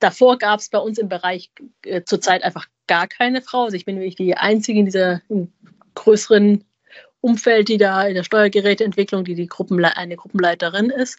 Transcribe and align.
Davor 0.00 0.38
gab 0.38 0.60
es 0.60 0.70
bei 0.70 0.78
uns 0.78 0.98
im 0.98 1.08
Bereich 1.08 1.52
äh, 1.84 2.02
zurzeit 2.04 2.42
einfach 2.42 2.66
gar 2.86 3.06
keine 3.06 3.42
Frau. 3.42 3.64
Also 3.64 3.76
ich 3.76 3.84
bin 3.84 3.96
wirklich 3.96 4.16
die 4.16 4.34
Einzige 4.34 4.80
in 4.80 4.86
dieser 4.86 5.20
größeren 5.94 6.64
Umfeld, 7.20 7.68
die 7.68 7.76
da 7.76 8.06
in 8.06 8.14
der 8.14 8.24
Steuergeräteentwicklung, 8.24 9.24
die, 9.24 9.34
die 9.34 9.46
Gruppenle 9.46 9.96
eine 9.96 10.16
Gruppenleiterin 10.16 10.88
ist. 10.88 11.18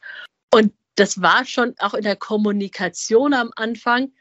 Und 0.51 0.73
das 0.95 1.21
war 1.21 1.45
schon 1.45 1.73
auch 1.79 1.93
in 1.93 2.03
der 2.03 2.15
Kommunikation 2.15 3.33
am 3.33 3.51
Anfang 3.55 4.11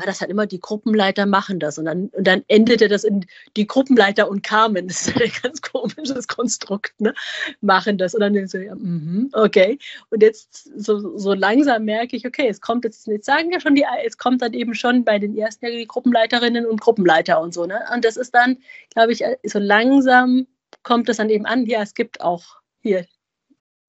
war 0.00 0.06
das 0.06 0.22
halt 0.22 0.30
immer, 0.30 0.46
die 0.46 0.60
Gruppenleiter 0.60 1.26
machen 1.26 1.60
das. 1.60 1.78
Und 1.78 1.84
dann, 1.84 2.08
und 2.08 2.26
dann 2.26 2.42
endete 2.48 2.88
das 2.88 3.04
in 3.04 3.26
die 3.56 3.66
Gruppenleiter 3.66 4.30
und 4.30 4.42
Carmen, 4.42 4.88
das 4.88 5.08
ist 5.08 5.20
ein 5.20 5.30
ganz 5.42 5.60
komisches 5.60 6.26
Konstrukt, 6.26 6.98
ne? 7.00 7.12
machen 7.60 7.98
das. 7.98 8.14
Und 8.14 8.20
dann 8.20 8.46
so, 8.46 8.58
ja, 8.58 8.74
mm 8.74 9.30
okay. 9.32 9.78
Und 10.08 10.22
jetzt 10.22 10.70
so, 10.76 11.18
so 11.18 11.34
langsam 11.34 11.84
merke 11.84 12.16
ich, 12.16 12.26
okay, 12.26 12.48
es 12.48 12.62
kommt 12.62 12.84
jetzt, 12.84 13.06
jetzt 13.06 13.26
sagen 13.26 13.52
ja 13.52 13.60
schon 13.60 13.74
die, 13.74 13.84
es 14.06 14.16
kommt 14.16 14.40
dann 14.40 14.54
eben 14.54 14.74
schon 14.74 15.04
bei 15.04 15.18
den 15.18 15.36
ersten 15.36 15.66
die 15.66 15.86
Gruppenleiterinnen 15.86 16.64
und 16.64 16.80
Gruppenleiter 16.80 17.40
und 17.40 17.52
so. 17.52 17.66
Ne? 17.66 17.80
Und 17.92 18.04
das 18.04 18.16
ist 18.16 18.34
dann, 18.34 18.56
glaube 18.94 19.12
ich, 19.12 19.22
so 19.44 19.58
langsam 19.58 20.46
kommt 20.82 21.10
es 21.10 21.18
dann 21.18 21.28
eben 21.28 21.44
an, 21.44 21.66
ja, 21.66 21.82
es 21.82 21.92
gibt 21.94 22.22
auch 22.22 22.42
hier 22.80 23.04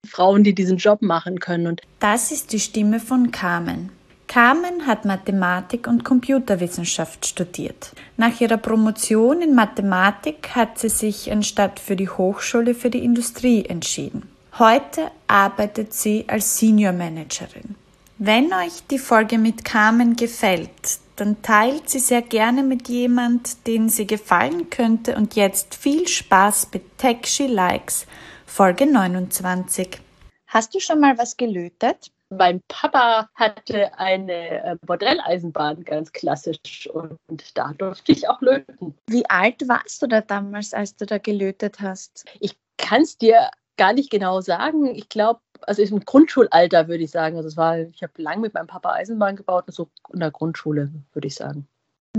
Frauen, 0.06 0.44
die 0.44 0.54
diesen 0.54 0.76
Job 0.76 1.02
machen 1.02 1.40
können. 1.40 1.66
Und 1.66 1.82
das 2.00 2.32
ist 2.32 2.52
die 2.52 2.60
Stimme 2.60 3.00
von 3.00 3.30
Carmen. 3.30 3.90
Carmen 4.26 4.86
hat 4.86 5.04
Mathematik 5.04 5.86
und 5.86 6.04
Computerwissenschaft 6.04 7.26
studiert. 7.26 7.92
Nach 8.16 8.40
ihrer 8.40 8.56
Promotion 8.56 9.42
in 9.42 9.54
Mathematik 9.54 10.50
hat 10.54 10.78
sie 10.78 10.88
sich 10.88 11.30
anstatt 11.30 11.78
für 11.78 11.96
die 11.96 12.08
Hochschule 12.08 12.74
für 12.74 12.88
die 12.88 13.04
Industrie 13.04 13.64
entschieden. 13.64 14.28
Heute 14.58 15.10
arbeitet 15.26 15.92
sie 15.92 16.24
als 16.28 16.58
Senior 16.58 16.92
Managerin. 16.92 17.74
Wenn 18.18 18.52
euch 18.52 18.86
die 18.90 18.98
Folge 18.98 19.36
mit 19.38 19.64
Carmen 19.64 20.16
gefällt, 20.16 20.98
dann 21.16 21.42
teilt 21.42 21.90
sie 21.90 21.98
sehr 21.98 22.22
gerne 22.22 22.62
mit 22.62 22.88
jemand, 22.88 23.66
den 23.66 23.88
sie 23.88 24.06
gefallen 24.06 24.70
könnte 24.70 25.16
und 25.16 25.36
jetzt 25.36 25.74
viel 25.74 26.08
Spaß 26.08 26.68
mit 26.72 26.98
Tech 26.98 27.18
She 27.24 27.46
Likes, 27.46 28.06
Folge 28.54 28.84
29. 28.84 29.98
Hast 30.46 30.74
du 30.74 30.78
schon 30.78 31.00
mal 31.00 31.16
was 31.16 31.38
gelötet? 31.38 32.12
mein 32.28 32.60
Papa 32.68 33.30
hatte 33.34 33.98
eine 33.98 34.62
äh, 34.62 34.76
Bordelleisenbahn, 34.86 35.84
ganz 35.84 36.12
klassisch, 36.12 36.86
und 36.92 37.18
da 37.54 37.72
durfte 37.72 38.12
ich 38.12 38.28
auch 38.28 38.42
löten. 38.42 38.94
Wie 39.08 39.24
alt 39.30 39.66
warst 39.68 40.02
du 40.02 40.06
da 40.06 40.20
damals, 40.20 40.74
als 40.74 40.96
du 40.96 41.06
da 41.06 41.16
gelötet 41.16 41.80
hast? 41.80 42.26
Ich 42.40 42.54
kann 42.76 43.00
es 43.00 43.16
dir 43.16 43.50
gar 43.78 43.94
nicht 43.94 44.10
genau 44.10 44.42
sagen. 44.42 44.94
Ich 44.94 45.08
glaube, 45.08 45.40
also 45.62 45.80
im 45.80 46.00
Grundschulalter 46.00 46.88
würde 46.88 47.04
ich 47.04 47.10
sagen. 47.10 47.36
Also 47.36 47.48
es 47.48 47.56
war, 47.56 47.78
ich 47.78 48.02
habe 48.02 48.12
lange 48.16 48.42
mit 48.42 48.52
meinem 48.52 48.66
Papa 48.66 48.92
Eisenbahn 48.92 49.36
gebaut, 49.36 49.64
so 49.68 49.88
in 50.12 50.20
der 50.20 50.30
Grundschule, 50.30 50.92
würde 51.14 51.28
ich 51.28 51.36
sagen. 51.36 51.66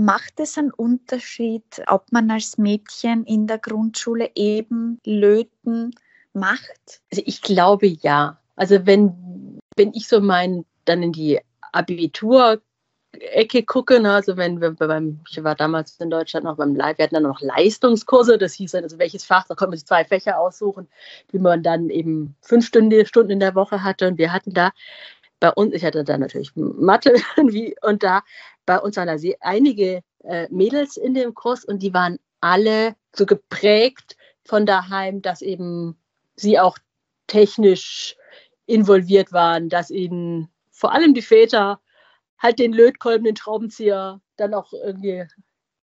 Macht 0.00 0.40
es 0.40 0.58
einen 0.58 0.72
Unterschied, 0.72 1.80
ob 1.86 2.10
man 2.10 2.28
als 2.28 2.58
Mädchen 2.58 3.24
in 3.24 3.46
der 3.46 3.58
Grundschule 3.58 4.32
eben 4.34 5.00
Löten 5.04 5.94
macht? 6.34 7.00
Also 7.10 7.22
ich 7.24 7.42
glaube 7.42 7.86
ja. 7.86 8.40
Also 8.56 8.86
wenn 8.86 9.24
wenn 9.76 9.92
ich 9.94 10.08
so 10.08 10.20
mein, 10.20 10.64
dann 10.84 11.02
in 11.02 11.12
die 11.12 11.40
Abitur 11.72 12.60
Ecke 13.12 13.62
gucke, 13.62 14.00
ne, 14.00 14.12
also 14.12 14.36
wenn 14.36 14.60
wir 14.60 14.72
beim, 14.72 15.20
ich 15.30 15.42
war 15.44 15.54
damals 15.54 16.00
in 16.00 16.10
Deutschland 16.10 16.44
noch 16.44 16.56
beim 16.56 16.74
Live, 16.74 16.98
wir 16.98 17.04
hatten 17.04 17.14
dann 17.14 17.22
noch 17.22 17.40
Leistungskurse, 17.40 18.38
das 18.38 18.54
hieß 18.54 18.72
dann, 18.72 18.82
also 18.82 18.98
welches 18.98 19.24
Fach, 19.24 19.46
da 19.46 19.54
konnte 19.54 19.70
man 19.70 19.78
sich 19.78 19.86
zwei 19.86 20.04
Fächer 20.04 20.38
aussuchen, 20.38 20.88
die 21.32 21.38
man 21.38 21.62
dann 21.62 21.90
eben 21.90 22.34
fünf 22.40 22.66
Stunden, 22.66 23.06
Stunden 23.06 23.30
in 23.30 23.40
der 23.40 23.54
Woche 23.54 23.84
hatte 23.84 24.08
und 24.08 24.18
wir 24.18 24.32
hatten 24.32 24.52
da 24.52 24.72
bei 25.38 25.50
uns, 25.52 25.74
ich 25.74 25.84
hatte 25.84 26.02
da 26.02 26.18
natürlich 26.18 26.52
Mathe 26.56 27.14
und 27.82 28.02
da 28.02 28.22
bei 28.66 28.80
uns 28.80 28.96
waren 28.96 29.06
da 29.06 29.30
einige 29.40 30.02
äh, 30.24 30.48
Mädels 30.50 30.96
in 30.96 31.14
dem 31.14 31.34
Kurs 31.34 31.64
und 31.64 31.82
die 31.84 31.94
waren 31.94 32.18
alle 32.40 32.96
so 33.14 33.26
geprägt 33.26 34.16
von 34.44 34.66
daheim, 34.66 35.22
dass 35.22 35.40
eben 35.40 35.96
sie 36.36 36.58
auch 36.58 36.78
technisch 37.26 38.16
involviert 38.66 39.32
waren, 39.32 39.68
dass 39.68 39.90
ihnen 39.90 40.48
vor 40.70 40.92
allem 40.92 41.14
die 41.14 41.22
Väter 41.22 41.80
halt 42.38 42.58
den 42.58 42.72
Lötkolben, 42.72 43.24
den 43.24 43.36
Schraubenzieher 43.36 44.20
dann 44.36 44.54
auch 44.54 44.72
irgendwie, 44.72 45.26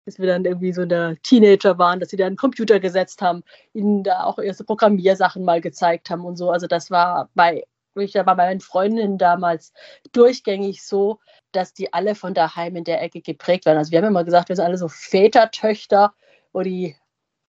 bis 0.04 0.18
wir 0.18 0.26
dann 0.26 0.44
irgendwie 0.44 0.72
so 0.72 0.82
in 0.82 0.88
der 0.88 1.16
Teenager 1.22 1.78
waren, 1.78 2.00
dass 2.00 2.10
sie 2.10 2.16
dann 2.16 2.28
einen 2.28 2.36
Computer 2.36 2.80
gesetzt 2.80 3.20
haben, 3.22 3.42
ihnen 3.74 4.02
da 4.02 4.24
auch 4.24 4.38
erste 4.38 4.64
Programmiersachen 4.64 5.44
mal 5.44 5.60
gezeigt 5.60 6.10
haben 6.10 6.24
und 6.24 6.36
so. 6.36 6.50
Also 6.50 6.66
das 6.66 6.90
war 6.90 7.30
bei 7.34 7.64
ich 7.96 8.14
war 8.14 8.24
bei 8.24 8.34
meinen 8.34 8.60
Freundinnen 8.60 9.18
damals 9.18 9.72
durchgängig 10.12 10.84
so, 10.84 11.18
dass 11.52 11.74
die 11.74 11.92
alle 11.92 12.14
von 12.14 12.34
daheim 12.34 12.76
in 12.76 12.84
der 12.84 13.02
Ecke 13.02 13.20
geprägt 13.20 13.66
waren. 13.66 13.76
Also 13.76 13.90
wir 13.90 13.98
haben 13.98 14.06
immer 14.06 14.24
gesagt, 14.24 14.48
wir 14.48 14.56
sind 14.56 14.64
alle 14.64 14.78
so 14.78 14.88
Vätertöchter, 14.88 16.14
wo 16.52 16.62
die 16.62 16.96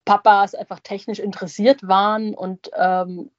Papas 0.06 0.56
einfach 0.56 0.79
technisch 0.79 1.19
interessiert 1.19 1.88
waren 1.88 2.34
und 2.34 2.72
ähm, 2.75 3.29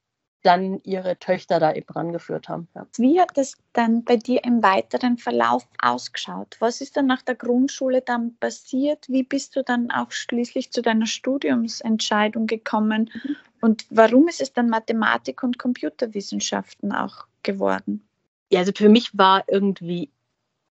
dann 0.42 0.80
ihre 0.82 1.18
Töchter 1.18 1.60
da 1.60 1.72
eben 1.72 1.88
rangeführt 1.88 2.48
haben. 2.48 2.68
Ja. 2.74 2.86
Wie 2.96 3.20
hat 3.20 3.36
das 3.36 3.56
dann 3.72 4.04
bei 4.04 4.16
dir 4.16 4.44
im 4.44 4.62
weiteren 4.62 5.16
Verlauf 5.16 5.66
ausgeschaut? 5.80 6.56
Was 6.58 6.80
ist 6.80 6.96
dann 6.96 7.06
nach 7.06 7.22
der 7.22 7.36
Grundschule 7.36 8.02
dann 8.02 8.36
passiert? 8.36 9.08
Wie 9.08 9.22
bist 9.22 9.56
du 9.56 9.62
dann 9.62 9.90
auch 9.90 10.10
schließlich 10.10 10.72
zu 10.72 10.82
deiner 10.82 11.06
Studiumsentscheidung 11.06 12.46
gekommen? 12.46 13.10
Mhm. 13.14 13.36
Und 13.60 13.86
warum 13.90 14.28
ist 14.28 14.40
es 14.40 14.52
dann 14.52 14.68
Mathematik 14.68 15.42
und 15.42 15.58
Computerwissenschaften 15.58 16.92
auch 16.92 17.26
geworden? 17.44 18.06
Ja, 18.50 18.60
also 18.60 18.72
für 18.74 18.88
mich 18.88 19.16
war 19.16 19.44
irgendwie 19.46 20.10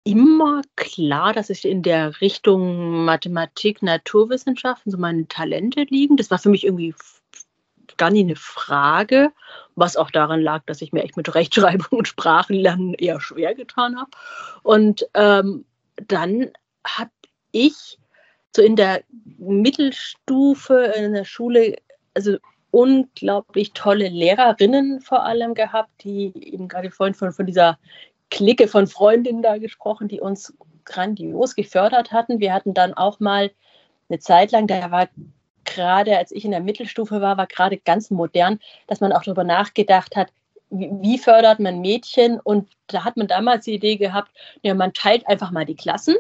immer 0.04 0.62
klar, 0.76 1.34
dass 1.34 1.50
ich 1.50 1.66
in 1.66 1.84
der 1.84 2.22
Richtung 2.22 3.06
Mathematik, 3.06 3.82
Naturwissenschaften 3.82 4.92
so 4.92 4.98
meine 4.98 5.28
Talente 5.28 5.84
liegen. 5.84 6.18
Das 6.18 6.32
war 6.32 6.40
für 6.40 6.50
mich 6.50 6.66
irgendwie 6.66 6.96
gar 7.98 8.10
nie 8.10 8.22
eine 8.22 8.36
Frage, 8.36 9.32
was 9.76 9.98
auch 9.98 10.12
daran 10.12 10.42
lag, 10.42 10.64
dass 10.66 10.82
ich 10.82 10.92
mir 10.92 11.04
echt 11.04 11.18
mit 11.18 11.34
Rechtschreibung 11.34 12.00
und 12.00 12.08
Sprachenlernen 12.08 12.94
eher 12.96 13.22
schwer 13.22 13.54
getan 13.54 14.00
habe. 14.00 14.12
Und 14.64 15.08
ähm, 15.14 15.66
dann 16.08 16.52
habe 16.86 17.12
ich 17.52 18.00
so 18.56 18.62
in 18.62 18.76
der 18.76 19.04
Mittelstufe 19.38 20.94
in 20.98 21.14
der 21.14 21.26
Schule, 21.26 21.78
also 22.14 22.38
unglaublich 22.72 23.74
tolle 23.74 24.08
Lehrerinnen 24.08 25.02
vor 25.02 25.24
allem 25.24 25.54
gehabt, 25.54 25.92
die 26.04 26.32
eben 26.36 26.68
gerade 26.68 26.90
vorhin 26.90 27.14
von, 27.14 27.32
von 27.34 27.46
dieser 27.46 27.78
Clique 28.32 28.68
von 28.68 28.88
Freundinnen 28.88 29.44
da 29.44 29.58
gesprochen, 29.60 30.08
die 30.08 30.20
uns 30.20 30.54
grandios 30.86 31.56
gefördert 31.56 32.12
hatten. 32.12 32.40
Wir 32.40 32.54
hatten 32.54 32.74
dann 32.74 32.96
auch 32.96 33.20
mal 33.20 33.52
eine 34.10 34.20
Zeit 34.20 34.52
lang, 34.52 34.66
da 34.66 34.90
war 34.90 35.10
gerade 35.64 36.18
als 36.18 36.32
ich 36.32 36.44
in 36.44 36.52
der 36.52 36.60
Mittelstufe 36.60 37.22
war, 37.22 37.38
war 37.38 37.48
gerade 37.48 37.78
ganz 37.78 38.10
modern, 38.10 38.60
dass 38.88 39.00
man 39.00 39.14
auch 39.14 39.24
darüber 39.24 39.44
nachgedacht 39.44 40.16
hat, 40.16 40.34
wie, 40.70 41.18
fördert 41.18 41.60
man 41.60 41.82
Mädchen? 41.82 42.40
Und 42.40 42.70
da 42.88 43.04
hat 43.04 43.18
man 43.18 43.28
damals 43.28 43.66
die 43.66 43.74
Idee 43.74 43.98
gehabt, 43.98 44.32
ja, 44.64 44.74
man 44.74 44.94
teilt 44.94 45.28
einfach 45.28 45.52
mal 45.52 45.66
die 45.66 45.76
Klassen 45.76 46.16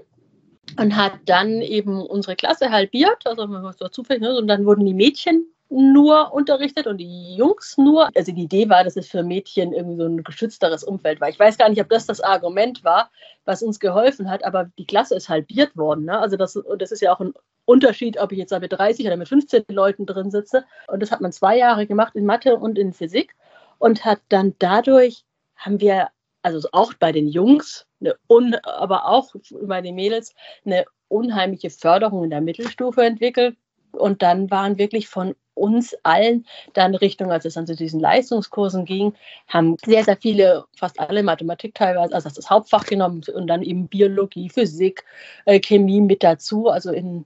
und 0.77 0.95
hat 0.95 1.13
dann 1.25 1.61
eben 1.61 2.01
unsere 2.01 2.35
Klasse 2.35 2.69
halbiert, 2.69 3.25
also 3.25 3.47
so 3.71 3.87
zufällig, 3.87 4.21
ne? 4.21 4.37
und 4.37 4.47
dann 4.47 4.65
wurden 4.65 4.85
die 4.85 4.93
Mädchen 4.93 5.45
nur 5.71 6.33
unterrichtet 6.33 6.85
und 6.85 6.97
die 6.97 7.35
Jungs 7.35 7.77
nur. 7.77 8.09
Also 8.15 8.31
die 8.33 8.43
Idee 8.43 8.69
war, 8.69 8.83
dass 8.83 8.97
es 8.97 9.07
für 9.07 9.23
Mädchen 9.23 9.73
irgendwie 9.73 9.97
so 9.97 10.05
ein 10.05 10.23
geschützteres 10.23 10.83
Umfeld 10.83 11.21
war. 11.21 11.29
Ich 11.29 11.39
weiß 11.39 11.57
gar 11.57 11.69
nicht, 11.69 11.81
ob 11.81 11.89
das 11.89 12.05
das 12.05 12.19
Argument 12.19 12.83
war, 12.83 13.09
was 13.45 13.63
uns 13.63 13.79
geholfen 13.79 14.29
hat, 14.29 14.43
aber 14.43 14.69
die 14.77 14.85
Klasse 14.85 15.15
ist 15.15 15.29
halbiert 15.29 15.75
worden. 15.77 16.05
Ne? 16.05 16.19
Also 16.19 16.35
das, 16.35 16.55
und 16.57 16.81
das 16.81 16.91
ist 16.91 17.01
ja 17.01 17.13
auch 17.13 17.21
ein 17.21 17.33
Unterschied, 17.65 18.19
ob 18.19 18.31
ich 18.33 18.37
jetzt 18.37 18.51
da 18.51 18.59
mit 18.59 18.73
30 18.73 19.05
oder 19.05 19.15
mit 19.15 19.29
15 19.29 19.63
Leuten 19.69 20.05
drin 20.05 20.29
sitze. 20.29 20.65
Und 20.87 21.01
das 21.01 21.11
hat 21.11 21.21
man 21.21 21.31
zwei 21.31 21.57
Jahre 21.57 21.87
gemacht 21.87 22.15
in 22.15 22.25
Mathe 22.25 22.57
und 22.57 22.77
in 22.77 22.91
Physik 22.91 23.33
und 23.77 24.03
hat 24.03 24.19
dann 24.29 24.55
dadurch, 24.59 25.23
haben 25.55 25.79
wir, 25.79 26.09
also 26.41 26.67
auch 26.73 26.93
bei 26.95 27.11
den 27.11 27.27
Jungs, 27.27 27.87
eine 28.01 28.65
aber 28.65 29.07
auch 29.07 29.33
bei 29.63 29.81
den 29.81 29.95
Mädels, 29.95 30.33
eine 30.65 30.85
unheimliche 31.07 31.69
Förderung 31.69 32.23
in 32.25 32.29
der 32.29 32.41
Mittelstufe 32.41 33.03
entwickelt. 33.03 33.55
Und 33.93 34.21
dann 34.21 34.49
waren 34.51 34.77
wirklich 34.77 35.07
von 35.07 35.35
uns 35.53 35.95
allen 36.03 36.45
dann 36.73 36.95
Richtung, 36.95 37.31
als 37.31 37.45
es 37.45 37.53
dann 37.53 37.67
zu 37.67 37.75
diesen 37.75 37.99
Leistungskursen 37.99 38.85
ging, 38.85 39.13
haben 39.47 39.77
sehr, 39.85 40.03
sehr 40.03 40.17
viele, 40.17 40.65
fast 40.75 40.99
alle 40.99 41.23
Mathematik 41.23 41.75
teilweise, 41.75 42.13
also 42.13 42.29
das 42.29 42.49
Hauptfach 42.49 42.85
genommen 42.85 43.21
und 43.33 43.47
dann 43.47 43.61
eben 43.61 43.87
Biologie, 43.87 44.49
Physik, 44.49 45.03
äh, 45.45 45.59
Chemie 45.59 46.01
mit 46.01 46.23
dazu. 46.23 46.69
Also 46.69 46.91
in 46.91 47.25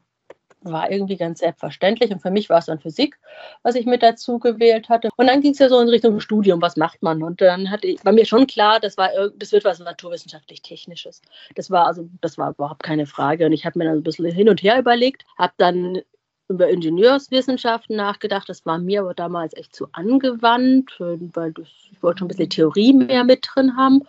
war 0.65 0.91
irgendwie 0.91 1.15
ganz 1.15 1.39
selbstverständlich. 1.39 2.12
Und 2.12 2.21
für 2.21 2.31
mich 2.31 2.50
war 2.50 2.59
es 2.59 2.65
dann 2.65 2.79
Physik, 2.79 3.18
was 3.63 3.75
ich 3.75 3.85
mit 3.85 4.03
dazu 4.03 4.39
gewählt 4.39 4.89
hatte. 4.89 5.09
Und 5.15 5.27
dann 5.27 5.41
ging 5.41 5.51
es 5.51 5.59
ja 5.59 5.69
so 5.69 5.79
in 5.79 5.89
Richtung 5.89 6.19
Studium, 6.19 6.61
was 6.61 6.75
macht 6.75 7.01
man? 7.01 7.23
Und 7.23 7.41
dann 7.41 7.69
hatte 7.69 7.88
ich, 7.88 8.03
war 8.03 8.11
mir 8.11 8.25
schon 8.25 8.47
klar, 8.47 8.79
das, 8.79 8.97
war, 8.97 9.09
das 9.38 9.51
wird 9.51 9.63
was 9.63 9.79
naturwissenschaftlich-technisches. 9.79 11.21
Das 11.56 11.71
war 11.71 11.85
also, 11.88 12.09
das 12.21 12.38
war 12.38 12.51
überhaupt 12.51 12.83
keine 12.83 13.06
Frage. 13.06 13.45
Und 13.45 13.53
ich 13.53 13.65
habe 13.65 13.79
mir 13.79 13.85
dann 13.85 13.97
ein 13.97 14.03
bisschen 14.03 14.25
hin 14.25 14.50
und 14.50 14.63
her 14.63 14.79
überlegt, 14.79 15.25
habe 15.38 15.53
dann 15.57 16.01
über 16.47 16.69
Ingenieurswissenschaften 16.69 17.95
nachgedacht. 17.95 18.50
Das 18.50 18.65
war 18.65 18.77
mir 18.77 19.01
aber 19.01 19.13
damals 19.13 19.56
echt 19.56 19.75
zu 19.75 19.88
angewandt, 19.92 20.95
weil 21.00 21.53
ich 21.62 21.97
wollte 22.01 22.19
schon 22.19 22.25
ein 22.25 22.30
bisschen 22.30 22.50
Theorie 22.50 22.94
mehr 22.94 23.24
mit 23.24 23.47
drin 23.53 23.75
haben. 23.75 24.03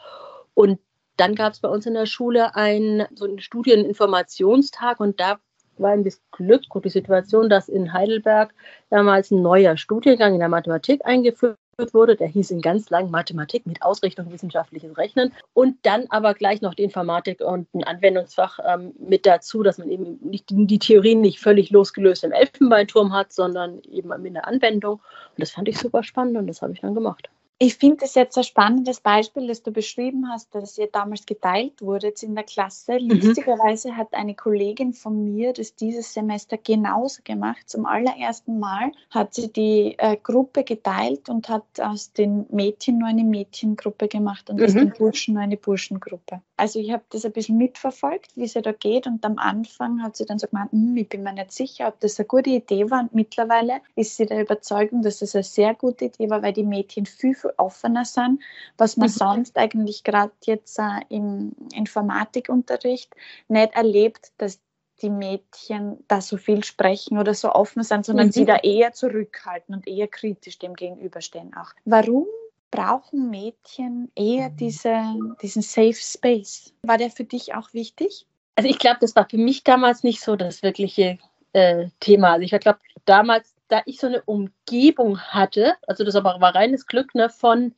Und 0.55 0.79
dann 1.17 1.35
gab 1.35 1.53
es 1.53 1.61
bei 1.61 1.69
uns 1.69 1.87
in 1.87 1.95
der 1.95 2.07
Schule 2.07 2.55
ein, 2.55 3.07
so 3.15 3.25
einen 3.25 3.41
Studieninformationstag 3.41 5.01
und 5.01 5.19
da 5.19 5.39
war 5.79 5.97
das 5.99 6.21
Glück 6.31 6.63
und 6.71 6.85
die 6.85 6.91
Situation, 6.91 7.49
dass 7.49 7.69
in 7.69 7.93
Heidelberg 7.93 8.55
damals 8.91 9.31
ein 9.31 9.43
neuer 9.43 9.77
Studiengang 9.77 10.35
in 10.35 10.41
der 10.41 10.49
Mathematik 10.49 11.05
eingeführt 11.05 11.59
wurde. 11.93 12.17
Der 12.17 12.29
hieß 12.29 12.51
in 12.51 12.61
ganz 12.61 12.91
lang 12.91 13.11
Mathematik 13.11 13.67
mit 13.67 13.83
Ausrichtung 13.83 14.31
wissenschaftliches 14.33 14.97
Rechnen 14.97 15.33
und 15.53 15.77
dann 15.83 16.07
aber 16.09 16.35
gleich 16.35 16.63
noch 16.63 16.75
die 16.75 16.85
Informatik 16.85 17.41
und 17.41 17.73
ein 17.75 17.85
Anwendungsfach 17.85 18.59
ähm, 18.67 18.95
mit 18.99 19.27
dazu, 19.27 19.63
dass 19.63 19.79
man 19.79 19.91
eben 19.91 20.19
nicht, 20.23 20.47
die 20.49 20.79
Theorien 20.79 21.21
nicht 21.21 21.41
völlig 21.41 21.71
losgelöst 21.71 22.25
im 22.25 22.33
Elfenbeinturm 22.33 23.13
hat, 23.13 23.33
sondern 23.33 23.81
eben 23.91 24.13
in 24.25 24.35
der 24.35 24.47
Anwendung. 24.47 24.95
Und 24.95 25.39
das 25.39 25.51
fand 25.51 25.69
ich 25.69 25.79
super 25.79 26.03
spannend 26.03 26.37
und 26.37 26.47
das 26.47 26.63
habe 26.63 26.73
ich 26.73 26.81
dann 26.81 26.95
gemacht. 26.95 27.29
Ich 27.59 27.77
finde 27.77 27.97
das 28.01 28.15
jetzt 28.15 28.37
ein 28.37 28.45
spannendes 28.45 29.01
Beispiel, 29.01 29.47
das 29.47 29.63
du 29.63 29.71
beschrieben 29.71 30.29
hast, 30.29 30.55
dass 30.55 30.77
ihr 30.77 30.89
damals 30.89 31.25
geteilt 31.25 31.81
wurdet 31.81 32.23
in 32.23 32.35
der 32.35 32.45
Klasse. 32.45 33.01
Mhm. 33.01 33.09
Lustigerweise 33.09 33.97
hat 33.97 34.13
eine 34.13 34.35
Kollegin 34.35 34.93
von 34.93 35.25
mir 35.25 35.55
das 35.55 35.75
dieses 35.75 36.13
Semester 36.13 36.59
genauso 36.59 37.23
gemacht. 37.25 37.63
Zum 37.67 37.87
allerersten 37.87 38.59
Mal 38.59 38.93
hat 39.09 39.33
sie 39.33 39.51
die 39.51 39.95
äh, 39.97 40.19
Gruppe 40.23 40.65
geteilt 40.65 41.31
und 41.31 41.49
hat 41.49 41.65
aus 41.81 42.13
den 42.13 42.45
Mädchen 42.51 42.99
nur 42.99 43.09
eine 43.09 43.25
Mädchengruppe 43.25 44.09
gemacht 44.09 44.51
und 44.51 44.59
mhm. 44.59 44.65
aus 44.65 44.75
den 44.75 44.91
Burschen 44.91 45.35
nur 45.35 45.43
eine 45.43 45.57
Burschengruppe. 45.57 46.43
Also 46.59 46.79
ich 46.79 46.93
habe 46.93 47.05
das 47.09 47.25
ein 47.25 47.33
bisschen 47.33 47.57
mitverfolgt, 47.57 48.37
wie 48.37 48.45
es 48.45 48.53
da 48.53 48.73
geht. 48.73 49.07
Und 49.07 49.25
am 49.25 49.39
Anfang 49.39 50.03
hat 50.03 50.17
sie 50.17 50.27
dann 50.27 50.39
so 50.39 50.47
gemeint, 50.47 50.73
hm, 50.73 50.97
ich 50.97 51.09
bin 51.09 51.23
mir 51.23 51.33
nicht 51.33 51.53
sicher, 51.53 51.89
ob 51.89 52.01
das 52.01 52.19
eine 52.19 52.27
gute 52.27 52.51
Idee 52.51 52.91
war. 52.91 53.01
Und 53.01 53.15
mittlerweile 53.15 53.81
ist 53.95 54.17
sie 54.17 54.27
der 54.27 54.43
Überzeugung, 54.43 55.01
dass 55.01 55.21
das 55.21 55.35
eine 55.35 55.45
sehr 55.45 55.75
gute 55.75 56.07
Idee 56.07 56.29
war, 56.29 56.43
weil 56.43 56.53
die 56.53 56.65
Mädchen 56.65 57.07
viel 57.07 57.35
viel 57.47 57.55
offener 57.57 58.05
sind, 58.05 58.43
was 58.77 58.97
man 58.97 59.09
mhm. 59.09 59.13
sonst 59.13 59.57
eigentlich 59.57 60.05
gerade 60.05 60.33
jetzt 60.45 60.79
äh, 60.79 61.01
im 61.09 61.53
Informatikunterricht 61.75 63.15
nicht 63.49 63.75
erlebt, 63.75 64.33
dass 64.39 64.61
die 65.03 65.11
Mädchen 65.11 65.99
da 66.09 66.21
so 66.21 66.37
viel 66.39 66.65
sprechen 66.65 67.19
oder 67.19 67.35
so 67.35 67.53
offen 67.53 67.83
sind, 67.83 68.07
sondern 68.07 68.29
mhm. 68.29 68.33
sie 68.33 68.45
da 68.47 68.57
eher 68.57 68.93
zurückhalten 68.93 69.75
und 69.75 69.87
eher 69.87 70.09
kritisch 70.09 70.59
dem 70.59 70.75
gegenüberstehen 70.75 71.55
auch. 71.55 71.73
Warum 71.85 72.27
brauchen 72.71 73.31
Mädchen 73.31 74.11
eher 74.15 74.51
diese, 74.51 74.97
diesen 75.43 75.63
Safe 75.63 75.95
Space? 75.95 76.73
War 76.83 76.99
der 76.99 77.11
für 77.11 77.25
dich 77.25 77.55
auch 77.55 77.73
wichtig? 77.75 78.27
Also 78.57 78.71
ich 78.71 78.79
glaube, 78.79 78.99
das 79.01 79.15
war 79.15 79.29
für 79.29 79.37
mich 79.37 79.65
damals 79.65 80.03
nicht 80.03 80.23
so 80.23 80.35
das 80.35 80.63
wirkliche 80.63 81.19
äh, 81.53 81.89
Thema. 82.01 82.33
Also 82.33 82.43
ich 82.43 82.59
glaube, 82.59 82.79
damals 83.05 83.56
da 83.69 83.83
ich 83.87 83.99
so 84.01 84.07
eine 84.07 84.23
Umgebung 84.23 85.19
hatte, 85.19 85.75
also 85.87 86.05
das 86.05 86.17
aber 86.17 86.41
war 86.41 86.55
reines 86.55 86.87
Glück 86.87 87.15
ne, 87.15 87.29
von 87.29 87.75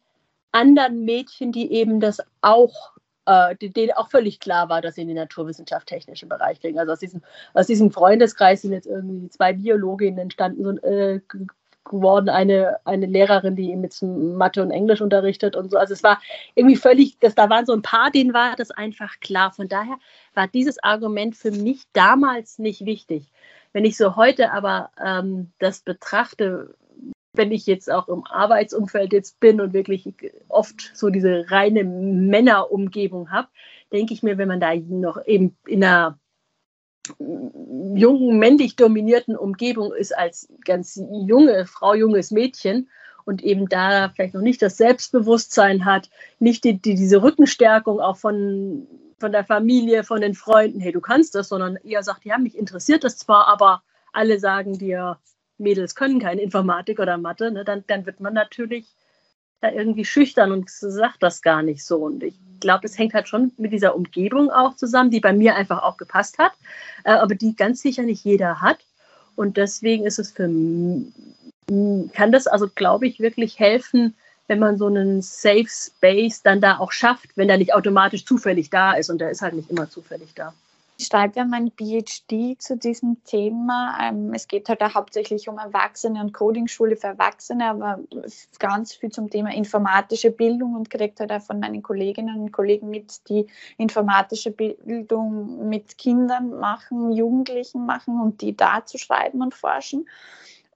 anderen 0.52 1.04
Mädchen, 1.04 1.52
die 1.52 1.72
eben 1.72 2.00
das 2.00 2.18
auch, 2.40 2.92
äh, 3.26 3.54
denen 3.56 3.92
auch 3.92 4.10
völlig 4.10 4.40
klar 4.40 4.68
war, 4.68 4.80
dass 4.80 4.94
sie 4.94 5.02
in 5.02 5.08
den 5.08 5.16
naturwissenschaft-technischen 5.16 6.28
Bereich 6.28 6.60
gehen. 6.60 6.78
Also 6.78 6.92
aus 6.92 7.00
diesem, 7.00 7.22
aus 7.54 7.66
diesem 7.66 7.90
Freundeskreis 7.90 8.62
sind 8.62 8.72
jetzt 8.72 8.86
irgendwie 8.86 9.28
zwei 9.30 9.52
Biologinnen 9.52 10.18
entstanden, 10.18 10.64
so, 10.64 10.70
äh, 10.86 11.20
geworden, 11.88 12.28
eine, 12.28 12.78
eine 12.84 13.06
Lehrerin, 13.06 13.56
die 13.56 13.70
eben 13.70 13.82
jetzt 13.82 14.02
Mathe 14.02 14.62
und 14.62 14.70
Englisch 14.70 15.00
unterrichtet 15.00 15.56
und 15.56 15.70
so. 15.70 15.78
Also 15.78 15.94
es 15.94 16.02
war 16.02 16.20
irgendwie 16.54 16.76
völlig, 16.76 17.18
das, 17.18 17.34
da 17.34 17.50
waren 17.50 17.66
so 17.66 17.72
ein 17.72 17.82
paar, 17.82 18.10
denen 18.10 18.34
war 18.34 18.54
das 18.56 18.70
einfach 18.70 19.18
klar. 19.20 19.52
Von 19.52 19.68
daher 19.68 19.98
war 20.34 20.48
dieses 20.48 20.82
Argument 20.82 21.36
für 21.36 21.50
mich 21.50 21.82
damals 21.92 22.58
nicht 22.58 22.84
wichtig. 22.84 23.32
Wenn 23.72 23.84
ich 23.84 23.96
so 23.96 24.16
heute 24.16 24.52
aber 24.52 24.90
ähm, 25.04 25.52
das 25.58 25.80
betrachte, 25.80 26.74
wenn 27.32 27.52
ich 27.52 27.66
jetzt 27.66 27.90
auch 27.90 28.08
im 28.08 28.24
Arbeitsumfeld 28.26 29.12
jetzt 29.12 29.38
bin 29.40 29.60
und 29.60 29.72
wirklich 29.72 30.12
oft 30.48 30.90
so 30.94 31.10
diese 31.10 31.50
reine 31.50 31.84
Männerumgebung 31.84 33.30
habe, 33.30 33.48
denke 33.92 34.12
ich 34.12 34.22
mir, 34.22 34.38
wenn 34.38 34.48
man 34.48 34.60
da 34.60 34.74
noch 34.74 35.24
eben 35.26 35.56
in 35.66 35.84
einer 35.84 36.18
jungen, 37.18 38.38
männlich 38.38 38.76
dominierten 38.76 39.36
Umgebung 39.36 39.92
ist 39.92 40.16
als 40.16 40.48
ganz 40.64 41.00
junge 41.10 41.64
Frau, 41.66 41.94
junges 41.94 42.30
Mädchen 42.30 42.88
und 43.24 43.42
eben 43.42 43.68
da 43.68 44.10
vielleicht 44.14 44.34
noch 44.34 44.42
nicht 44.42 44.60
das 44.60 44.76
Selbstbewusstsein 44.76 45.84
hat, 45.84 46.10
nicht 46.38 46.64
die, 46.64 46.80
die, 46.80 46.94
diese 46.94 47.22
Rückenstärkung 47.22 48.00
auch 48.00 48.16
von 48.16 48.86
von 49.18 49.32
der 49.32 49.44
Familie, 49.44 50.04
von 50.04 50.20
den 50.20 50.34
Freunden, 50.34 50.80
hey, 50.80 50.92
du 50.92 51.00
kannst 51.00 51.34
das, 51.34 51.48
sondern 51.48 51.76
eher 51.76 52.02
sagt, 52.02 52.24
ja, 52.24 52.38
mich 52.38 52.56
interessiert 52.56 53.04
das 53.04 53.18
zwar, 53.18 53.48
aber 53.48 53.82
alle 54.12 54.38
sagen 54.38 54.78
dir, 54.78 55.18
Mädels 55.58 55.94
können 55.94 56.20
keine 56.20 56.40
Informatik 56.40 57.00
oder 57.00 57.18
Mathe, 57.18 57.50
ne, 57.50 57.64
dann, 57.64 57.84
dann 57.88 58.06
wird 58.06 58.20
man 58.20 58.34
natürlich 58.34 58.86
da 59.60 59.72
irgendwie 59.72 60.04
schüchtern 60.04 60.52
und 60.52 60.70
sagt 60.70 61.20
das 61.22 61.42
gar 61.42 61.62
nicht 61.62 61.84
so. 61.84 61.96
Und 61.96 62.22
ich 62.22 62.38
glaube, 62.60 62.86
es 62.86 62.96
hängt 62.96 63.12
halt 63.12 63.28
schon 63.28 63.52
mit 63.56 63.72
dieser 63.72 63.96
Umgebung 63.96 64.50
auch 64.50 64.76
zusammen, 64.76 65.10
die 65.10 65.18
bei 65.18 65.32
mir 65.32 65.56
einfach 65.56 65.82
auch 65.82 65.96
gepasst 65.96 66.38
hat, 66.38 66.52
äh, 67.04 67.10
aber 67.10 67.34
die 67.34 67.56
ganz 67.56 67.82
sicher 67.82 68.04
nicht 68.04 68.24
jeder 68.24 68.60
hat. 68.60 68.78
Und 69.34 69.56
deswegen 69.56 70.06
ist 70.06 70.18
es 70.20 70.30
für 70.30 70.48
kann 72.12 72.32
das 72.32 72.46
also, 72.46 72.68
glaube 72.74 73.06
ich, 73.06 73.20
wirklich 73.20 73.58
helfen, 73.58 74.16
wenn 74.48 74.58
man 74.58 74.78
so 74.78 74.86
einen 74.86 75.22
Safe 75.22 75.68
Space 75.68 76.42
dann 76.42 76.60
da 76.60 76.78
auch 76.78 76.92
schafft, 76.92 77.36
wenn 77.36 77.48
der 77.48 77.58
nicht 77.58 77.74
automatisch 77.74 78.24
zufällig 78.24 78.70
da 78.70 78.92
ist 78.92 79.10
und 79.10 79.20
der 79.20 79.30
ist 79.30 79.42
halt 79.42 79.54
nicht 79.54 79.70
immer 79.70 79.88
zufällig 79.88 80.34
da. 80.34 80.52
Ich 81.00 81.06
schreibe 81.06 81.36
ja 81.36 81.44
mein 81.44 81.70
PhD 81.70 82.60
zu 82.60 82.76
diesem 82.76 83.22
Thema. 83.22 83.96
Ähm, 84.02 84.34
es 84.34 84.48
geht 84.48 84.68
halt 84.68 84.82
auch 84.82 84.94
hauptsächlich 84.94 85.48
um 85.48 85.56
Erwachsene 85.56 86.20
und 86.20 86.34
Coding-Schule 86.34 86.96
für 86.96 87.06
Erwachsene, 87.06 87.66
aber 87.66 88.00
ganz 88.58 88.94
viel 88.94 89.12
zum 89.12 89.30
Thema 89.30 89.54
informatische 89.54 90.32
Bildung 90.32 90.74
und 90.74 90.90
kriegt 90.90 91.20
halt 91.20 91.30
auch 91.30 91.40
von 91.40 91.60
meinen 91.60 91.84
Kolleginnen 91.84 92.40
und 92.40 92.50
Kollegen 92.50 92.90
mit, 92.90 93.28
die 93.28 93.46
informatische 93.76 94.50
Bildung 94.50 95.68
mit 95.68 95.98
Kindern 95.98 96.58
machen, 96.58 97.12
Jugendlichen 97.12 97.86
machen 97.86 98.20
und 98.20 98.40
die 98.40 98.56
da 98.56 98.84
zu 98.84 98.98
schreiben 98.98 99.40
und 99.40 99.54
forschen. 99.54 100.08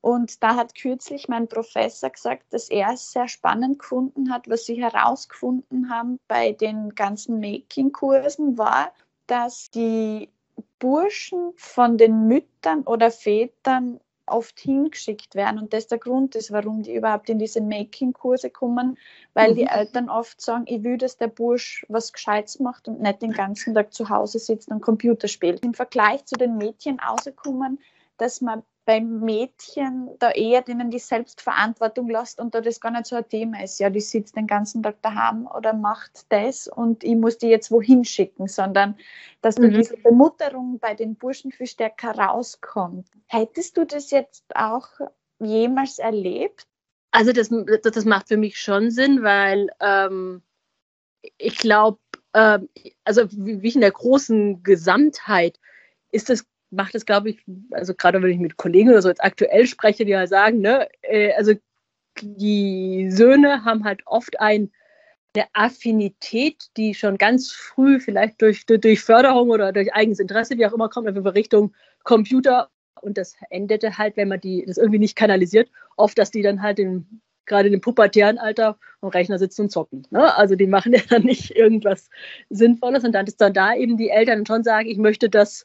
Und 0.02 0.42
da 0.42 0.56
hat 0.56 0.74
kürzlich 0.74 1.28
mein 1.28 1.46
Professor 1.46 2.10
gesagt, 2.10 2.52
dass 2.52 2.68
er 2.68 2.90
es 2.92 3.12
sehr 3.12 3.28
spannend 3.28 3.78
gefunden 3.78 4.32
hat, 4.32 4.50
was 4.50 4.66
sie 4.66 4.74
herausgefunden 4.74 5.88
haben 5.90 6.18
bei 6.26 6.52
den 6.52 6.94
ganzen 6.96 7.38
Making-Kursen 7.38 8.58
war, 8.58 8.92
dass 9.28 9.70
die 9.70 10.28
Burschen 10.80 11.52
von 11.54 11.96
den 11.98 12.26
Müttern 12.26 12.82
oder 12.82 13.12
Vätern 13.12 14.00
oft 14.26 14.58
hingeschickt 14.58 15.36
werden 15.36 15.60
und 15.60 15.72
das 15.72 15.86
der 15.86 15.98
Grund 15.98 16.34
ist, 16.34 16.50
warum 16.50 16.82
die 16.82 16.96
überhaupt 16.96 17.30
in 17.30 17.38
diese 17.38 17.60
Making-Kurse 17.60 18.50
kommen, 18.50 18.98
weil 19.34 19.52
mhm. 19.52 19.56
die 19.56 19.66
Eltern 19.66 20.10
oft 20.10 20.40
sagen, 20.40 20.64
ich 20.66 20.82
will, 20.82 20.98
dass 20.98 21.16
der 21.16 21.28
Bursch 21.28 21.86
was 21.88 22.12
Gescheites 22.12 22.58
macht 22.58 22.88
und 22.88 23.00
nicht 23.00 23.22
den 23.22 23.32
ganzen 23.32 23.74
Tag 23.74 23.94
zu 23.94 24.08
Hause 24.08 24.40
sitzt 24.40 24.68
und 24.68 24.80
Computer 24.80 25.28
spielt. 25.28 25.64
Im 25.64 25.74
Vergleich 25.74 26.24
zu 26.24 26.34
den 26.34 26.56
Mädchen 26.56 26.98
rausgekommen, 26.98 27.78
dass 28.16 28.40
man 28.40 28.64
beim 28.84 29.20
Mädchen 29.20 30.10
da 30.18 30.30
eher 30.30 30.62
denen 30.62 30.90
die 30.90 30.98
Selbstverantwortung 30.98 32.08
lässt 32.08 32.40
und 32.40 32.54
da 32.54 32.60
das 32.60 32.80
gar 32.80 32.90
nicht 32.90 33.06
so 33.06 33.16
ein 33.16 33.28
Thema 33.28 33.62
ist. 33.62 33.78
Ja, 33.78 33.90
die 33.90 34.00
sitzt 34.00 34.36
den 34.36 34.46
ganzen 34.46 34.82
Tag 34.82 35.00
daheim 35.02 35.46
oder 35.46 35.72
macht 35.72 36.26
das 36.30 36.66
und 36.66 37.04
ich 37.04 37.14
muss 37.14 37.38
die 37.38 37.48
jetzt 37.48 37.70
wohin 37.70 38.04
schicken, 38.04 38.48
sondern 38.48 38.96
dass 39.40 39.58
mhm. 39.58 39.70
diese 39.72 39.96
Bemutterung 39.98 40.78
bei 40.80 40.94
den 40.94 41.14
Burschen 41.14 41.52
viel 41.52 41.66
stärker 41.66 42.12
rauskommt. 42.18 43.06
Hättest 43.28 43.76
du 43.76 43.84
das 43.84 44.10
jetzt 44.10 44.44
auch 44.54 44.88
jemals 45.38 45.98
erlebt? 45.98 46.66
Also 47.12 47.32
das, 47.32 47.50
das 47.82 48.04
macht 48.04 48.28
für 48.28 48.36
mich 48.36 48.58
schon 48.58 48.90
Sinn, 48.90 49.22
weil 49.22 49.70
ähm, 49.80 50.42
ich 51.36 51.58
glaube, 51.58 51.98
ähm, 52.34 52.68
also 53.04 53.28
wie 53.30 53.68
in 53.68 53.80
der 53.80 53.92
großen 53.92 54.62
Gesamtheit 54.62 55.60
ist 56.10 56.30
das 56.30 56.46
macht 56.72 56.94
es, 56.94 57.06
glaube 57.06 57.30
ich, 57.30 57.44
also 57.70 57.94
gerade 57.94 58.22
wenn 58.22 58.30
ich 58.30 58.38
mit 58.38 58.56
Kollegen 58.56 58.88
oder 58.88 59.02
so 59.02 59.08
jetzt 59.08 59.22
aktuell 59.22 59.66
spreche, 59.66 60.04
die 60.04 60.12
ja 60.12 60.26
sagen, 60.26 60.60
ne, 60.60 60.88
äh, 61.02 61.32
also 61.34 61.52
die 62.20 63.08
Söhne 63.10 63.64
haben 63.64 63.84
halt 63.84 64.02
oft 64.06 64.40
ein, 64.40 64.70
eine 65.34 65.46
Affinität, 65.52 66.64
die 66.76 66.94
schon 66.94 67.18
ganz 67.18 67.52
früh 67.52 68.00
vielleicht 68.00 68.40
durch, 68.42 68.66
durch 68.66 69.00
Förderung 69.00 69.50
oder 69.50 69.72
durch 69.72 69.92
eigenes 69.94 70.18
Interesse, 70.18 70.58
wie 70.58 70.66
auch 70.66 70.72
immer, 70.72 70.88
kommt, 70.88 71.08
einfach 71.08 71.34
Richtung 71.34 71.74
Computer. 72.04 72.68
Und 73.00 73.18
das 73.18 73.34
endete 73.50 73.98
halt, 73.98 74.16
wenn 74.16 74.28
man 74.28 74.40
die 74.40 74.64
das 74.66 74.76
irgendwie 74.76 74.98
nicht 74.98 75.16
kanalisiert, 75.16 75.70
oft, 75.96 76.18
dass 76.18 76.30
die 76.30 76.42
dann 76.42 76.62
halt 76.62 76.78
in, 76.78 77.20
gerade 77.46 77.68
in 77.68 77.72
dem 77.72 77.80
pubertären 77.80 78.38
Alter 78.38 78.78
am 79.00 79.08
Rechner 79.08 79.38
sitzen 79.38 79.62
und 79.62 79.70
zocken. 79.70 80.06
Ne? 80.10 80.36
Also 80.36 80.54
die 80.54 80.66
machen 80.66 80.92
ja 80.92 81.00
dann 81.08 81.22
nicht 81.22 81.56
irgendwas 81.56 82.10
Sinnvolles. 82.50 83.04
Und 83.04 83.12
dann 83.12 83.26
ist 83.26 83.40
dann 83.40 83.54
da 83.54 83.74
eben 83.74 83.96
die 83.96 84.10
Eltern 84.10 84.46
schon 84.46 84.64
sagen, 84.64 84.88
ich 84.88 84.98
möchte 84.98 85.30
das 85.30 85.64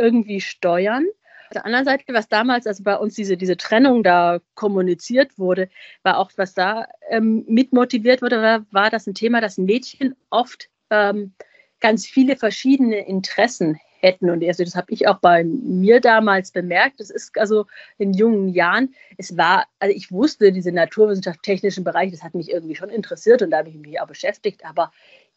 irgendwie 0.00 0.40
steuern. 0.40 1.06
der 1.54 1.66
anderen 1.66 1.84
Seite, 1.84 2.04
was 2.12 2.28
damals, 2.28 2.66
also 2.66 2.82
bei 2.82 2.96
uns 2.96 3.14
diese, 3.14 3.36
diese 3.36 3.56
Trennung 3.56 4.02
da 4.02 4.40
kommuniziert 4.54 5.38
wurde, 5.38 5.68
war 6.02 6.18
auch, 6.18 6.30
was 6.36 6.54
da 6.54 6.86
ähm, 7.10 7.44
mitmotiviert 7.48 8.22
wurde, 8.22 8.40
war, 8.40 8.66
war 8.70 8.90
das 8.90 9.06
ein 9.06 9.14
Thema, 9.14 9.40
dass 9.40 9.58
Mädchen 9.58 10.14
oft 10.30 10.68
ähm, 10.90 11.34
ganz 11.80 12.06
viele 12.06 12.36
verschiedene 12.36 13.06
Interessen 13.06 13.78
hätten. 14.00 14.30
Und 14.30 14.44
also 14.44 14.64
das 14.64 14.74
habe 14.74 14.92
ich 14.92 15.08
auch 15.08 15.18
bei 15.18 15.44
mir 15.44 16.00
damals 16.00 16.52
bemerkt. 16.52 17.00
Das 17.00 17.10
ist 17.10 17.38
also 17.38 17.66
in 17.98 18.12
jungen 18.12 18.48
Jahren, 18.48 18.94
es 19.18 19.36
war, 19.36 19.66
also 19.78 19.94
ich 19.94 20.10
wusste, 20.10 20.52
diese 20.52 20.72
naturwissenschaftlich-technischen 20.72 21.84
Bereiche, 21.84 22.12
das 22.12 22.22
hat 22.22 22.34
mich 22.34 22.50
irgendwie 22.50 22.76
schon 22.76 22.90
interessiert 22.90 23.42
und 23.42 23.50
da 23.50 23.58
habe 23.58 23.68
ich 23.68 23.76
mich 23.76 24.00
auch 24.00 24.06
beschäftigt, 24.06 24.64
aber 24.64 24.92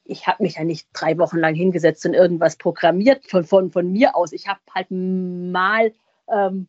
ich 0.06 0.28
habe 0.28 0.44
mich 0.44 0.56
ja 0.56 0.64
nicht 0.64 0.88
drei 0.94 1.18
Wochen 1.18 1.38
lang 1.38 1.56
hingesetzt 1.56 2.06
und 2.06 2.14
irgendwas 2.14 2.58
programmiert 2.58 3.26
von, 3.28 3.44
von, 3.46 3.72
von 3.72 3.92
mir 3.92 4.16
aus. 4.16 4.34
Ich 4.34 4.48
habe 4.48 4.60
halt 4.74 4.88
mal 4.92 5.94
ähm, 6.30 6.68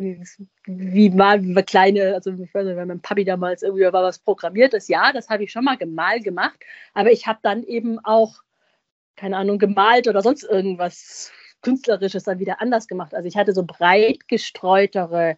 wie 0.00 1.10
mal 1.10 1.42
wie 1.42 1.62
kleine, 1.62 2.14
also 2.14 2.30
ich 2.30 2.54
weiß 2.54 2.66
nicht, 2.66 2.76
wenn 2.76 2.88
mein 2.88 3.00
Papi 3.00 3.24
damals 3.24 3.62
irgendwie 3.62 3.84
war 3.84 4.04
was 4.04 4.20
programmiert 4.20 4.72
ist, 4.74 4.88
ja, 4.88 5.12
das 5.12 5.28
habe 5.28 5.42
ich 5.42 5.50
schon 5.50 5.64
mal 5.64 5.76
mal 5.86 6.20
gemacht, 6.20 6.60
aber 6.94 7.10
ich 7.10 7.26
habe 7.26 7.40
dann 7.42 7.64
eben 7.64 7.98
auch 8.04 8.42
keine 9.18 9.36
Ahnung, 9.36 9.58
gemalt 9.58 10.08
oder 10.08 10.22
sonst 10.22 10.44
irgendwas 10.44 11.30
Künstlerisches 11.60 12.22
dann 12.22 12.38
wieder 12.38 12.62
anders 12.62 12.86
gemacht. 12.86 13.14
Also 13.14 13.26
ich 13.26 13.36
hatte 13.36 13.52
so 13.52 13.64
breit 13.64 14.28
gestreutere 14.28 15.36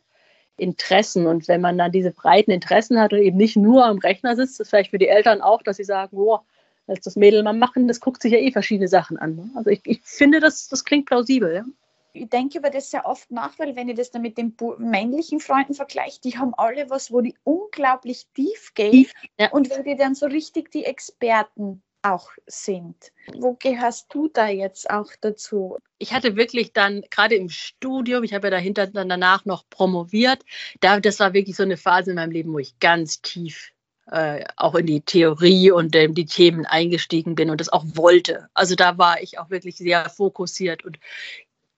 Interessen. 0.56 1.26
Und 1.26 1.48
wenn 1.48 1.62
man 1.62 1.78
dann 1.78 1.90
diese 1.90 2.12
breiten 2.12 2.50
Interessen 2.50 3.00
hat 3.00 3.12
und 3.12 3.20
eben 3.20 3.38
nicht 3.38 3.56
nur 3.56 3.86
am 3.86 3.98
Rechner 3.98 4.36
sitzt, 4.36 4.60
ist 4.60 4.68
vielleicht 4.68 4.90
für 4.90 4.98
die 4.98 5.08
Eltern 5.08 5.40
auch, 5.40 5.62
dass 5.62 5.78
sie 5.78 5.84
sagen, 5.84 6.16
boah, 6.16 6.44
lass 6.90 7.00
das 7.00 7.16
Mädel 7.16 7.42
mal 7.42 7.52
machen, 7.52 7.88
das 7.88 8.00
guckt 8.00 8.20
sich 8.20 8.32
ja 8.32 8.38
eh 8.38 8.50
verschiedene 8.50 8.88
Sachen 8.88 9.16
an. 9.16 9.36
Ne? 9.36 9.50
Also 9.54 9.70
ich, 9.70 9.80
ich 9.84 10.00
finde, 10.02 10.40
das, 10.40 10.68
das 10.68 10.84
klingt 10.84 11.06
plausibel. 11.06 11.54
Ja? 11.54 11.64
Ich 12.12 12.28
denke 12.28 12.58
über 12.58 12.70
das 12.70 12.90
sehr 12.90 13.06
oft 13.06 13.30
nach, 13.30 13.58
weil 13.58 13.76
wenn 13.76 13.88
ich 13.88 13.96
das 13.96 14.10
dann 14.10 14.22
mit 14.22 14.36
den 14.36 14.54
männlichen 14.78 15.40
Freunden 15.40 15.74
vergleiche, 15.74 16.20
die 16.20 16.36
haben 16.36 16.54
alle 16.54 16.90
was, 16.90 17.12
wo 17.12 17.20
die 17.20 17.36
unglaublich 17.44 18.26
tief 18.34 18.74
gehen. 18.74 19.06
Ja. 19.38 19.50
Und 19.52 19.70
wenn 19.70 19.84
die 19.84 19.96
dann 19.96 20.14
so 20.14 20.26
richtig 20.26 20.70
die 20.72 20.84
Experten 20.84 21.82
auch 22.02 22.30
sind. 22.46 23.12
Wo 23.34 23.56
gehörst 23.60 24.06
du 24.14 24.28
da 24.28 24.48
jetzt 24.48 24.88
auch 24.88 25.10
dazu? 25.20 25.76
Ich 25.98 26.14
hatte 26.14 26.34
wirklich 26.34 26.72
dann 26.72 27.02
gerade 27.10 27.34
im 27.34 27.50
Studium, 27.50 28.24
ich 28.24 28.32
habe 28.32 28.46
ja 28.46 28.52
dahinter 28.52 28.86
dann 28.86 29.10
danach 29.10 29.44
noch 29.44 29.68
promoviert, 29.68 30.42
da, 30.80 30.98
das 30.98 31.20
war 31.20 31.34
wirklich 31.34 31.56
so 31.56 31.62
eine 31.62 31.76
Phase 31.76 32.10
in 32.10 32.16
meinem 32.16 32.30
Leben, 32.30 32.54
wo 32.54 32.58
ich 32.58 32.78
ganz 32.78 33.20
tief 33.20 33.72
äh, 34.10 34.44
auch 34.56 34.74
in 34.74 34.86
die 34.86 35.00
Theorie 35.02 35.70
und 35.70 35.94
äh, 35.94 36.08
die 36.08 36.26
Themen 36.26 36.66
eingestiegen 36.66 37.34
bin 37.34 37.50
und 37.50 37.60
das 37.60 37.68
auch 37.68 37.84
wollte. 37.94 38.48
Also 38.54 38.74
da 38.74 38.98
war 38.98 39.22
ich 39.22 39.38
auch 39.38 39.50
wirklich 39.50 39.76
sehr 39.76 40.08
fokussiert 40.10 40.84
und 40.84 40.98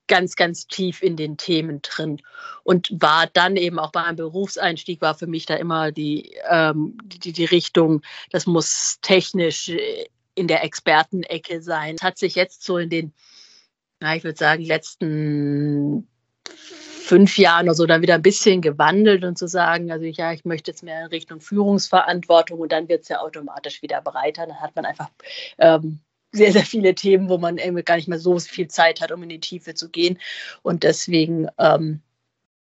ganz, 0.07 0.35
ganz 0.35 0.67
tief 0.67 1.01
in 1.01 1.15
den 1.15 1.37
Themen 1.37 1.81
drin 1.81 2.21
und 2.63 2.89
war 2.91 3.27
dann 3.27 3.55
eben 3.55 3.79
auch 3.79 3.91
bei 3.91 4.03
einem 4.03 4.17
Berufseinstieg, 4.17 5.01
war 5.01 5.15
für 5.15 5.27
mich 5.27 5.45
da 5.45 5.55
immer 5.55 5.91
die, 5.91 6.35
ähm, 6.49 6.97
die, 7.05 7.31
die 7.31 7.45
Richtung, 7.45 8.01
das 8.31 8.45
muss 8.45 8.99
technisch 9.01 9.69
äh, 9.69 10.05
in 10.35 10.47
der 10.47 10.63
Expertenecke 10.63 11.61
sein. 11.61 11.95
Es 11.95 12.01
hat 12.01 12.17
sich 12.17 12.35
jetzt 12.35 12.63
so 12.63 12.77
in 12.77 12.89
den, 12.89 13.13
na, 13.99 14.15
ich 14.15 14.23
würde 14.23 14.37
sagen, 14.37 14.63
letzten 14.63 16.07
fünf 17.03 17.37
Jahren 17.37 17.67
oder 17.67 17.75
so 17.75 17.85
dann 17.85 18.01
wieder 18.01 18.15
ein 18.15 18.21
bisschen 18.21 18.61
gewandelt 18.61 19.23
und 19.23 19.37
zu 19.37 19.47
sagen, 19.47 19.91
also 19.91 20.05
ja, 20.05 20.31
ich 20.31 20.45
möchte 20.45 20.71
jetzt 20.71 20.83
mehr 20.83 21.01
in 21.01 21.07
Richtung 21.07 21.41
Führungsverantwortung 21.41 22.59
und 22.59 22.71
dann 22.71 22.87
wird 22.87 23.03
es 23.03 23.09
ja 23.09 23.19
automatisch 23.19 23.81
wieder 23.81 24.01
breiter. 24.01 24.47
Dann 24.47 24.61
hat 24.61 24.75
man 24.75 24.85
einfach 24.85 25.09
ähm, 25.57 25.99
sehr, 26.31 26.53
sehr 26.53 26.63
viele 26.65 26.95
Themen, 26.95 27.29
wo 27.29 27.37
man 27.37 27.57
irgendwie 27.57 27.83
gar 27.83 27.97
nicht 27.97 28.07
mehr 28.07 28.19
so 28.19 28.39
viel 28.39 28.69
Zeit 28.69 29.01
hat, 29.01 29.11
um 29.11 29.21
in 29.21 29.29
die 29.29 29.41
Tiefe 29.41 29.73
zu 29.73 29.89
gehen. 29.89 30.17
Und 30.61 30.83
deswegen 30.83 31.47
ähm, 31.59 32.01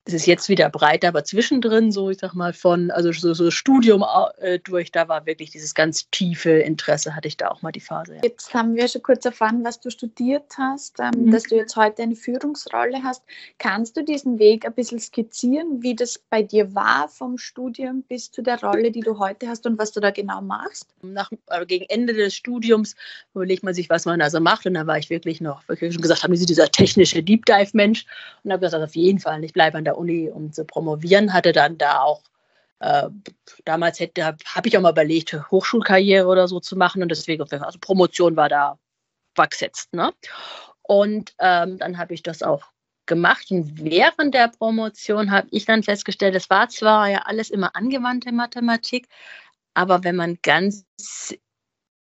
es 0.04 0.14
ist 0.14 0.26
jetzt 0.26 0.48
wieder 0.48 0.68
breiter, 0.68 1.08
aber 1.08 1.22
zwischendrin, 1.22 1.92
so 1.92 2.10
ich 2.10 2.18
sag 2.18 2.34
mal, 2.34 2.52
von, 2.52 2.90
also 2.90 3.12
so, 3.12 3.34
so 3.34 3.50
Studium 3.52 4.04
äh, 4.38 4.58
durch, 4.58 4.90
da 4.90 5.06
war 5.06 5.26
wirklich 5.26 5.50
dieses 5.50 5.74
ganz 5.74 6.10
tiefe 6.10 6.50
Interesse, 6.50 7.14
hatte 7.14 7.28
ich 7.28 7.36
da 7.36 7.48
auch 7.48 7.62
mal 7.62 7.70
die 7.70 7.80
Phase. 7.80 8.16
Ja. 8.16 8.20
Jetzt 8.24 8.52
haben 8.52 8.74
wir 8.74 8.88
schon 8.88 9.02
kurz 9.02 9.24
erfahren, 9.24 9.64
was 9.64 9.78
du 9.80 9.90
studiert 9.90 10.52
hast, 10.58 10.98
ähm, 10.98 11.26
mhm. 11.26 11.30
dass 11.30 11.44
du 11.44 11.54
jetzt 11.54 11.76
heute 11.76 12.02
eine 12.02 12.16
Führungsrolle 12.16 13.02
hast. 13.04 13.22
Kannst 13.58 13.96
du 13.96 14.02
diesen 14.02 14.40
Weg 14.40 14.66
ein 14.66 14.74
bisschen 14.74 14.98
skizzieren, 14.98 15.82
wie 15.82 15.94
das 15.94 16.18
bei 16.30 16.42
dir 16.42 16.74
war 16.74 17.08
vom 17.08 17.38
Studium 17.38 18.02
bis 18.02 18.32
zu 18.32 18.42
der 18.42 18.60
Rolle, 18.60 18.90
die 18.90 19.00
du 19.00 19.20
heute 19.20 19.46
hast 19.48 19.66
und 19.66 19.78
was 19.78 19.92
du 19.92 20.00
da 20.00 20.10
genau 20.10 20.40
machst? 20.40 20.88
Nach, 21.02 21.30
also 21.46 21.64
gegen 21.64 21.84
Ende 21.88 22.12
des 22.12 22.34
Studiums 22.34 22.96
überlegt 23.34 23.62
man 23.62 23.72
sich, 23.72 23.88
was 23.88 24.04
man 24.04 24.20
also 24.20 24.40
macht 24.40 24.66
und 24.66 24.74
da 24.74 24.84
war 24.84 24.98
ich 24.98 25.10
wirklich 25.10 25.40
noch, 25.40 25.66
wirklich 25.68 25.94
schon 25.94 26.02
gesagt 26.02 26.24
haben, 26.24 26.32
dieser 26.32 26.68
technische 26.68 27.22
Deep 27.22 27.46
Dive 27.46 27.70
Mensch 27.74 28.04
und 28.42 28.50
habe 28.50 28.66
gesagt, 28.66 28.82
auf 28.82 28.96
jeden 28.96 29.20
Fall, 29.20 29.44
ich 29.44 29.52
bleibe 29.52 29.78
an 29.78 29.84
der 29.84 29.91
der 29.92 29.98
Uni, 29.98 30.30
um 30.30 30.52
zu 30.52 30.64
promovieren, 30.64 31.32
hatte 31.32 31.52
dann 31.52 31.78
da 31.78 32.00
auch 32.00 32.22
äh, 32.80 33.08
damals 33.64 34.00
habe 34.00 34.68
ich 34.68 34.76
auch 34.76 34.82
mal 34.82 34.90
überlegt, 34.90 35.34
Hochschulkarriere 35.50 36.26
oder 36.26 36.48
so 36.48 36.58
zu 36.58 36.76
machen 36.76 37.00
und 37.02 37.10
deswegen, 37.10 37.42
also 37.42 37.78
Promotion 37.78 38.36
war 38.36 38.48
da 38.48 38.78
gesetzt. 39.50 39.94
Ne? 39.94 40.12
Und 40.82 41.32
ähm, 41.38 41.78
dann 41.78 41.96
habe 41.96 42.12
ich 42.12 42.22
das 42.24 42.42
auch 42.42 42.64
gemacht 43.06 43.50
und 43.50 43.78
während 43.78 44.34
der 44.34 44.48
Promotion 44.48 45.30
habe 45.30 45.46
ich 45.50 45.64
dann 45.64 45.82
festgestellt, 45.82 46.34
es 46.34 46.50
war 46.50 46.68
zwar 46.68 47.08
ja 47.08 47.18
alles 47.24 47.50
immer 47.50 47.74
angewandte 47.76 48.32
Mathematik, 48.32 49.08
aber 49.74 50.02
wenn 50.04 50.16
man 50.16 50.38
ganz 50.42 50.84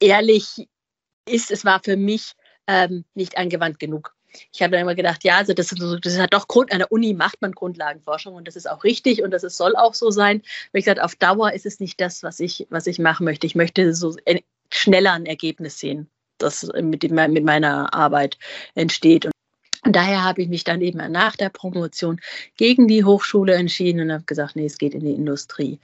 ehrlich 0.00 0.68
ist, 1.28 1.50
es 1.50 1.64
war 1.64 1.80
für 1.82 1.96
mich 1.96 2.32
ähm, 2.66 3.04
nicht 3.14 3.38
angewandt 3.38 3.78
genug 3.78 4.14
ich 4.52 4.62
habe 4.62 4.72
dann 4.72 4.82
immer 4.82 4.94
gedacht, 4.94 5.24
ja, 5.24 5.36
also 5.36 5.52
das, 5.52 5.74
das 6.02 6.18
hat 6.18 6.34
doch 6.34 6.48
Grund, 6.48 6.72
an 6.72 6.78
der 6.78 6.92
Uni 6.92 7.14
macht 7.14 7.40
man 7.42 7.52
Grundlagenforschung 7.52 8.34
und 8.34 8.46
das 8.46 8.56
ist 8.56 8.68
auch 8.68 8.84
richtig 8.84 9.22
und 9.22 9.30
das 9.30 9.44
ist, 9.44 9.56
soll 9.56 9.76
auch 9.76 9.94
so 9.94 10.10
sein. 10.10 10.42
Aber 10.70 10.78
ich 10.78 10.84
gesagt, 10.84 11.00
auf 11.00 11.14
Dauer 11.16 11.52
ist 11.52 11.66
es 11.66 11.80
nicht 11.80 12.00
das, 12.00 12.22
was 12.22 12.40
ich, 12.40 12.66
was 12.70 12.86
ich 12.86 12.98
machen 12.98 13.24
möchte. 13.24 13.46
Ich 13.46 13.54
möchte 13.54 13.94
so 13.94 14.14
schneller 14.72 15.12
ein 15.12 15.26
Ergebnis 15.26 15.78
sehen, 15.78 16.08
das 16.38 16.68
mit, 16.80 17.02
dem, 17.02 17.14
mit 17.14 17.44
meiner 17.44 17.92
Arbeit 17.92 18.38
entsteht. 18.74 19.26
Und 19.26 19.96
daher 19.96 20.22
habe 20.22 20.42
ich 20.42 20.48
mich 20.48 20.64
dann 20.64 20.82
eben 20.82 20.98
nach 21.10 21.36
der 21.36 21.48
Promotion 21.48 22.20
gegen 22.56 22.86
die 22.86 23.04
Hochschule 23.04 23.54
entschieden 23.54 24.00
und 24.00 24.12
habe 24.12 24.24
gesagt, 24.24 24.56
nee, 24.56 24.66
es 24.66 24.78
geht 24.78 24.94
in 24.94 25.00
die 25.00 25.12
Industrie. 25.12 25.80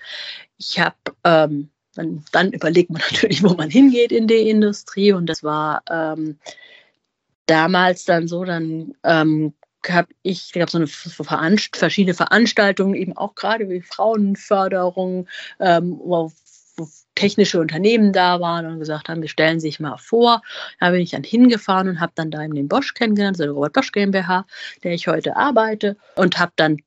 Ich 0.59 0.79
habe 0.79 0.97
ähm, 1.25 1.71
dann, 1.95 2.25
dann 2.33 2.53
überlegt 2.53 2.91
man 2.91 3.03
natürlich, 3.11 3.43
wo 3.43 3.55
man 3.55 3.71
hingeht 3.71 4.13
in 4.13 4.29
die 4.29 4.49
Industrie 4.49 5.13
und 5.13 5.27
das 5.27 5.43
war 5.43 5.83
ähm, 5.91 6.39
damals 7.47 8.05
dann 8.05 8.29
so, 8.29 8.45
dann 8.45 8.95
ähm, 9.05 9.55
habe 9.89 10.09
ich, 10.23 10.53
habe 10.57 10.71
so 10.71 10.79
eine 10.79 10.87
Veranst 10.87 11.77
verschiedene 11.77 12.15
Veranstaltungen, 12.15 12.95
eben 12.95 13.17
auch 13.17 13.35
gerade 13.35 13.69
wie 13.69 13.81
Frauenförderung, 13.81 15.29
ähm, 15.61 15.99
wo, 16.03 16.33
wo, 16.77 16.89
technische 17.15 17.61
Unternehmen 17.61 18.13
da 18.13 18.41
waren 18.41 18.67
und 18.67 18.79
gesagt 18.79 19.09
haben, 19.09 19.23
wir 19.23 19.29
stellen 19.29 19.61
sich 19.61 19.81
mal 19.81 19.97
vor. 19.97 20.43
Da 20.81 20.91
bin 20.91 21.01
ich 21.01 21.11
dann 21.11 21.25
hingefahren 21.25 21.89
und 21.89 22.01
habe 22.01 22.13
dann 22.15 22.31
da 22.31 22.43
eben 22.43 22.55
den 22.55 22.69
Bosch 22.69 22.95
kennengelernt, 22.95 23.41
also 23.41 23.55
Robert 23.55 23.73
Bosch 23.73 23.93
GmbH, 23.93 24.47
der 24.83 24.93
ich 24.93 25.09
heute 25.09 25.37
arbeite 25.37 25.97
und 26.17 26.39
habe 26.39 26.53
dann 26.57 26.79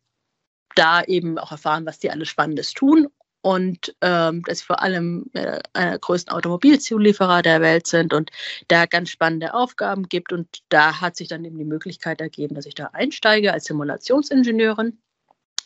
da 0.75 1.04
eben 1.04 1.38
auch 1.38 1.51
erfahren, 1.51 1.86
was 1.86 2.00
die 2.00 2.12
alles 2.12 2.30
Spannendes 2.30 2.74
tun 2.74 3.08
und 3.41 3.96
ähm, 4.01 4.43
dass 4.43 4.60
sie 4.60 4.65
vor 4.65 4.81
allem 4.81 5.29
äh, 5.34 5.60
einer 5.74 5.91
der 5.91 6.00
größten 6.00 6.34
Automobilzulieferer 6.34 7.41
der 7.41 7.62
Welt 7.62 7.88
sind 7.88 8.13
und 8.13 8.31
da 8.67 8.86
ganz 8.86 9.10
spannende 9.10 9.53
Aufgaben 9.53 10.10
gibt. 10.10 10.34
Und 10.34 10.48
da 10.69 11.00
hat 11.01 11.15
sich 11.15 11.27
dann 11.27 11.46
eben 11.46 11.58
die 11.58 11.65
Möglichkeit 11.65 12.22
ergeben, 12.22 12.55
dass 12.55 12.65
ich 12.65 12.75
da 12.75 12.89
einsteige 12.93 13.53
als 13.53 13.65
Simulationsingenieurin. 13.65 15.00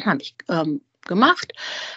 Habe 0.04 0.22
ich 0.22 0.36
ähm, 0.50 0.82
gemacht, 1.06 1.54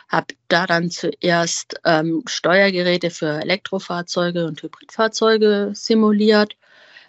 habe 0.09 0.35
da 0.49 0.67
dann 0.67 0.91
zuerst 0.91 1.81
ähm, 1.85 2.23
Steuergeräte 2.27 3.11
für 3.11 3.41
Elektrofahrzeuge 3.41 4.47
und 4.47 4.63
Hybridfahrzeuge 4.63 5.71
simuliert. 5.75 6.57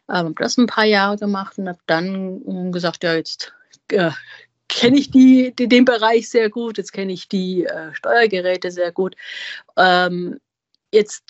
Ähm, 0.10 0.36
das 0.38 0.58
ein 0.58 0.68
paar 0.68 0.86
Jahre 0.86 1.18
gemacht 1.18 1.58
und 1.58 1.68
habe 1.68 1.80
dann 1.86 2.72
gesagt, 2.72 3.04
ja, 3.04 3.16
jetzt 3.16 3.54
äh, 3.92 4.12
kenne 4.68 4.98
ich 4.98 5.12
die, 5.12 5.54
die, 5.56 5.68
den 5.68 5.86
Bereich 5.86 6.30
sehr 6.30 6.50
gut, 6.50 6.78
jetzt 6.78 6.94
kenne 6.94 7.14
ich 7.14 7.28
die 7.28 7.66
äh, 7.66 7.94
Steuergeräte 7.94 8.72
sehr 8.72 8.92
gut. 8.92 9.16
Ähm, 9.78 10.40
jetzt 10.92 11.24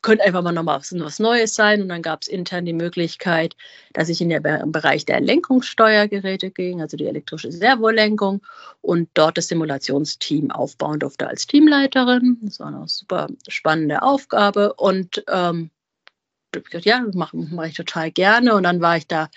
könnte 0.00 0.24
einfach 0.24 0.42
mal 0.42 0.52
nochmal 0.52 0.78
was, 0.78 0.98
was 0.98 1.18
Neues 1.18 1.54
sein. 1.54 1.82
Und 1.82 1.88
dann 1.88 2.02
gab 2.02 2.22
es 2.22 2.28
intern 2.28 2.64
die 2.64 2.72
Möglichkeit, 2.72 3.56
dass 3.92 4.08
ich 4.08 4.20
in 4.20 4.30
den 4.30 4.42
Bereich 4.72 5.04
der 5.04 5.20
Lenkungssteuergeräte 5.20 6.50
ging, 6.50 6.80
also 6.80 6.96
die 6.96 7.06
elektrische 7.06 7.52
Servolenkung, 7.52 8.40
und 8.80 9.10
dort 9.14 9.36
das 9.36 9.48
Simulationsteam 9.48 10.50
aufbauen 10.50 11.00
durfte 11.00 11.26
als 11.28 11.46
Teamleiterin. 11.46 12.38
Das 12.42 12.58
war 12.60 12.68
eine 12.68 12.88
super 12.88 13.28
spannende 13.48 14.02
Aufgabe. 14.02 14.72
Und 14.74 15.22
ähm, 15.28 15.70
gesagt, 16.52 16.84
ja, 16.84 17.04
mache 17.14 17.36
mach 17.36 17.66
ich 17.66 17.74
total 17.74 18.10
gerne. 18.10 18.54
Und 18.54 18.64
dann 18.64 18.80
war 18.80 18.96
ich 18.96 19.06
da 19.06 19.28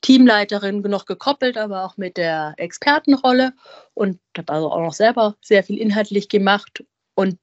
Teamleiterin 0.00 0.80
noch 0.82 1.06
gekoppelt, 1.06 1.56
aber 1.56 1.84
auch 1.84 1.96
mit 1.96 2.16
der 2.16 2.54
Expertenrolle 2.56 3.52
und 3.94 4.18
habe 4.36 4.52
also 4.52 4.72
auch 4.72 4.80
noch 4.80 4.94
selber 4.94 5.36
sehr 5.40 5.62
viel 5.62 5.78
inhaltlich 5.78 6.28
gemacht. 6.28 6.84
Und 7.14 7.38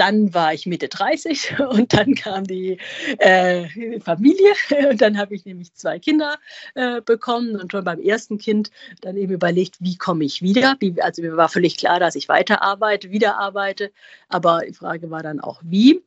dann 0.00 0.32
war 0.32 0.54
ich 0.54 0.64
Mitte 0.64 0.88
30 0.88 1.60
und 1.70 1.92
dann 1.92 2.14
kam 2.14 2.44
die 2.44 2.78
äh, 3.18 4.00
Familie 4.00 4.52
und 4.90 5.00
dann 5.00 5.18
habe 5.18 5.34
ich 5.34 5.44
nämlich 5.44 5.74
zwei 5.74 5.98
Kinder 5.98 6.38
äh, 6.74 7.02
bekommen 7.02 7.56
und 7.56 7.72
schon 7.72 7.84
beim 7.84 8.00
ersten 8.00 8.38
Kind 8.38 8.70
dann 9.02 9.16
eben 9.16 9.34
überlegt, 9.34 9.76
wie 9.80 9.98
komme 9.98 10.24
ich 10.24 10.40
wieder. 10.40 10.76
Wie, 10.80 11.00
also 11.02 11.20
mir 11.20 11.36
war 11.36 11.50
völlig 11.50 11.76
klar, 11.76 12.00
dass 12.00 12.14
ich 12.14 12.28
weiterarbeite, 12.28 13.10
wieder 13.10 13.38
arbeite, 13.38 13.92
aber 14.28 14.62
die 14.66 14.72
Frage 14.72 15.10
war 15.10 15.22
dann 15.22 15.38
auch, 15.40 15.60
wie. 15.62 16.02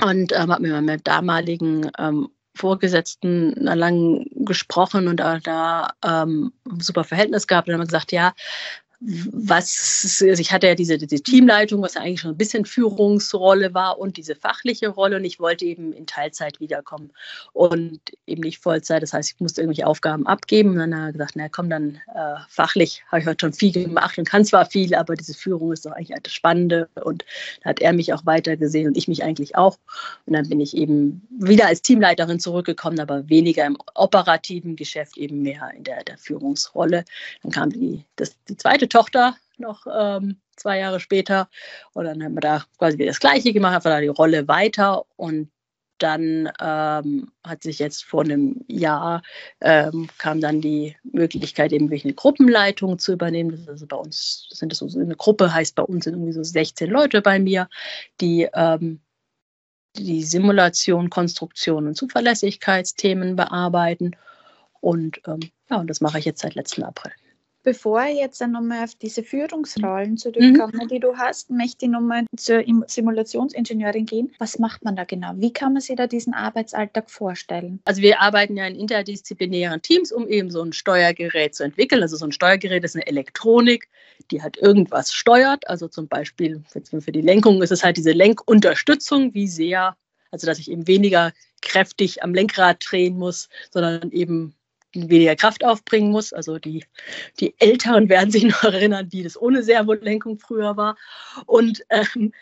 Und 0.00 0.32
ähm, 0.32 0.50
habe 0.50 0.62
mit 0.62 0.72
meinem 0.72 1.02
damaligen 1.02 1.90
ähm, 1.98 2.28
Vorgesetzten 2.54 3.54
lang 3.54 4.26
gesprochen 4.30 5.08
und 5.08 5.16
da, 5.16 5.38
da 5.38 5.94
ähm, 6.04 6.52
super 6.78 7.04
Verhältnis 7.04 7.46
gehabt 7.46 7.68
und 7.68 7.74
haben 7.74 7.84
gesagt, 7.84 8.12
ja, 8.12 8.34
was, 9.04 10.22
also 10.22 10.40
ich 10.40 10.52
hatte 10.52 10.68
ja 10.68 10.74
diese, 10.74 10.96
diese 10.96 11.22
Teamleitung, 11.22 11.82
was 11.82 11.94
ja 11.94 12.02
eigentlich 12.02 12.20
schon 12.20 12.30
ein 12.30 12.36
bisschen 12.36 12.64
Führungsrolle 12.64 13.74
war 13.74 13.98
und 13.98 14.16
diese 14.16 14.36
fachliche 14.36 14.88
Rolle 14.88 15.16
und 15.16 15.24
ich 15.24 15.40
wollte 15.40 15.64
eben 15.64 15.92
in 15.92 16.06
Teilzeit 16.06 16.60
wiederkommen 16.60 17.10
und 17.52 18.00
eben 18.26 18.42
nicht 18.42 18.62
Vollzeit. 18.62 19.02
Das 19.02 19.12
heißt, 19.12 19.32
ich 19.34 19.40
musste 19.40 19.60
irgendwelche 19.60 19.86
Aufgaben 19.86 20.26
abgeben 20.26 20.70
und 20.70 20.78
dann 20.78 20.94
hat 20.94 21.08
er 21.08 21.12
gesagt, 21.12 21.32
na 21.34 21.48
komm, 21.48 21.68
dann 21.68 21.96
äh, 22.14 22.36
fachlich 22.48 23.02
habe 23.08 23.22
ich 23.22 23.26
heute 23.26 23.46
schon 23.46 23.52
viel 23.52 23.72
gemacht 23.72 24.18
und 24.18 24.28
kann 24.28 24.44
zwar 24.44 24.66
viel, 24.66 24.94
aber 24.94 25.16
diese 25.16 25.34
Führung 25.34 25.72
ist 25.72 25.84
doch 25.84 25.92
eigentlich 25.92 26.16
das 26.22 26.32
Spannende 26.32 26.88
und 27.02 27.24
da 27.62 27.70
hat 27.70 27.80
er 27.80 27.92
mich 27.92 28.12
auch 28.12 28.24
weitergesehen 28.24 28.86
und 28.86 28.96
ich 28.96 29.08
mich 29.08 29.24
eigentlich 29.24 29.56
auch 29.56 29.78
und 30.26 30.34
dann 30.34 30.48
bin 30.48 30.60
ich 30.60 30.76
eben 30.76 31.26
wieder 31.30 31.66
als 31.66 31.82
Teamleiterin 31.82 32.38
zurückgekommen, 32.38 33.00
aber 33.00 33.28
weniger 33.28 33.66
im 33.66 33.76
operativen 33.94 34.76
Geschäft, 34.76 35.16
eben 35.16 35.42
mehr 35.42 35.70
in 35.76 35.82
der, 35.84 36.04
der 36.04 36.18
Führungsrolle. 36.18 37.04
Dann 37.42 37.52
kam 37.52 37.70
die, 37.70 38.04
das, 38.16 38.36
die 38.48 38.56
zweite 38.56 38.88
Tochter 38.92 39.36
noch 39.58 39.86
ähm, 39.92 40.40
zwei 40.56 40.78
Jahre 40.78 41.00
später. 41.00 41.48
Und 41.94 42.04
dann 42.04 42.22
haben 42.22 42.34
wir 42.34 42.40
da 42.40 42.64
quasi 42.78 42.98
wieder 42.98 43.08
das 43.10 43.20
Gleiche 43.20 43.52
gemacht, 43.52 43.74
einfach 43.74 43.90
da 43.90 44.00
die 44.00 44.08
Rolle 44.08 44.48
weiter. 44.48 45.04
Und 45.16 45.50
dann 45.98 46.50
ähm, 46.60 47.30
hat 47.44 47.62
sich 47.62 47.78
jetzt 47.78 48.04
vor 48.04 48.24
einem 48.24 48.64
Jahr 48.66 49.22
ähm, 49.60 50.08
kam 50.18 50.40
dann 50.40 50.60
die 50.60 50.96
Möglichkeit, 51.04 51.72
eben 51.72 51.86
wirklich 51.86 52.04
eine 52.04 52.14
Gruppenleitung 52.14 52.98
zu 52.98 53.12
übernehmen. 53.12 53.52
Das 53.52 53.60
ist 53.60 53.68
also 53.68 53.86
bei 53.86 53.96
uns, 53.96 54.48
sind 54.50 54.72
das 54.72 54.78
so 54.78 54.98
eine 54.98 55.14
Gruppe, 55.14 55.54
heißt 55.54 55.76
bei 55.76 55.84
uns 55.84 56.04
sind 56.04 56.14
irgendwie 56.14 56.32
so 56.32 56.42
16 56.42 56.90
Leute 56.90 57.22
bei 57.22 57.38
mir, 57.38 57.68
die 58.20 58.48
ähm, 58.52 59.00
die 59.96 60.22
Simulation, 60.22 61.10
Konstruktion 61.10 61.86
und 61.86 61.96
Zuverlässigkeitsthemen 61.96 63.36
bearbeiten. 63.36 64.16
Und 64.80 65.20
ähm, 65.26 65.40
ja, 65.70 65.76
und 65.76 65.88
das 65.88 66.00
mache 66.00 66.18
ich 66.18 66.24
jetzt 66.24 66.40
seit 66.40 66.54
letztem 66.54 66.84
April. 66.84 67.12
Bevor 67.64 68.02
ich 68.04 68.16
jetzt 68.18 68.40
nochmal 68.40 68.82
auf 68.84 68.96
diese 68.96 69.22
Führungsrollen 69.22 70.16
zurückkomme, 70.16 70.84
mhm. 70.84 70.88
die 70.88 70.98
du 70.98 71.16
hast, 71.16 71.50
möchte 71.50 71.84
ich 71.86 71.92
nochmal 71.92 72.24
zur 72.36 72.64
Simulationsingenieurin 72.86 74.04
gehen. 74.04 74.32
Was 74.38 74.58
macht 74.58 74.84
man 74.84 74.96
da 74.96 75.04
genau? 75.04 75.32
Wie 75.36 75.52
kann 75.52 75.72
man 75.74 75.80
sich 75.80 75.94
da 75.94 76.08
diesen 76.08 76.34
Arbeitsalltag 76.34 77.08
vorstellen? 77.08 77.80
Also 77.84 78.02
wir 78.02 78.20
arbeiten 78.20 78.56
ja 78.56 78.66
in 78.66 78.74
interdisziplinären 78.74 79.80
Teams, 79.80 80.10
um 80.10 80.26
eben 80.26 80.50
so 80.50 80.60
ein 80.62 80.72
Steuergerät 80.72 81.54
zu 81.54 81.62
entwickeln. 81.62 82.02
Also 82.02 82.16
so 82.16 82.24
ein 82.24 82.32
Steuergerät 82.32 82.82
ist 82.82 82.96
eine 82.96 83.06
Elektronik, 83.06 83.88
die 84.32 84.42
halt 84.42 84.56
irgendwas 84.56 85.12
steuert. 85.12 85.68
Also 85.68 85.86
zum 85.86 86.08
Beispiel 86.08 86.62
für 86.66 87.12
die 87.12 87.20
Lenkung 87.20 87.62
ist 87.62 87.70
es 87.70 87.84
halt 87.84 87.96
diese 87.96 88.12
Lenkunterstützung, 88.12 89.34
wie 89.34 89.46
sehr, 89.46 89.96
also 90.32 90.48
dass 90.48 90.58
ich 90.58 90.68
eben 90.68 90.88
weniger 90.88 91.32
kräftig 91.60 92.24
am 92.24 92.34
Lenkrad 92.34 92.84
drehen 92.90 93.16
muss, 93.16 93.48
sondern 93.70 94.10
eben 94.10 94.56
weniger 94.94 95.36
Kraft 95.36 95.64
aufbringen 95.64 96.10
muss. 96.10 96.32
Also 96.32 96.58
die, 96.58 96.84
die 97.40 97.54
Älteren 97.58 98.08
werden 98.08 98.30
sich 98.30 98.44
noch 98.44 98.64
erinnern, 98.64 99.08
wie 99.10 99.22
das 99.22 99.40
ohne 99.40 99.62
Servolenkung 99.62 100.38
früher 100.38 100.76
war. 100.76 100.96
Und 101.46 101.84
ähm, 101.90 102.32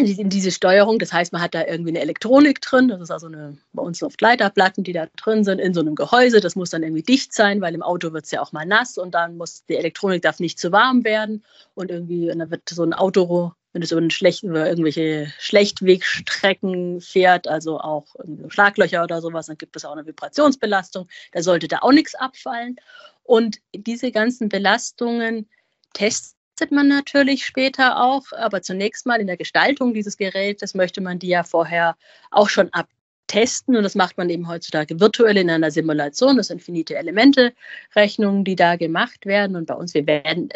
diese 0.00 0.52
Steuerung, 0.52 1.00
das 1.00 1.12
heißt, 1.12 1.32
man 1.32 1.42
hat 1.42 1.54
da 1.54 1.66
irgendwie 1.66 1.90
eine 1.90 2.00
Elektronik 2.00 2.60
drin, 2.60 2.88
das 2.88 3.00
ist 3.00 3.10
also 3.10 3.26
eine, 3.26 3.58
bei 3.72 3.82
uns 3.82 4.00
oft 4.02 4.20
Leiterplatten, 4.20 4.84
die 4.84 4.92
da 4.92 5.06
drin 5.16 5.42
sind, 5.42 5.58
in 5.58 5.74
so 5.74 5.80
einem 5.80 5.96
Gehäuse, 5.96 6.40
das 6.40 6.54
muss 6.54 6.70
dann 6.70 6.84
irgendwie 6.84 7.02
dicht 7.02 7.34
sein, 7.34 7.60
weil 7.60 7.74
im 7.74 7.82
Auto 7.82 8.12
wird 8.12 8.24
es 8.24 8.30
ja 8.30 8.40
auch 8.40 8.52
mal 8.52 8.64
nass 8.64 8.96
und 8.96 9.12
dann 9.14 9.36
muss 9.36 9.64
die 9.64 9.76
Elektronik 9.76 10.22
darf 10.22 10.38
nicht 10.38 10.60
zu 10.60 10.70
warm 10.70 11.04
werden 11.04 11.42
und 11.74 11.90
irgendwie, 11.90 12.30
und 12.30 12.38
dann 12.38 12.50
wird 12.50 12.68
so 12.68 12.84
ein 12.84 12.94
Auto 12.94 13.52
wenn 13.72 13.82
es 13.82 13.92
über, 13.92 14.08
schlecht, 14.10 14.42
über 14.42 14.68
irgendwelche 14.68 15.32
Schlechtwegstrecken 15.38 17.00
fährt, 17.00 17.46
also 17.48 17.78
auch 17.78 18.06
Schlaglöcher 18.48 19.04
oder 19.04 19.20
sowas, 19.20 19.46
dann 19.46 19.58
gibt 19.58 19.76
es 19.76 19.84
auch 19.84 19.92
eine 19.92 20.06
Vibrationsbelastung. 20.06 21.08
Da 21.32 21.42
sollte 21.42 21.68
da 21.68 21.78
auch 21.80 21.92
nichts 21.92 22.14
abfallen. 22.14 22.76
Und 23.24 23.58
diese 23.74 24.10
ganzen 24.10 24.48
Belastungen 24.48 25.48
testet 25.92 26.70
man 26.70 26.88
natürlich 26.88 27.44
später 27.44 28.02
auch, 28.02 28.24
aber 28.32 28.62
zunächst 28.62 29.06
mal 29.06 29.20
in 29.20 29.26
der 29.26 29.36
Gestaltung 29.36 29.92
dieses 29.92 30.16
Gerätes 30.16 30.74
möchte 30.74 31.00
man 31.00 31.18
die 31.18 31.28
ja 31.28 31.44
vorher 31.44 31.96
auch 32.30 32.48
schon 32.48 32.70
abtesten 32.72 33.76
und 33.76 33.82
das 33.82 33.94
macht 33.94 34.16
man 34.16 34.30
eben 34.30 34.48
heutzutage 34.48 34.98
virtuell 34.98 35.36
in 35.36 35.50
einer 35.50 35.70
Simulation. 35.70 36.38
Das 36.38 36.48
sind 36.48 36.62
finite 36.62 36.96
Elemente 36.96 37.52
Rechnungen, 37.94 38.44
die 38.44 38.56
da 38.56 38.76
gemacht 38.76 39.26
werden 39.26 39.56
und 39.56 39.66
bei 39.66 39.74
uns 39.74 39.92
wir 39.92 40.06
werden 40.06 40.48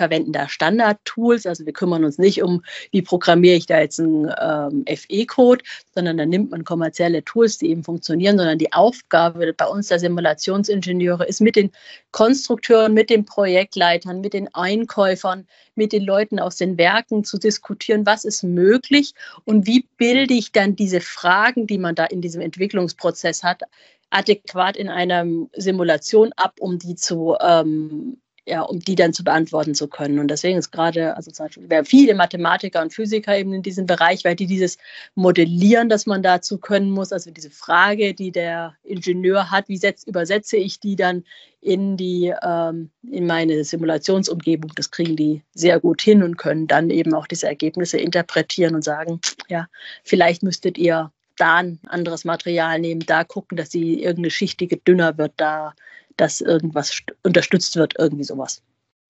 verwenden 0.00 0.32
da 0.32 0.48
Standard-Tools. 0.48 1.44
Also 1.44 1.66
wir 1.66 1.74
kümmern 1.74 2.06
uns 2.06 2.16
nicht 2.16 2.42
um, 2.42 2.64
wie 2.90 3.02
programmiere 3.02 3.56
ich 3.56 3.66
da 3.66 3.80
jetzt 3.80 4.00
einen 4.00 4.32
ähm, 4.40 4.84
FE-Code, 4.86 5.62
sondern 5.94 6.16
da 6.16 6.24
nimmt 6.24 6.50
man 6.50 6.64
kommerzielle 6.64 7.22
Tools, 7.22 7.58
die 7.58 7.68
eben 7.68 7.84
funktionieren, 7.84 8.38
sondern 8.38 8.56
die 8.56 8.72
Aufgabe 8.72 9.52
bei 9.52 9.66
uns 9.66 9.88
der 9.88 9.98
Simulationsingenieure 9.98 11.26
ist 11.26 11.42
mit 11.42 11.54
den 11.54 11.70
Konstrukteuren, 12.12 12.94
mit 12.94 13.10
den 13.10 13.26
Projektleitern, 13.26 14.22
mit 14.22 14.32
den 14.32 14.48
Einkäufern, 14.54 15.46
mit 15.74 15.92
den 15.92 16.02
Leuten 16.02 16.40
aus 16.40 16.56
den 16.56 16.78
Werken 16.78 17.22
zu 17.22 17.36
diskutieren, 17.36 18.06
was 18.06 18.24
ist 18.24 18.42
möglich 18.42 19.12
und 19.44 19.66
wie 19.66 19.86
bilde 19.98 20.32
ich 20.32 20.50
dann 20.50 20.76
diese 20.76 21.02
Fragen, 21.02 21.66
die 21.66 21.78
man 21.78 21.94
da 21.94 22.06
in 22.06 22.22
diesem 22.22 22.40
Entwicklungsprozess 22.40 23.42
hat, 23.42 23.64
adäquat 24.08 24.78
in 24.78 24.88
einer 24.88 25.26
Simulation 25.54 26.32
ab, 26.36 26.54
um 26.58 26.78
die 26.78 26.94
zu 26.94 27.36
ähm, 27.38 28.16
ja, 28.46 28.62
um 28.62 28.80
die 28.80 28.94
dann 28.94 29.12
zu 29.12 29.24
beantworten 29.24 29.74
zu 29.74 29.88
können. 29.88 30.18
Und 30.18 30.28
deswegen 30.28 30.58
ist 30.58 30.70
gerade, 30.70 31.16
also 31.16 31.30
zum 31.30 31.46
Beispiel, 31.46 31.70
wir 31.70 31.84
viele 31.84 32.14
Mathematiker 32.14 32.82
und 32.82 32.92
Physiker 32.92 33.36
eben 33.36 33.52
in 33.52 33.62
diesem 33.62 33.86
Bereich, 33.86 34.24
weil 34.24 34.36
die 34.36 34.46
dieses 34.46 34.78
Modellieren, 35.14 35.88
das 35.88 36.06
man 36.06 36.22
dazu 36.22 36.58
können 36.58 36.90
muss, 36.90 37.12
also 37.12 37.30
diese 37.30 37.50
Frage, 37.50 38.14
die 38.14 38.32
der 38.32 38.74
Ingenieur 38.82 39.50
hat, 39.50 39.68
wie 39.68 39.76
setz, 39.76 40.04
übersetze 40.04 40.56
ich 40.56 40.80
die 40.80 40.96
dann 40.96 41.24
in 41.60 41.96
die, 41.96 42.32
ähm, 42.42 42.90
in 43.02 43.26
meine 43.26 43.64
Simulationsumgebung, 43.64 44.72
das 44.74 44.90
kriegen 44.90 45.16
die 45.16 45.42
sehr 45.54 45.78
gut 45.78 46.00
hin 46.00 46.22
und 46.22 46.38
können 46.38 46.66
dann 46.66 46.90
eben 46.90 47.14
auch 47.14 47.26
diese 47.26 47.46
Ergebnisse 47.46 47.98
interpretieren 47.98 48.74
und 48.74 48.84
sagen, 48.84 49.20
ja, 49.48 49.66
vielleicht 50.02 50.42
müsstet 50.42 50.78
ihr 50.78 51.12
da 51.36 51.56
ein 51.56 51.78
anderes 51.86 52.24
Material 52.24 52.78
nehmen, 52.78 53.04
da 53.06 53.24
gucken, 53.24 53.56
dass 53.56 53.70
die 53.70 54.02
irgendeine 54.02 54.30
schichtige 54.30 54.76
dünner 54.76 55.16
wird, 55.18 55.32
da 55.36 55.74
dass 56.16 56.40
irgendwas 56.40 57.00
unterstützt 57.22 57.76
wird, 57.76 57.94
irgendwie 57.98 58.24
sowas. 58.24 58.62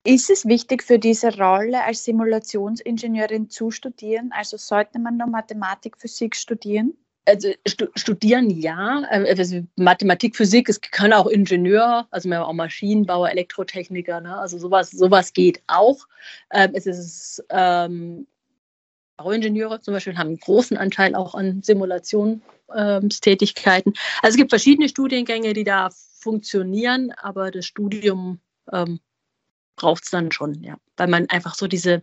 Ist 0.05 0.31
es 0.31 0.47
wichtig 0.47 0.83
für 0.83 0.99
diese 0.99 1.37
Rolle 1.37 1.85
als 1.85 2.05
Simulationsingenieurin 2.05 3.51
zu 3.51 3.71
studieren? 3.71 4.33
Also 4.35 4.57
sollte 4.57 4.99
man 4.99 5.19
noch 5.19 5.27
Mathematik, 5.27 5.99
Physik 5.99 6.35
studieren? 6.37 6.95
Also 7.27 7.51
studieren 7.67 8.49
ja, 8.49 9.03
ähm, 9.11 9.27
also 9.29 9.61
Mathematik, 9.77 10.37
Physik, 10.37 10.71
es 10.71 10.81
kann 10.81 11.13
auch 11.13 11.27
Ingenieur, 11.27 12.09
also 12.11 12.31
wir 12.31 12.39
haben 12.39 12.47
auch 12.47 12.55
Maschinenbauer, 12.55 13.29
Elektrotechniker, 13.31 14.23
ne? 14.23 14.39
also 14.39 14.57
sowas, 14.59 14.91
sowas 14.91 15.35
geht 15.35 15.63
auch. 15.67 15.99
Ähm, 16.51 16.71
es 16.73 16.87
ist 16.87 17.45
ähm, 17.51 18.27
Bauingenieure 19.19 19.83
zum 19.83 19.93
Beispiel 19.93 20.17
haben 20.17 20.29
einen 20.29 20.39
großen 20.39 20.79
Anteil 20.79 21.15
auch 21.15 21.35
an 21.35 21.63
Simulationstätigkeiten. 21.63 23.93
also 24.23 24.31
es 24.31 24.37
gibt 24.37 24.51
verschiedene 24.51 24.89
Studiengänge, 24.89 25.53
die 25.53 25.65
da 25.65 25.91
funktionieren, 26.21 27.13
aber 27.13 27.51
das 27.51 27.67
Studium 27.67 28.41
ähm, 28.73 29.01
braucht 29.77 30.05
es 30.05 30.11
dann 30.11 30.31
schon, 30.31 30.63
ja. 30.63 30.77
Weil 30.97 31.09
man 31.09 31.29
einfach 31.31 31.55
so 31.55 31.67
diese, 31.67 32.03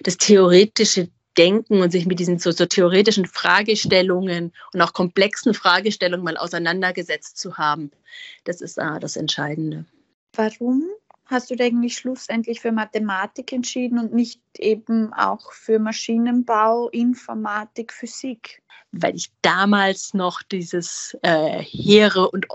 das 0.00 0.16
theoretische 0.16 1.08
Denken 1.38 1.80
und 1.80 1.90
sich 1.90 2.04
mit 2.06 2.18
diesen 2.18 2.38
so, 2.38 2.50
so 2.50 2.66
theoretischen 2.66 3.26
Fragestellungen 3.26 4.52
und 4.74 4.80
auch 4.82 4.92
komplexen 4.92 5.54
Fragestellungen 5.54 6.24
mal 6.24 6.36
auseinandergesetzt 6.36 7.38
zu 7.38 7.56
haben. 7.56 7.90
Das 8.44 8.60
ist 8.60 8.76
äh, 8.78 9.00
das 9.00 9.16
Entscheidende. 9.16 9.86
Warum 10.34 10.84
hast 11.26 11.50
du 11.50 11.56
dich 11.56 11.66
eigentlich 11.66 11.96
schlussendlich 11.96 12.60
für 12.60 12.72
Mathematik 12.72 13.52
entschieden 13.52 13.98
und 13.98 14.12
nicht 14.12 14.42
eben 14.58 15.12
auch 15.14 15.52
für 15.52 15.78
Maschinenbau, 15.78 16.88
Informatik, 16.90 17.92
Physik? 17.92 18.62
Weil 18.90 19.14
ich 19.14 19.30
damals 19.40 20.12
noch 20.12 20.42
dieses 20.42 21.16
äh, 21.22 21.62
hehre 21.62 22.30
und 22.30 22.46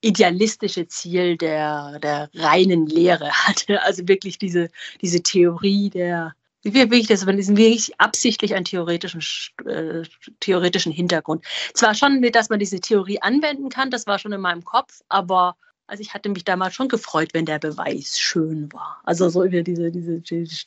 idealistische 0.00 0.86
Ziel 0.88 1.36
der, 1.36 1.98
der 2.00 2.30
reinen 2.34 2.86
Lehre 2.86 3.30
hatte. 3.46 3.82
Also 3.82 4.06
wirklich 4.08 4.38
diese, 4.38 4.68
diese 5.00 5.22
Theorie 5.22 5.90
der, 5.90 6.34
wie 6.62 6.74
wirklich 6.74 7.06
das, 7.06 7.24
man 7.24 7.38
ist 7.38 7.56
wirklich 7.56 7.98
absichtlich 8.00 8.54
einen 8.54 8.64
theoretischen, 8.64 9.20
äh, 9.66 10.02
theoretischen 10.40 10.92
Hintergrund. 10.92 11.44
Zwar 11.74 11.94
schon, 11.94 12.22
dass 12.32 12.50
man 12.50 12.58
diese 12.58 12.80
Theorie 12.80 13.22
anwenden 13.22 13.68
kann, 13.68 13.90
das 13.90 14.06
war 14.06 14.18
schon 14.18 14.32
in 14.32 14.40
meinem 14.40 14.64
Kopf, 14.64 15.02
aber 15.08 15.56
Also 15.88 16.00
ich 16.00 16.14
hatte 16.14 16.28
mich 16.28 16.44
damals 16.44 16.74
schon 16.74 16.88
gefreut, 16.88 17.28
wenn 17.32 17.46
der 17.46 17.58
Beweis 17.60 18.18
schön 18.18 18.72
war. 18.72 19.00
Also 19.04 19.28
so 19.28 19.44
über 19.44 19.62
diese, 19.62 19.90
diese, 19.90 20.20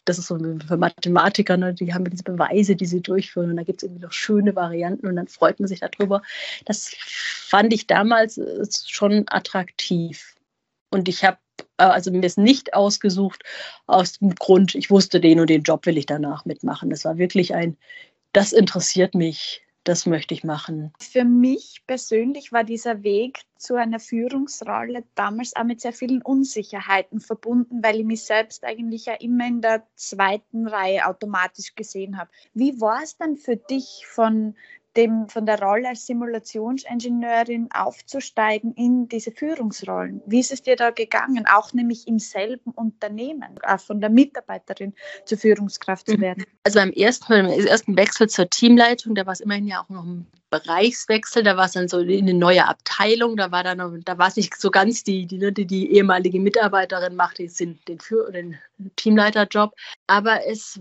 das 0.06 0.18
ist 0.18 0.28
so 0.28 0.38
für 0.38 0.78
Mathematiker, 0.78 1.58
ne, 1.58 1.74
die 1.74 1.94
haben 1.94 2.10
diese 2.10 2.24
Beweise, 2.24 2.76
die 2.76 2.86
sie 2.86 3.02
durchführen 3.02 3.50
und 3.50 3.58
da 3.58 3.64
gibt 3.64 3.82
es 3.82 3.88
irgendwie 3.88 4.06
noch 4.06 4.14
schöne 4.14 4.56
Varianten 4.56 5.08
und 5.08 5.18
dann 5.18 5.28
freut 5.28 5.60
man 5.60 5.68
sich 5.68 5.82
darüber. 5.82 6.22
Das 6.66 6.96
fand 6.98 7.74
ich 7.74 7.88
damals 7.88 8.38
äh, 8.38 8.66
schon 8.88 9.26
attraktiv. 9.28 10.36
Und 10.90 11.10
ich 11.10 11.24
habe 11.26 11.38
äh, 11.78 11.84
also 11.84 12.12
mir 12.12 12.24
ist 12.24 12.38
nicht 12.38 12.74
ausgesucht 12.74 13.44
aus 13.88 14.20
dem 14.20 14.36
Grund, 14.36 14.76
ich 14.76 14.90
wusste, 14.90 15.20
den 15.20 15.40
und 15.40 15.50
den 15.50 15.64
Job 15.64 15.86
will 15.86 15.98
ich 15.98 16.06
danach 16.06 16.46
mitmachen. 16.46 16.90
Das 16.90 17.06
war 17.06 17.18
wirklich 17.18 17.54
ein, 17.56 17.78
das 18.34 18.54
interessiert 18.54 19.16
mich 19.16 19.64
das 19.89 20.06
möchte 20.06 20.36
ich 20.36 20.43
machen. 20.43 20.93
Für 20.99 21.23
mich 21.23 21.82
persönlich 21.88 22.52
war 22.52 22.63
dieser 22.63 23.02
Weg 23.02 23.41
zu 23.58 23.73
einer 23.73 23.99
Führungsrolle 23.99 25.04
damals 25.15 25.56
auch 25.56 25.63
mit 25.63 25.82
sehr 25.82 25.93
vielen 25.93 26.21
Unsicherheiten 26.21 27.19
verbunden, 27.19 27.82
weil 27.84 27.99
ich 27.99 28.06
mich 28.06 28.23
selbst 28.23 28.63
eigentlich 28.63 29.08
ja 29.08 29.15
immer 29.15 29.47
in 29.47 29.62
der 29.62 29.88
zweiten 29.95 30.67
Reihe 30.67 31.08
automatisch 31.08 31.73
gesehen 31.73 32.19
habe. 32.19 32.30
Wie 32.54 32.80
war 32.80 33.02
es 33.04 33.17
dann 33.17 33.36
für 33.36 33.58
dich 33.58 34.06
von 34.08 34.56
dem, 35.00 35.30
von 35.30 35.46
der 35.46 35.62
Rolle 35.62 35.90
als 35.90 36.06
Simulationsingenieurin 36.06 37.70
aufzusteigen 37.74 38.74
in 38.74 39.08
diese 39.08 39.32
Führungsrollen. 39.32 40.22
Wie 40.26 40.40
ist 40.40 40.52
es 40.52 40.62
dir 40.62 40.76
da 40.76 40.92
gegangen, 40.92 41.46
auch 41.52 41.74
nämlich 41.74 42.08
im 42.08 42.20
selben 42.20 42.72
Unternehmen, 42.72 43.58
auch 43.66 43.80
von 43.80 44.02
der 44.02 44.10
Mitarbeiterin 44.10 44.94
zur 45.26 45.38
Führungskraft 45.38 46.08
zu 46.08 46.18
mhm. 46.18 46.22
werden? 46.22 46.46
Also 46.64 46.80
beim 46.80 46.92
ersten, 46.92 47.28
beim 47.30 47.46
ersten 47.46 47.96
Wechsel 47.96 48.28
zur 48.28 48.50
Teamleitung, 48.50 49.16
da 49.16 49.26
war 49.26 49.34
es 49.34 49.40
immerhin 49.40 49.68
ja 49.68 49.82
auch 49.82 49.90
noch 49.90 50.04
ein 50.04 50.28
Bereichswechsel, 50.50 51.44
da 51.44 51.56
war 51.56 51.66
es 51.66 51.74
dann 51.74 51.88
so 51.88 52.00
in 52.00 52.28
eine 52.28 52.34
neue 52.34 52.68
Abteilung, 52.68 53.38
da 53.38 53.52
war 53.52 53.64
dann 53.64 54.02
da 54.04 54.18
war 54.18 54.28
es 54.28 54.36
nicht 54.36 54.60
so 54.60 54.72
ganz 54.72 55.04
die, 55.04 55.28
die, 55.28 55.54
die, 55.54 55.66
die 55.66 55.94
ehemalige 55.94 56.40
Mitarbeiterin 56.40 57.16
macht 57.16 57.40
jetzt 57.40 57.60
den, 57.60 57.80
den, 57.88 58.00
den 58.34 58.58
Teamleiterjob, 58.96 59.74
aber 60.08 60.46
es 60.46 60.80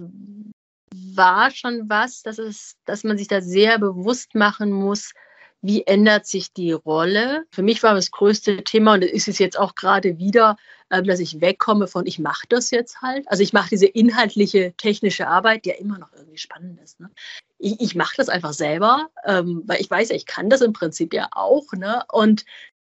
war 0.94 1.50
schon 1.50 1.88
was, 1.88 2.22
dass, 2.22 2.38
es, 2.38 2.76
dass 2.84 3.04
man 3.04 3.18
sich 3.18 3.28
da 3.28 3.40
sehr 3.40 3.78
bewusst 3.78 4.34
machen 4.34 4.72
muss, 4.72 5.12
wie 5.60 5.84
ändert 5.86 6.26
sich 6.26 6.52
die 6.52 6.72
Rolle. 6.72 7.44
Für 7.50 7.62
mich 7.62 7.82
war 7.82 7.94
das 7.94 8.10
größte 8.10 8.62
Thema, 8.62 8.94
und 8.94 9.02
es 9.02 9.26
ist 9.26 9.38
jetzt 9.38 9.58
auch 9.58 9.74
gerade 9.74 10.18
wieder, 10.18 10.56
ähm, 10.90 11.04
dass 11.04 11.20
ich 11.20 11.40
wegkomme 11.40 11.88
von, 11.88 12.06
ich 12.06 12.18
mache 12.18 12.46
das 12.48 12.70
jetzt 12.70 13.02
halt. 13.02 13.26
Also 13.28 13.42
ich 13.42 13.52
mache 13.52 13.70
diese 13.70 13.86
inhaltliche, 13.86 14.72
technische 14.76 15.26
Arbeit, 15.26 15.64
die 15.64 15.70
ja 15.70 15.76
immer 15.76 15.98
noch 15.98 16.12
irgendwie 16.12 16.38
spannend 16.38 16.80
ist. 16.80 17.00
Ne? 17.00 17.10
Ich, 17.58 17.80
ich 17.80 17.94
mache 17.94 18.14
das 18.16 18.28
einfach 18.28 18.52
selber, 18.52 19.08
ähm, 19.24 19.62
weil 19.66 19.80
ich 19.80 19.90
weiß 19.90 20.10
ja, 20.10 20.16
ich 20.16 20.26
kann 20.26 20.48
das 20.48 20.60
im 20.60 20.72
Prinzip 20.72 21.12
ja 21.12 21.28
auch. 21.32 21.72
Ne? 21.72 22.02
Und 22.12 22.44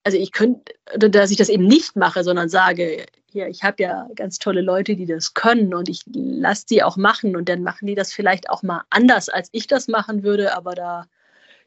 also 0.05 0.19
ich 0.19 0.33
könnte, 0.33 0.73
dass 0.97 1.31
ich 1.31 1.37
das 1.37 1.49
eben 1.49 1.67
nicht 1.67 1.97
mache, 1.97 2.25
sondern 2.25 2.49
sage, 2.49 3.07
hier, 3.33 3.49
ich 3.49 3.63
habe 3.63 3.83
ja 3.83 4.09
ganz 4.15 4.39
tolle 4.39 4.61
Leute, 4.61 4.95
die 4.95 5.07
das 5.07 5.35
können 5.35 5.75
und 5.75 5.89
ich 5.89 6.03
lasse 6.13 6.67
die 6.67 6.83
auch 6.83 6.97
machen 6.97 7.35
und 7.37 7.49
dann 7.49 7.63
machen 7.63 7.87
die 7.87 7.95
das 7.95 8.13
vielleicht 8.13 8.51
auch 8.51 8.63
mal 8.63 8.83
anders, 8.91 9.29
als 9.29 9.49
ich 9.53 9.67
das 9.67 9.89
machen 9.89 10.23
würde, 10.23 10.55
aber 10.55 10.75
da 10.75 11.07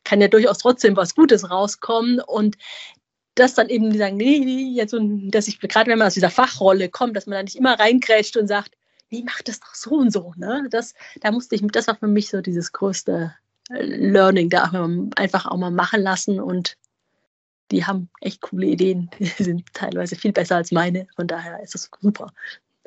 kann 0.03 0.21
ja 0.21 0.27
durchaus 0.27 0.59
trotzdem 0.59 0.95
was 0.95 1.15
Gutes 1.15 1.49
rauskommen 1.49 2.19
und 2.19 2.57
das 3.33 3.55
dann 3.55 3.69
eben 3.69 3.91
die 3.91 3.97
sagen, 3.97 4.15
nee, 4.15 4.39
nee, 4.39 4.71
jetzt 4.73 4.91
so, 4.91 4.99
dass 5.01 5.47
ich 5.47 5.59
gerade 5.59 5.91
wenn 5.91 5.99
man 5.99 6.07
aus 6.07 6.13
dieser 6.13 6.29
Fachrolle 6.29 6.89
kommt, 6.89 7.17
dass 7.17 7.25
man 7.25 7.37
da 7.37 7.43
nicht 7.43 7.57
immer 7.57 7.77
reingrätscht 7.77 8.37
und 8.37 8.47
sagt, 8.47 8.71
nee, 9.09 9.23
mach 9.25 9.41
das 9.41 9.59
doch 9.59 9.73
so 9.73 9.91
und 9.91 10.11
so, 10.11 10.33
ne? 10.37 10.67
Das, 10.69 10.93
da 11.21 11.31
musste 11.31 11.55
ich, 11.55 11.61
das 11.71 11.87
war 11.87 11.95
für 11.95 12.07
mich 12.07 12.29
so 12.29 12.41
dieses 12.41 12.71
größte 12.71 13.33
Learning, 13.69 14.49
da 14.49 14.71
einfach 15.15 15.47
auch 15.47 15.57
mal 15.57 15.71
machen 15.71 16.01
lassen 16.01 16.39
und 16.39 16.77
die 17.71 17.85
haben 17.85 18.09
echt 18.21 18.41
coole 18.41 18.67
Ideen. 18.67 19.09
Die 19.19 19.25
sind 19.25 19.65
teilweise 19.73 20.15
viel 20.15 20.31
besser 20.31 20.57
als 20.57 20.71
meine. 20.71 21.07
Von 21.15 21.27
daher 21.27 21.61
ist 21.61 21.73
das 21.73 21.89
super. 22.01 22.31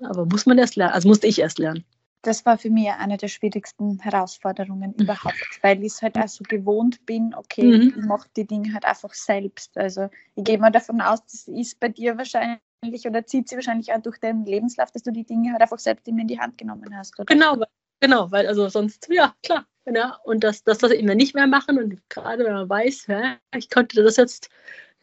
Aber 0.03 0.27
muss 0.27 0.47
man 0.47 0.59
erst 0.59 0.77
lernen, 0.77 0.95
also 0.95 1.09
musste 1.09 1.27
ich 1.27 1.41
erst 1.41 1.59
lernen. 1.59 1.85
Das 2.23 2.45
war 2.45 2.59
für 2.59 2.71
mich 2.71 2.89
eine 2.89 3.17
der 3.17 3.29
schwierigsten 3.29 4.01
Herausforderungen 4.01 4.93
mhm. 4.97 5.05
überhaupt, 5.05 5.59
weil 5.63 5.79
ich 5.85 5.93
es 5.93 6.03
halt 6.03 6.17
auch 6.19 6.29
so 6.29 6.43
gewohnt 6.49 7.07
bin, 7.07 7.33
okay, 7.35 7.65
mhm. 7.65 7.95
ich 7.97 8.05
mache 8.05 8.29
die 8.37 8.47
Dinge 8.47 8.73
halt 8.75 8.85
einfach 8.85 9.15
selbst. 9.15 9.77
Also 9.79 10.09
ich 10.35 10.45
gehe 10.45 10.59
mal 10.59 10.71
davon 10.71 11.01
aus, 11.01 11.25
das 11.25 11.47
ist 11.49 11.79
bei 11.79 11.89
dir 11.89 12.19
wahrscheinlich 12.19 13.07
oder 13.07 13.25
zieht 13.25 13.49
sie 13.49 13.55
wahrscheinlich 13.55 13.93
auch 13.93 14.03
durch 14.03 14.19
deinen 14.19 14.45
Lebenslauf, 14.45 14.91
dass 14.91 15.03
du 15.03 15.13
die 15.13 15.25
Dinge 15.25 15.53
halt 15.53 15.63
einfach 15.63 15.79
selbst 15.79 16.09
in 16.09 16.27
die 16.27 16.41
Hand 16.41 16.59
genommen 16.59 16.97
hast. 16.97 17.19
Oder? 17.19 17.33
Genau, 17.33 17.65
genau, 18.01 18.31
weil 18.31 18.47
also 18.47 18.69
sonst, 18.69 19.09
ja, 19.11 19.35
klar, 19.43 19.67
Ne? 19.91 20.13
Und 20.25 20.45
dass, 20.45 20.65
dass 20.65 20.79
das 20.79 20.93
eben 20.93 21.07
nicht 21.17 21.35
mehr 21.35 21.47
machen 21.47 21.79
und 21.79 22.01
gerade 22.09 22.45
wenn 22.45 22.53
man 22.53 22.69
weiß, 22.69 23.07
ja, 23.07 23.37
ich 23.57 23.71
konnte 23.71 24.03
das 24.03 24.17
jetzt, 24.17 24.49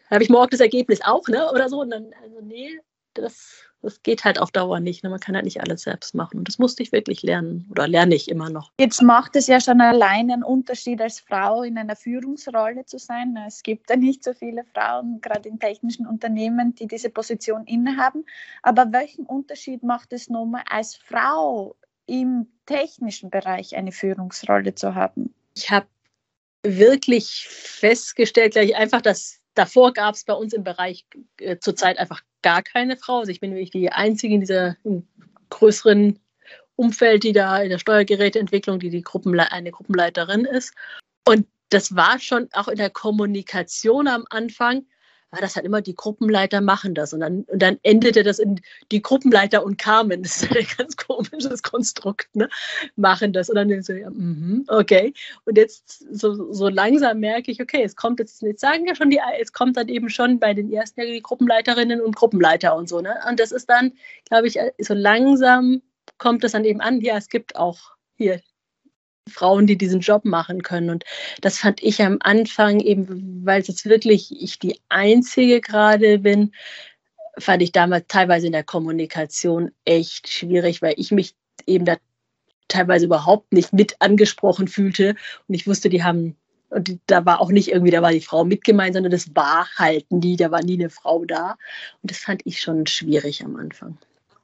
habe 0.10 0.24
ich 0.24 0.30
morgen 0.30 0.52
das 0.52 0.60
Ergebnis 0.60 1.02
auch, 1.02 1.28
ne? 1.28 1.52
Oder 1.52 1.70
so. 1.70 1.82
Und 1.82 1.90
dann, 1.90 2.12
also 2.22 2.42
nee, 2.42 2.80
das, 3.16 3.64
das 3.82 4.04
geht 4.04 4.24
halt 4.24 4.40
auf 4.40 4.52
Dauer 4.52 4.80
nicht. 4.80 5.04
Ne? 5.04 5.10
Man 5.10 5.20
kann 5.20 5.36
halt 5.36 5.46
nicht 5.46 5.62
alles 5.62 5.84
selbst 5.84 6.14
machen. 6.14 6.38
Und 6.38 6.48
das 6.48 6.60
musste 6.60 6.84
ich 6.84 6.92
wirklich 6.92 7.24
lernen 7.24 7.68
oder 7.72 7.88
lerne 7.88 8.16
ich 8.16 8.30
immer 8.30 8.50
noch. 8.50 8.72
Jetzt 8.80 9.02
macht 9.02 9.36
es 9.36 9.48
ja 9.48 9.60
schon 9.60 9.82
allein 9.82 10.32
einen 10.32 10.44
Unterschied, 10.44 11.02
als 11.02 11.20
Frau 11.20 11.64
in 11.64 11.78
einer 11.78 11.96
Führungsrolle 11.96 12.86
zu 12.86 13.00
sein. 13.00 13.38
Es 13.48 13.64
gibt 13.64 13.90
ja 13.90 13.96
nicht 13.96 14.24
so 14.24 14.34
viele 14.34 14.64
Frauen, 14.74 15.22
gerade 15.22 15.50
in 15.50 15.60
technischen 15.60 16.06
Unternehmen, 16.06 16.76
die 16.76 16.88
diese 16.88 17.10
Position 17.10 17.66
innehaben. 17.66 18.26
Aber 18.62 18.92
welchen 18.92 19.26
Unterschied 19.26 19.84
macht 19.84 20.14
es 20.14 20.30
nochmal 20.30 20.64
als 20.70 20.96
Frau 20.96 21.76
im 22.08 22.48
technischen 22.66 23.30
Bereich 23.30 23.76
eine 23.76 23.92
Führungsrolle 23.92 24.76
zu 24.76 24.96
haben? 24.96 25.34
Ich 25.56 25.70
habe 25.70 25.88
wirklich 26.64 27.48
festgestellt, 27.50 28.54
gleich 28.54 28.76
einfach, 28.76 29.02
dass 29.02 29.40
davor 29.54 29.94
gab 29.94 30.16
es 30.16 30.24
bei 30.24 30.34
uns 30.34 30.54
im 30.54 30.64
Bereich 30.64 31.06
äh, 31.40 31.58
zurzeit 31.60 31.98
einfach 31.98 32.22
gar 32.42 32.62
keine 32.62 32.98
Frau. 32.98 33.20
Also 33.20 33.32
ich 33.32 33.40
bin 33.40 33.52
wirklich 33.52 33.72
die 33.72 33.92
Einzige 33.92 34.36
in 34.36 34.42
dieser 34.42 34.76
größeren 35.50 36.20
Umfeld, 36.76 37.24
die 37.24 37.32
da 37.32 37.62
in 37.62 37.70
der 37.70 37.80
Steuergeräteentwicklung, 37.80 38.80
die, 38.80 38.90
die 38.90 39.02
Gruppenle 39.02 39.52
eine 39.52 39.72
Gruppenleiterin 39.72 40.46
ist. 40.46 40.74
Und 41.26 41.48
das 41.70 41.96
war 41.96 42.20
schon 42.20 42.50
auch 42.54 42.68
in 42.68 42.78
der 42.78 42.90
Kommunikation 42.90 44.08
am 44.08 44.26
Anfang 44.30 44.86
war 45.36 45.42
das 45.42 45.58
halt 45.58 45.66
immer, 45.66 45.82
die 45.82 45.96
Gruppenleiter 45.96 46.62
machen 46.62 46.96
das. 46.96 47.14
Und 47.14 47.20
dann, 47.20 47.44
und 47.44 47.62
dann 47.62 47.78
endete 47.84 48.24
das 48.24 48.40
in 48.40 48.62
die 48.92 49.02
Gruppenleiter 49.02 49.66
und 49.66 49.78
Carmen, 49.78 50.24
das 50.24 50.44
ist 50.44 50.56
ein 50.56 50.66
ganz 50.78 50.96
komisches 50.96 51.62
Konstrukt, 51.62 52.34
ne? 52.36 52.48
machen 52.96 53.34
das. 53.34 53.50
Und 53.50 53.56
dann 53.56 53.82
so, 53.82 53.94
ja, 53.94 54.10
mm 54.10 54.66
okay. 54.68 55.14
Und 55.44 55.58
jetzt 55.58 56.06
so, 56.12 56.54
so 56.54 56.70
langsam 56.70 57.20
merke 57.20 57.52
ich, 57.52 57.62
okay, 57.62 57.84
es 57.84 57.96
kommt 57.98 58.20
jetzt, 58.20 58.42
jetzt 58.42 58.62
sagen 58.62 58.88
ja 58.88 58.96
schon 58.96 59.10
die, 59.10 59.20
es 59.42 59.52
kommt 59.52 59.76
dann 59.76 59.90
eben 59.90 60.10
schon 60.10 60.40
bei 60.40 60.54
den 60.54 60.72
ersten 60.72 61.02
die 61.02 61.22
Gruppenleiterinnen 61.22 62.00
und 62.00 62.16
Gruppenleiter 62.16 62.76
und 62.76 62.88
so. 62.88 63.02
Ne? 63.02 63.16
Und 63.30 63.40
das 63.40 63.52
ist 63.52 63.70
dann, 63.70 63.92
glaube 64.30 64.48
ich, 64.48 64.58
so 64.80 64.94
langsam 64.94 65.82
kommt 66.18 66.46
es 66.46 66.54
dann 66.54 66.64
eben 66.64 66.80
an, 66.80 67.02
ja, 67.02 67.18
es 67.18 67.28
gibt 67.28 67.58
auch 67.58 67.78
hier 68.16 68.40
Frauen, 69.30 69.68
die 69.68 69.78
diesen 69.78 70.00
Job 70.02 70.26
machen 70.26 70.62
können. 70.62 70.90
Und 70.90 71.04
das 71.42 71.58
fand 71.58 71.82
ich 71.84 72.02
am 72.02 72.18
Anfang 72.22 72.80
eben, 72.80 73.46
weil 73.46 73.62
es 73.62 73.68
jetzt 73.68 73.86
wirklich 73.86 74.32
ich 74.32 74.60
die 74.60 74.80
Einzige 74.90 75.62
gerade 75.62 76.20
bin, 76.20 76.54
fand 77.38 77.62
ich 77.62 77.72
damals 77.72 78.06
teilweise 78.08 78.48
in 78.48 78.54
der 78.54 78.64
Kommunikation 78.64 79.72
echt 79.84 80.30
schwierig, 80.30 80.82
weil 80.82 80.94
ich 80.98 81.12
mich 81.12 81.36
eben 81.66 81.86
da 81.86 81.98
teilweise 82.68 83.06
überhaupt 83.06 83.52
nicht 83.54 83.74
mit 83.74 83.96
angesprochen 84.00 84.68
fühlte. 84.68 85.16
Und 85.48 85.56
ich 85.56 85.68
wusste, 85.68 85.90
die 85.90 86.04
haben, 86.04 86.36
und 86.70 87.00
da 87.08 87.26
war 87.26 87.42
auch 87.42 87.52
nicht 87.52 87.70
irgendwie, 87.70 87.92
da 87.92 88.02
war 88.02 88.12
die 88.12 88.22
Frau 88.22 88.46
mit 88.46 88.64
gemeint, 88.64 88.94
sondern 88.94 89.12
das 89.12 89.36
war 89.36 89.68
halt 89.76 90.12
nie, 90.12 90.36
da 90.36 90.52
war 90.52 90.64
nie 90.64 90.76
eine 90.76 90.90
Frau 90.90 91.26
da. 91.26 91.58
Und 92.02 92.12
das 92.12 92.20
fand 92.20 92.42
ich 92.46 92.62
schon 92.62 92.88
schwierig 92.88 93.44
am 93.44 93.56
Anfang 93.56 93.98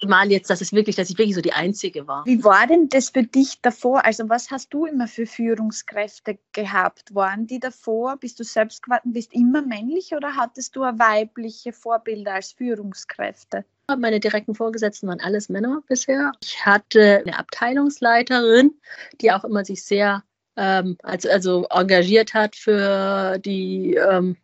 mal 0.08 0.32
jetzt, 0.32 0.50
dass 0.50 0.62
es 0.62 0.74
wirklich, 0.74 0.96
dass 0.96 1.10
ich 1.10 1.18
wirklich 1.18 1.36
so 1.36 1.42
die 1.42 1.54
Einzige 1.54 2.08
war. 2.08 2.26
Wie 2.26 2.44
war 2.44 2.68
denn 2.68 2.90
das 2.90 3.10
für 3.10 3.24
dich 3.24 3.62
davor? 3.62 4.06
Also 4.06 4.30
was 4.30 4.52
hast 4.52 4.74
du 4.74 4.86
immer 4.86 5.08
für 5.08 5.26
Führungskräfte 5.26 6.38
gehabt? 6.54 7.14
Waren 7.14 7.48
die 7.48 7.60
davor, 7.60 8.18
bist 8.18 8.40
du 8.40 8.44
selbst 8.44 8.84
geworden, 8.84 9.14
bist 9.14 9.34
immer 9.34 9.62
männlich 9.62 10.14
oder 10.16 10.36
hattest 10.36 10.76
du 10.76 10.82
weibliche 10.82 11.74
Vorbilder 11.74 12.34
als 12.36 12.54
Führungskräfte? 12.54 13.66
Meine 13.98 14.20
direkten 14.20 14.56
Vorgesetzten 14.56 15.08
waren 15.08 15.20
alles 15.20 15.50
Männer 15.50 15.84
bisher. 15.88 16.32
Ich 16.42 16.66
hatte 16.66 17.24
eine 17.26 17.38
Abteilungsleiterin, 17.38 18.74
die 19.20 19.32
auch 19.32 19.44
immer 19.44 19.66
sich 19.66 19.84
sehr 19.84 20.24
ähm, 20.58 20.98
also, 21.04 21.30
also 21.30 21.66
engagiert 21.70 22.34
hat 22.34 22.56
für 22.56 23.40
die 23.40 23.96
ähm, 23.96 24.38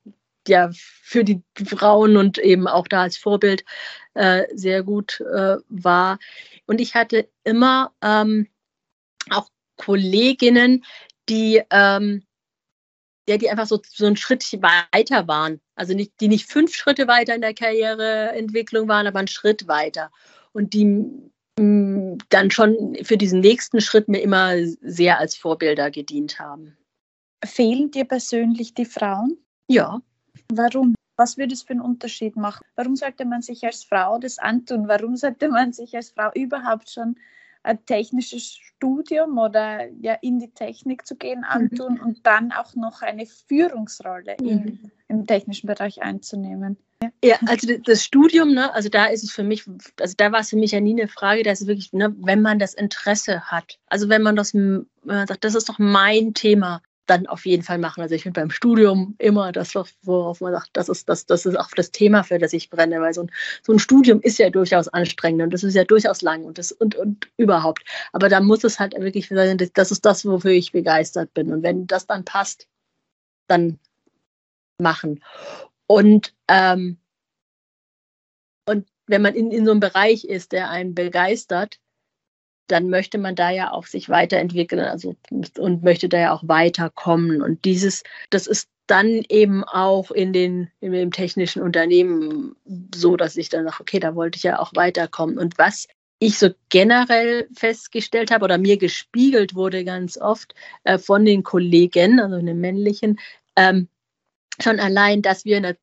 ja 0.47 0.69
für 0.73 1.23
die 1.23 1.41
Frauen 1.65 2.17
und 2.17 2.37
eben 2.37 2.67
auch 2.67 2.87
da 2.87 3.03
als 3.03 3.17
Vorbild 3.17 3.63
äh, 4.13 4.43
sehr 4.53 4.83
gut 4.83 5.21
äh, 5.21 5.57
war. 5.69 6.19
Und 6.65 6.81
ich 6.81 6.95
hatte 6.95 7.29
immer 7.43 7.93
ähm, 8.01 8.47
auch 9.29 9.49
Kolleginnen, 9.77 10.83
die, 11.29 11.61
ähm, 11.69 12.23
ja, 13.27 13.37
die 13.37 13.49
einfach 13.49 13.67
so, 13.67 13.81
so 13.87 14.05
einen 14.05 14.17
Schritt 14.17 14.43
weiter 14.61 15.27
waren. 15.27 15.61
Also 15.75 15.93
nicht, 15.93 16.13
die 16.19 16.27
nicht 16.27 16.49
fünf 16.49 16.73
Schritte 16.75 17.07
weiter 17.07 17.35
in 17.35 17.41
der 17.41 17.53
Karriereentwicklung 17.53 18.87
waren, 18.87 19.07
aber 19.07 19.19
einen 19.19 19.27
Schritt 19.27 19.67
weiter. 19.67 20.11
Und 20.53 20.73
die 20.73 20.85
mh, 21.59 22.17
dann 22.29 22.51
schon 22.51 22.97
für 23.03 23.17
diesen 23.17 23.41
nächsten 23.41 23.81
Schritt 23.81 24.07
mir 24.07 24.21
immer 24.21 24.55
sehr 24.81 25.19
als 25.19 25.35
Vorbilder 25.35 25.91
gedient 25.91 26.39
haben. 26.39 26.77
Fehlen 27.45 27.91
dir 27.91 28.05
persönlich 28.05 28.73
die 28.73 28.85
Frauen? 28.85 29.37
Ja, 29.67 30.01
Warum? 30.51 30.95
Was 31.17 31.37
würde 31.37 31.53
es 31.53 31.63
für 31.63 31.71
einen 31.71 31.81
Unterschied 31.81 32.35
machen? 32.35 32.63
Warum 32.75 32.95
sollte 32.95 33.25
man 33.25 33.41
sich 33.41 33.65
als 33.65 33.83
Frau 33.83 34.19
das 34.19 34.37
antun? 34.37 34.87
Warum 34.87 35.15
sollte 35.15 35.49
man 35.49 35.73
sich 35.73 35.95
als 35.95 36.11
Frau 36.11 36.31
überhaupt 36.33 36.89
schon 36.89 37.15
ein 37.63 37.85
technisches 37.85 38.55
Studium 38.77 39.37
oder 39.37 39.87
ja 39.99 40.13
in 40.21 40.39
die 40.39 40.51
Technik 40.51 41.05
zu 41.05 41.15
gehen 41.15 41.39
mhm. 41.39 41.45
antun 41.45 41.93
mhm. 41.95 42.01
und 42.01 42.25
dann 42.25 42.51
auch 42.51 42.75
noch 42.75 43.01
eine 43.01 43.25
Führungsrolle 43.25 44.37
mhm. 44.39 44.47
in, 44.47 44.91
im 45.07 45.27
technischen 45.27 45.67
Bereich 45.67 46.01
einzunehmen. 46.01 46.77
Ja, 47.23 47.35
also 47.45 47.67
das 47.85 48.03
Studium, 48.03 48.53
ne, 48.53 48.73
also 48.73 48.89
da 48.89 49.05
ist 49.05 49.23
es 49.23 49.31
für 49.31 49.43
mich, 49.43 49.65
also 49.99 50.15
da 50.17 50.31
war 50.31 50.39
es 50.39 50.49
für 50.49 50.55
mich 50.55 50.71
ja 50.71 50.79
nie 50.79 50.99
eine 50.99 51.07
Frage, 51.07 51.43
dass 51.43 51.61
es 51.61 51.67
wirklich, 51.67 51.93
ne, 51.93 52.15
wenn 52.19 52.41
man 52.41 52.57
das 52.57 52.73
Interesse 52.73 53.41
hat, 53.41 53.77
also 53.87 54.09
wenn 54.09 54.23
man 54.23 54.35
das, 54.35 54.55
wenn 54.55 54.87
man 55.03 55.27
sagt, 55.27 55.43
das 55.43 55.53
ist 55.53 55.69
doch 55.69 55.77
mein 55.77 56.33
Thema, 56.33 56.81
dann 57.07 57.25
auf 57.25 57.45
jeden 57.45 57.63
Fall 57.63 57.77
machen. 57.77 58.01
Also 58.01 58.15
ich 58.15 58.23
finde 58.23 58.39
beim 58.39 58.51
Studium 58.51 59.15
immer 59.17 59.51
das, 59.51 59.73
worauf 60.03 60.41
man 60.41 60.53
sagt, 60.53 60.69
das 60.73 60.89
ist, 60.89 61.09
das, 61.09 61.25
das 61.25 61.45
ist 61.45 61.55
auch 61.57 61.71
das 61.75 61.91
Thema, 61.91 62.23
für 62.23 62.37
das 62.37 62.53
ich 62.53 62.69
brenne, 62.69 63.01
weil 63.01 63.13
so 63.13 63.21
ein, 63.21 63.31
so 63.65 63.73
ein 63.73 63.79
Studium 63.79 64.21
ist 64.21 64.37
ja 64.37 64.49
durchaus 64.49 64.87
anstrengend 64.89 65.41
und 65.41 65.53
das 65.53 65.63
ist 65.63 65.73
ja 65.73 65.83
durchaus 65.83 66.21
lang 66.21 66.43
und, 66.43 66.57
das, 66.57 66.71
und, 66.71 66.95
und 66.95 67.29
überhaupt. 67.37 67.83
Aber 68.11 68.29
da 68.29 68.39
muss 68.41 68.63
es 68.63 68.79
halt 68.79 68.93
wirklich 68.99 69.27
sein, 69.27 69.57
das 69.73 69.91
ist 69.91 70.05
das, 70.05 70.25
wofür 70.25 70.51
ich 70.51 70.71
begeistert 70.71 71.33
bin. 71.33 71.51
Und 71.51 71.63
wenn 71.63 71.87
das 71.87 72.05
dann 72.05 72.25
passt, 72.25 72.67
dann 73.47 73.79
machen. 74.77 75.23
Und, 75.87 76.33
ähm, 76.47 76.97
und 78.65 78.87
wenn 79.07 79.21
man 79.21 79.33
in, 79.33 79.51
in 79.51 79.65
so 79.65 79.71
einem 79.71 79.79
Bereich 79.79 80.25
ist, 80.25 80.51
der 80.51 80.69
einen 80.69 80.93
begeistert, 80.93 81.79
dann 82.67 82.89
möchte 82.89 83.17
man 83.17 83.35
da 83.35 83.49
ja 83.49 83.71
auch 83.71 83.85
sich 83.85 84.09
weiterentwickeln 84.09 84.81
also, 84.81 85.15
und 85.57 85.83
möchte 85.83 86.09
da 86.09 86.19
ja 86.19 86.33
auch 86.33 86.43
weiterkommen. 86.45 87.41
Und 87.41 87.65
dieses, 87.65 88.03
das 88.29 88.47
ist 88.47 88.69
dann 88.87 89.23
eben 89.29 89.63
auch 89.63 90.11
in 90.11 90.33
den 90.33 90.69
in 90.79 90.93
dem 90.93 91.11
technischen 91.11 91.61
Unternehmen 91.61 92.55
so, 92.95 93.17
dass 93.17 93.35
ich 93.35 93.49
dann 93.49 93.65
sage, 93.65 93.81
okay, 93.81 93.99
da 93.99 94.15
wollte 94.15 94.37
ich 94.37 94.43
ja 94.43 94.59
auch 94.59 94.71
weiterkommen. 94.75 95.37
Und 95.37 95.57
was 95.57 95.87
ich 96.19 96.39
so 96.39 96.49
generell 96.69 97.47
festgestellt 97.55 98.31
habe 98.31 98.45
oder 98.45 98.57
mir 98.57 98.77
gespiegelt 98.77 99.55
wurde 99.55 99.83
ganz 99.83 100.17
oft 100.17 100.55
äh, 100.83 100.97
von 100.97 101.25
den 101.25 101.43
Kollegen, 101.43 102.19
also 102.19 102.37
den 102.37 102.59
männlichen, 102.59 103.19
ähm, 103.55 103.87
schon 104.59 104.79
allein, 104.79 105.21
dass 105.21 105.45
wir 105.45 105.57
in 105.57 105.63
der 105.63 105.77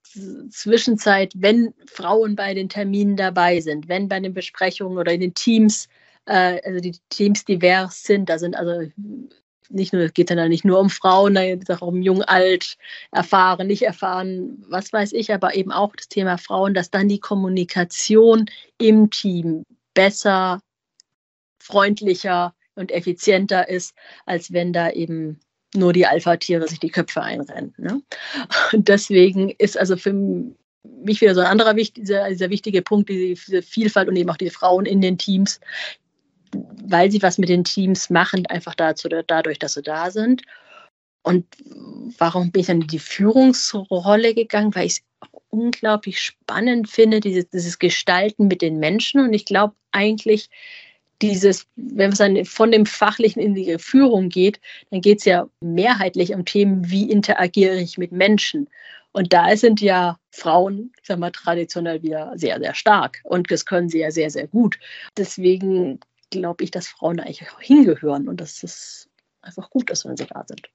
Zwischenzeit, 0.50 1.32
wenn 1.36 1.74
Frauen 1.86 2.34
bei 2.34 2.54
den 2.54 2.68
Terminen 2.68 3.16
dabei 3.16 3.60
sind, 3.60 3.88
wenn 3.88 4.08
bei 4.08 4.18
den 4.18 4.34
Besprechungen 4.34 4.98
oder 4.98 5.12
in 5.12 5.20
den 5.20 5.34
Teams 5.34 5.88
äh, 6.26 6.60
also 6.64 6.80
die 6.80 6.96
Teams 7.08 7.44
divers 7.44 8.02
sind. 8.02 8.28
Da 8.28 8.38
sind 8.38 8.56
also 8.56 8.90
nicht 9.70 9.92
nur, 9.92 10.02
es 10.02 10.14
geht 10.14 10.30
dann 10.30 10.48
nicht 10.48 10.64
nur 10.64 10.78
um 10.78 10.90
Frauen, 10.90 11.34
da 11.34 11.44
geht 11.44 11.68
es 11.68 11.76
auch 11.76 11.86
um 11.86 12.02
jung, 12.02 12.22
alt, 12.22 12.76
erfahren, 13.10 13.66
nicht 13.66 13.82
erfahren, 13.82 14.64
was 14.68 14.92
weiß 14.92 15.12
ich, 15.12 15.32
aber 15.32 15.54
eben 15.54 15.72
auch 15.72 15.94
das 15.96 16.08
Thema 16.08 16.38
Frauen, 16.38 16.74
dass 16.74 16.90
dann 16.90 17.08
die 17.08 17.20
Kommunikation 17.20 18.46
im 18.78 19.10
Team 19.10 19.64
besser, 19.94 20.60
freundlicher 21.58 22.54
und 22.74 22.92
effizienter 22.92 23.68
ist, 23.68 23.94
als 24.26 24.52
wenn 24.52 24.72
da 24.72 24.90
eben 24.90 25.40
nur 25.74 25.92
die 25.92 26.06
Alpha-Tiere 26.06 26.68
sich 26.68 26.80
die 26.80 26.90
Köpfe 26.90 27.22
einrennen. 27.22 27.74
Ne? 27.78 28.02
Und 28.72 28.88
deswegen 28.88 29.50
ist 29.50 29.78
also 29.78 29.96
für 29.96 30.12
mich 30.12 31.20
wieder 31.20 31.34
so 31.34 31.40
ein 31.40 31.46
anderer 31.46 31.74
dieser, 31.74 32.28
dieser 32.28 32.50
wichtige 32.50 32.82
Punkt, 32.82 33.08
diese 33.08 33.62
Vielfalt 33.62 34.08
und 34.08 34.16
eben 34.16 34.30
auch 34.30 34.36
die 34.36 34.50
Frauen 34.50 34.86
in 34.86 35.00
den 35.00 35.18
Teams, 35.18 35.60
weil 36.84 37.10
sie 37.10 37.22
was 37.22 37.38
mit 37.38 37.48
den 37.48 37.64
Teams 37.64 38.10
machen, 38.10 38.46
einfach 38.46 38.74
dazu, 38.74 39.08
dadurch, 39.08 39.58
dass 39.58 39.74
sie 39.74 39.82
da 39.82 40.10
sind. 40.10 40.42
Und 41.22 41.46
warum 42.18 42.50
bin 42.50 42.60
ich 42.60 42.66
dann 42.66 42.82
in 42.82 42.86
die 42.86 42.98
Führungsrolle 42.98 44.34
gegangen? 44.34 44.74
Weil 44.74 44.86
ich 44.86 44.92
es 44.92 45.02
unglaublich 45.48 46.20
spannend 46.20 46.90
finde, 46.90 47.20
dieses, 47.20 47.48
dieses 47.48 47.78
Gestalten 47.78 48.48
mit 48.48 48.60
den 48.60 48.78
Menschen. 48.78 49.20
Und 49.20 49.32
ich 49.32 49.46
glaube 49.46 49.74
eigentlich, 49.92 50.50
dieses, 51.22 51.66
wenn 51.76 52.12
es 52.12 52.18
dann 52.18 52.44
von 52.44 52.72
dem 52.72 52.84
Fachlichen 52.84 53.40
in 53.40 53.54
die 53.54 53.78
Führung 53.78 54.28
geht, 54.28 54.60
dann 54.90 55.00
geht 55.00 55.20
es 55.20 55.24
ja 55.24 55.48
mehrheitlich 55.60 56.34
um 56.34 56.44
Themen, 56.44 56.90
wie 56.90 57.10
interagiere 57.10 57.76
ich 57.76 57.96
mit 57.96 58.12
Menschen. 58.12 58.68
Und 59.12 59.32
da 59.32 59.56
sind 59.56 59.80
ja 59.80 60.18
Frauen, 60.30 60.92
ich 61.00 61.06
sag 61.06 61.20
mal, 61.20 61.30
traditionell 61.30 62.02
wieder 62.02 62.32
sehr, 62.34 62.58
sehr 62.58 62.74
stark. 62.74 63.20
Und 63.22 63.50
das 63.50 63.64
können 63.64 63.88
sie 63.88 64.00
ja 64.00 64.10
sehr, 64.10 64.28
sehr 64.28 64.48
gut. 64.48 64.78
Deswegen 65.16 66.00
glaube 66.40 66.64
ich, 66.64 66.70
dass 66.70 66.88
Frauen 66.88 67.16
da 67.16 67.24
eigentlich 67.24 67.48
auch 67.50 67.60
hingehören 67.60 68.28
und 68.28 68.40
dass 68.40 68.62
es 68.62 69.08
einfach 69.40 69.70
gut 69.70 69.90
ist, 69.90 70.04
wenn 70.04 70.16
sie 70.16 70.26
da 70.26 70.44
sind. 70.46 70.68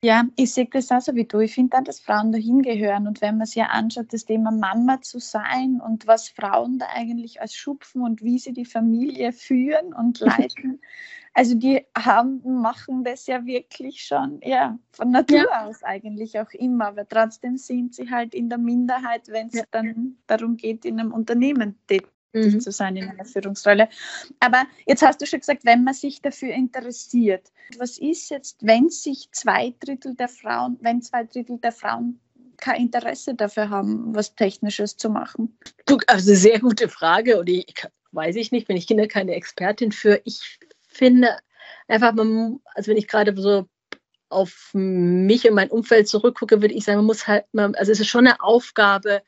Ja, 0.00 0.24
ich 0.36 0.54
sehe 0.54 0.68
das 0.70 0.92
auch 0.92 1.00
so 1.00 1.16
wie 1.16 1.24
du. 1.24 1.40
Ich 1.40 1.54
finde 1.54 1.70
dann, 1.70 1.82
dass 1.82 1.98
Frauen 1.98 2.30
da 2.30 2.38
hingehören. 2.38 3.08
Und 3.08 3.20
wenn 3.20 3.36
man 3.36 3.48
sich 3.48 3.56
ja 3.56 3.66
anschaut, 3.66 4.12
das 4.12 4.24
Thema 4.24 4.52
Mama 4.52 5.00
zu 5.00 5.18
sein 5.18 5.80
und 5.84 6.06
was 6.06 6.28
Frauen 6.28 6.78
da 6.78 6.86
eigentlich 6.94 7.40
als 7.40 7.54
Schupfen 7.54 8.02
und 8.02 8.22
wie 8.22 8.38
sie 8.38 8.52
die 8.52 8.64
Familie 8.64 9.32
führen 9.32 9.92
und 9.94 10.20
leiten, 10.20 10.80
also 11.34 11.56
die 11.56 11.84
haben, 11.96 12.42
machen 12.60 13.02
das 13.02 13.26
ja 13.26 13.44
wirklich 13.44 14.04
schon 14.04 14.40
ja, 14.44 14.78
von 14.92 15.10
Natur 15.10 15.46
ja. 15.50 15.66
aus 15.66 15.82
eigentlich 15.82 16.38
auch 16.38 16.50
immer. 16.52 16.88
Aber 16.88 17.08
trotzdem 17.08 17.56
sind 17.56 17.94
sie 17.94 18.08
halt 18.08 18.34
in 18.34 18.48
der 18.48 18.58
Minderheit, 18.58 19.26
wenn 19.28 19.48
es 19.48 19.54
ja. 19.54 19.64
dann 19.72 20.16
darum 20.28 20.56
geht, 20.56 20.84
in 20.84 21.00
einem 21.00 21.12
Unternehmen 21.12 21.76
tätig 21.88 22.12
mhm. 22.32 22.60
zu 22.60 22.70
sein 22.70 22.96
in 22.96 23.08
einer 23.08 23.24
Führungsrolle. 23.24 23.88
Aber 24.40 24.64
jetzt 24.86 25.02
hast 25.02 25.20
du 25.20 25.26
schon 25.26 25.40
gesagt, 25.40 25.64
wenn 25.64 25.84
man 25.84 25.94
sich 25.94 26.22
dafür 26.22 26.52
interessiert. 26.52 27.50
Was 27.78 27.98
ist 27.98 28.30
jetzt, 28.30 28.58
wenn 28.60 28.88
sich 28.90 29.28
zwei 29.32 29.74
Drittel 29.80 30.14
der 30.14 30.28
Frauen, 30.28 30.78
wenn 30.80 31.02
zwei 31.02 31.24
Drittel 31.24 31.58
der 31.58 31.72
Frauen 31.72 32.20
kein 32.56 32.82
Interesse 32.82 33.34
dafür 33.34 33.70
haben, 33.70 34.14
was 34.14 34.34
Technisches 34.34 34.96
zu 34.96 35.10
machen? 35.10 35.56
Also 36.06 36.34
sehr 36.34 36.60
gute 36.60 36.88
Frage 36.88 37.38
und 37.38 37.48
ich 37.48 37.74
weiß 38.12 38.36
ich 38.36 38.52
nicht, 38.52 38.66
bin 38.66 38.76
ich 38.76 38.86
Kinder 38.86 39.06
keine 39.06 39.34
Expertin 39.34 39.92
für. 39.92 40.20
Ich 40.24 40.58
finde 40.88 41.36
einfach, 41.86 42.12
man, 42.14 42.60
also 42.74 42.90
wenn 42.90 42.96
ich 42.96 43.08
gerade 43.08 43.34
so 43.40 43.66
auf 44.30 44.70
mich 44.74 45.48
und 45.48 45.54
mein 45.54 45.70
Umfeld 45.70 46.08
zurückgucke, 46.08 46.60
würde 46.60 46.74
ich 46.74 46.84
sagen, 46.84 46.98
man 46.98 47.06
muss 47.06 47.26
halt, 47.26 47.44
also 47.54 47.92
es 47.92 48.00
ist 48.00 48.08
schon 48.08 48.26
eine 48.26 48.40
Aufgabe, 48.42 49.22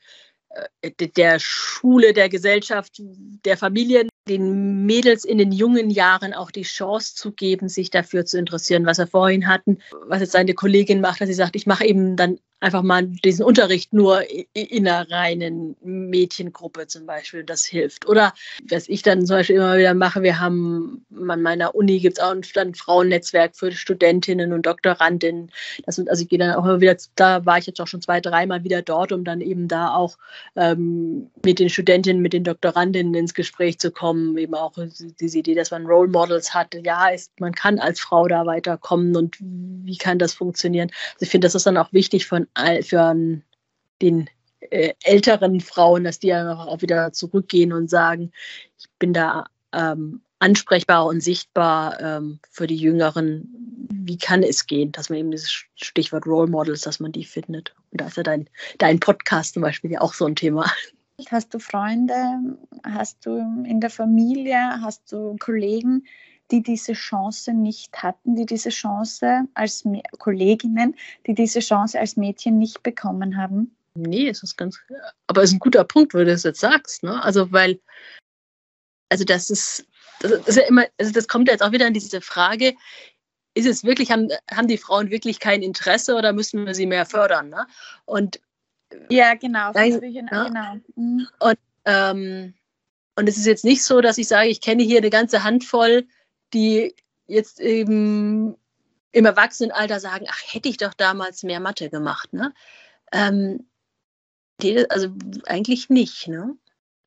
der 1.15 1.39
Schule, 1.39 2.13
der 2.13 2.29
Gesellschaft, 2.29 3.01
der 3.45 3.57
Familien, 3.57 4.09
den 4.27 4.85
Mädels 4.85 5.25
in 5.25 5.37
den 5.37 5.51
jungen 5.51 5.89
Jahren 5.89 6.33
auch 6.33 6.51
die 6.51 6.63
Chance 6.63 7.15
zu 7.15 7.31
geben, 7.31 7.69
sich 7.69 7.89
dafür 7.89 8.25
zu 8.25 8.37
interessieren, 8.37 8.85
was 8.85 8.97
wir 8.97 9.07
vorhin 9.07 9.47
hatten, 9.47 9.79
was 10.07 10.21
jetzt 10.21 10.33
seine 10.33 10.53
Kollegin 10.53 11.01
macht, 11.01 11.21
dass 11.21 11.27
sie 11.27 11.33
sagt, 11.33 11.55
ich 11.55 11.65
mache 11.65 11.85
eben 11.85 12.15
dann 12.15 12.37
einfach 12.61 12.83
mal 12.83 13.07
diesen 13.07 13.43
Unterricht 13.43 13.91
nur 13.91 14.21
in 14.53 14.87
einer 14.87 15.09
reinen 15.09 15.75
Mädchengruppe 15.83 16.85
zum 16.87 17.07
Beispiel, 17.07 17.43
das 17.43 17.65
hilft. 17.65 18.07
Oder 18.07 18.33
was 18.69 18.87
ich 18.87 19.01
dann 19.01 19.25
zum 19.25 19.37
Beispiel 19.37 19.55
immer 19.55 19.77
wieder 19.77 19.95
mache, 19.95 20.21
wir 20.21 20.39
haben 20.39 21.03
an 21.27 21.41
meiner 21.41 21.73
Uni 21.73 21.99
gibt 21.99 22.19
es 22.19 22.23
auch 22.23 22.31
ein 22.31 22.75
Frauennetzwerk 22.75 23.55
für 23.55 23.71
Studentinnen 23.71 24.53
und 24.53 24.65
Doktorandinnen. 24.65 25.51
Das, 25.85 25.99
also 26.07 26.21
ich 26.21 26.29
gehe 26.29 26.37
dann 26.37 26.53
auch 26.53 26.63
immer 26.63 26.79
wieder, 26.81 26.95
da 27.15 27.45
war 27.45 27.57
ich 27.57 27.65
jetzt 27.65 27.81
auch 27.81 27.87
schon 27.87 28.01
zwei, 28.01 28.21
dreimal 28.21 28.63
wieder 28.63 28.83
dort, 28.83 29.11
um 29.11 29.23
dann 29.23 29.41
eben 29.41 29.67
da 29.67 29.95
auch 29.95 30.17
ähm, 30.55 31.31
mit 31.43 31.57
den 31.57 31.69
Studentinnen, 31.69 32.21
mit 32.21 32.33
den 32.33 32.43
Doktorandinnen 32.43 33.15
ins 33.15 33.33
Gespräch 33.33 33.79
zu 33.79 33.89
kommen. 33.89 34.37
Eben 34.37 34.53
auch 34.53 34.73
diese 35.19 35.39
Idee, 35.39 35.55
dass 35.55 35.71
man 35.71 35.87
Role 35.87 36.09
Models 36.09 36.53
hat. 36.53 36.75
Ja, 36.83 37.09
ist, 37.09 37.31
man 37.39 37.53
kann 37.53 37.79
als 37.79 37.99
Frau 37.99 38.27
da 38.27 38.45
weiterkommen 38.45 39.15
und 39.15 39.37
wie 39.39 39.97
kann 39.97 40.19
das 40.19 40.35
funktionieren? 40.35 40.91
Also 41.13 41.23
ich 41.23 41.29
finde, 41.29 41.45
das 41.47 41.55
ist 41.55 41.65
dann 41.65 41.77
auch 41.77 41.91
wichtig 41.91 42.27
von 42.27 42.47
für 42.83 43.15
den 44.01 44.29
äh, 44.59 44.93
älteren 45.03 45.59
Frauen, 45.59 46.03
dass 46.03 46.19
die 46.19 46.33
einfach 46.33 46.67
auch 46.67 46.81
wieder 46.81 47.13
zurückgehen 47.13 47.73
und 47.73 47.89
sagen, 47.89 48.31
ich 48.77 48.87
bin 48.99 49.13
da 49.13 49.45
ähm, 49.73 50.21
ansprechbar 50.39 51.05
und 51.05 51.21
sichtbar 51.21 51.99
ähm, 51.99 52.39
für 52.49 52.67
die 52.67 52.75
Jüngeren. 52.75 53.47
Wie 53.91 54.17
kann 54.17 54.43
es 54.43 54.65
gehen, 54.65 54.91
dass 54.91 55.09
man 55.09 55.19
eben 55.19 55.31
dieses 55.31 55.51
Stichwort 55.75 56.25
Role 56.25 56.49
Models, 56.49 56.81
dass 56.81 56.99
man 56.99 57.11
die 57.11 57.25
findet? 57.25 57.73
Und 57.91 58.01
da 58.01 58.07
ist 58.07 58.17
ja 58.17 58.23
dein, 58.23 58.49
dein 58.77 58.99
Podcast 58.99 59.53
zum 59.53 59.61
Beispiel 59.61 59.91
ja 59.91 60.01
auch 60.01 60.13
so 60.13 60.25
ein 60.25 60.35
Thema. 60.35 60.71
Hast 61.29 61.53
du 61.53 61.59
Freunde? 61.59 62.15
Hast 62.83 63.25
du 63.25 63.37
in 63.65 63.79
der 63.79 63.91
Familie? 63.91 64.57
Hast 64.81 65.11
du 65.11 65.35
Kollegen, 65.39 66.05
die 66.51 66.61
diese 66.61 66.93
Chance 66.93 67.53
nicht 67.53 68.03
hatten, 68.03 68.35
die 68.35 68.45
diese 68.45 68.69
Chance 68.69 69.45
als 69.53 69.83
Kolleginnen, 70.19 70.95
die 71.25 71.33
diese 71.33 71.59
Chance 71.59 71.99
als 71.99 72.17
Mädchen 72.17 72.57
nicht 72.57 72.83
bekommen 72.83 73.37
haben? 73.37 73.75
Nee, 73.93 74.29
es 74.29 74.43
ist 74.43 74.57
ganz, 74.57 74.79
aber 75.27 75.43
es 75.43 75.49
ist 75.49 75.55
ein 75.55 75.59
guter 75.59 75.83
Punkt, 75.83 76.13
wo 76.13 76.19
du 76.19 76.25
das 76.25 76.43
jetzt 76.43 76.61
sagst, 76.61 77.03
ne? 77.03 77.21
Also, 77.23 77.51
weil, 77.51 77.79
also 79.09 79.25
das 79.25 79.49
ist, 79.49 79.85
das 80.19 80.31
ist 80.31 80.55
ja 80.55 80.63
immer, 80.63 80.85
also 80.97 81.11
das 81.11 81.27
kommt 81.27 81.49
jetzt 81.49 81.61
auch 81.61 81.71
wieder 81.71 81.87
an 81.87 81.93
diese 81.93 82.21
Frage, 82.21 82.73
ist 83.53 83.67
es 83.67 83.83
wirklich, 83.83 84.11
haben, 84.11 84.29
haben 84.49 84.67
die 84.67 84.77
Frauen 84.77 85.09
wirklich 85.09 85.39
kein 85.39 85.61
Interesse 85.61 86.15
oder 86.15 86.31
müssen 86.31 86.65
wir 86.65 86.73
sie 86.73 86.85
mehr 86.85 87.05
fördern, 87.05 87.49
ne? 87.49 87.67
Und 88.05 88.39
ja, 89.09 89.35
genau. 89.35 89.71
Nein, 89.73 90.01
ja. 90.03 90.43
genau. 90.47 90.75
Mhm. 90.95 91.27
Und, 91.39 91.59
ähm, 91.85 92.53
und 93.15 93.29
es 93.29 93.37
ist 93.37 93.45
jetzt 93.45 93.65
nicht 93.65 93.83
so, 93.83 94.01
dass 94.01 94.17
ich 94.17 94.27
sage, 94.27 94.49
ich 94.49 94.61
kenne 94.61 94.83
hier 94.83 94.97
eine 94.97 95.09
ganze 95.09 95.43
Handvoll 95.43 96.07
die 96.53 96.95
jetzt 97.27 97.59
eben 97.59 98.55
im 99.11 99.25
Erwachsenenalter 99.25 99.99
sagen, 99.99 100.25
ach, 100.29 100.41
hätte 100.45 100.69
ich 100.69 100.77
doch 100.77 100.93
damals 100.93 101.43
mehr 101.43 101.59
Mathe 101.59 101.89
gemacht. 101.89 102.33
Ne? 102.33 102.53
Ähm, 103.11 103.67
Die, 104.61 104.89
also 104.89 105.09
eigentlich 105.47 105.89
nicht, 105.89 106.27
ne? 106.27 106.55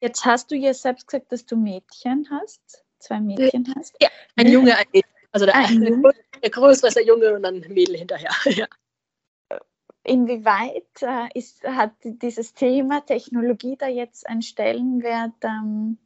Jetzt 0.00 0.24
hast 0.24 0.50
du 0.50 0.56
ja 0.56 0.74
selbst 0.74 1.06
gesagt, 1.06 1.30
dass 1.32 1.46
du 1.46 1.56
Mädchen 1.56 2.28
hast, 2.30 2.84
zwei 2.98 3.20
Mädchen 3.20 3.72
hast. 3.76 3.94
Ja, 4.02 4.08
ein 4.36 4.48
Junge, 4.48 4.76
ein 4.76 4.86
Mädchen. 4.92 5.10
Also 5.32 5.46
der, 5.46 5.54
ein 5.54 5.82
Junge. 5.82 6.12
der 6.42 6.50
größere 6.50 6.88
ist 6.88 6.96
der 6.96 7.06
Junge 7.06 7.32
und 7.34 7.42
dann 7.42 7.62
ein 7.62 7.72
Mädel 7.72 7.96
hinterher. 7.96 8.30
Ja. 8.44 8.66
Inwieweit 10.06 11.00
äh, 11.00 11.28
ist, 11.38 11.64
hat 11.64 11.92
dieses 12.02 12.52
Thema 12.52 13.00
Technologie 13.06 13.76
da 13.78 13.88
jetzt 13.88 14.26
einen 14.28 14.42
Stellenwert 14.42 15.32
ähm, 15.42 15.96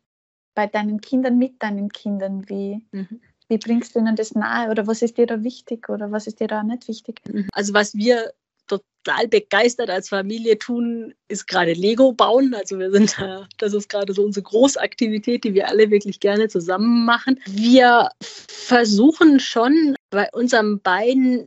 bei 0.58 0.66
deinen 0.66 1.00
Kindern, 1.00 1.38
mit 1.38 1.62
deinen 1.62 1.88
Kindern? 1.88 2.48
Wie, 2.48 2.82
mhm. 2.90 3.20
wie 3.48 3.58
bringst 3.58 3.94
du 3.94 4.00
ihnen 4.00 4.16
das 4.16 4.34
nahe 4.34 4.72
oder 4.72 4.88
was 4.88 5.02
ist 5.02 5.16
dir 5.16 5.26
da 5.26 5.44
wichtig 5.44 5.88
oder 5.88 6.10
was 6.10 6.26
ist 6.26 6.40
dir 6.40 6.48
da 6.48 6.64
nicht 6.64 6.88
wichtig? 6.88 7.20
Mhm. 7.32 7.46
Also 7.52 7.74
was 7.74 7.94
wir 7.94 8.32
total 8.66 9.28
begeistert 9.28 9.88
als 9.88 10.08
Familie 10.08 10.58
tun, 10.58 11.14
ist 11.28 11.46
gerade 11.46 11.74
Lego 11.74 12.12
bauen. 12.12 12.54
Also 12.54 12.80
wir 12.80 12.90
sind 12.90 13.16
da, 13.20 13.46
das 13.58 13.72
ist 13.72 13.88
gerade 13.88 14.12
so 14.12 14.24
unsere 14.24 14.42
Großaktivität, 14.42 15.44
die 15.44 15.54
wir 15.54 15.68
alle 15.68 15.92
wirklich 15.92 16.18
gerne 16.18 16.48
zusammen 16.48 17.04
machen. 17.04 17.38
Wir 17.46 18.10
versuchen 18.20 19.38
schon 19.38 19.94
bei 20.10 20.28
unseren 20.32 20.80
beiden 20.80 21.46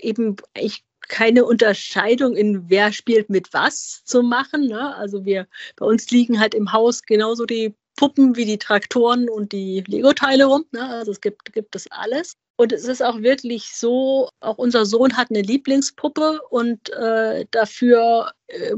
eben 0.00 0.34
ich 0.56 0.82
keine 1.06 1.44
Unterscheidung 1.44 2.34
in 2.34 2.68
wer 2.68 2.92
spielt 2.92 3.30
mit 3.30 3.52
was 3.52 4.02
zu 4.04 4.24
machen. 4.24 4.66
Ne? 4.66 4.96
Also 4.96 5.24
wir 5.24 5.46
bei 5.76 5.86
uns 5.86 6.10
liegen 6.10 6.40
halt 6.40 6.56
im 6.56 6.72
Haus 6.72 7.02
genauso 7.04 7.46
die 7.46 7.72
Puppen 7.98 8.36
wie 8.36 8.44
die 8.44 8.58
Traktoren 8.58 9.28
und 9.28 9.50
die 9.50 9.82
Lego-Teile 9.84 10.44
rum. 10.44 10.64
Ne? 10.70 10.88
Also 10.88 11.10
es 11.10 11.20
gibt, 11.20 11.52
gibt 11.52 11.74
es 11.74 11.90
alles. 11.90 12.34
Und 12.56 12.72
es 12.72 12.84
ist 12.84 13.02
auch 13.02 13.22
wirklich 13.22 13.74
so, 13.74 14.30
auch 14.38 14.56
unser 14.56 14.86
Sohn 14.86 15.16
hat 15.16 15.30
eine 15.30 15.42
Lieblingspuppe 15.42 16.40
und 16.50 16.90
äh, 16.90 17.44
dafür 17.50 18.30
äh, 18.46 18.72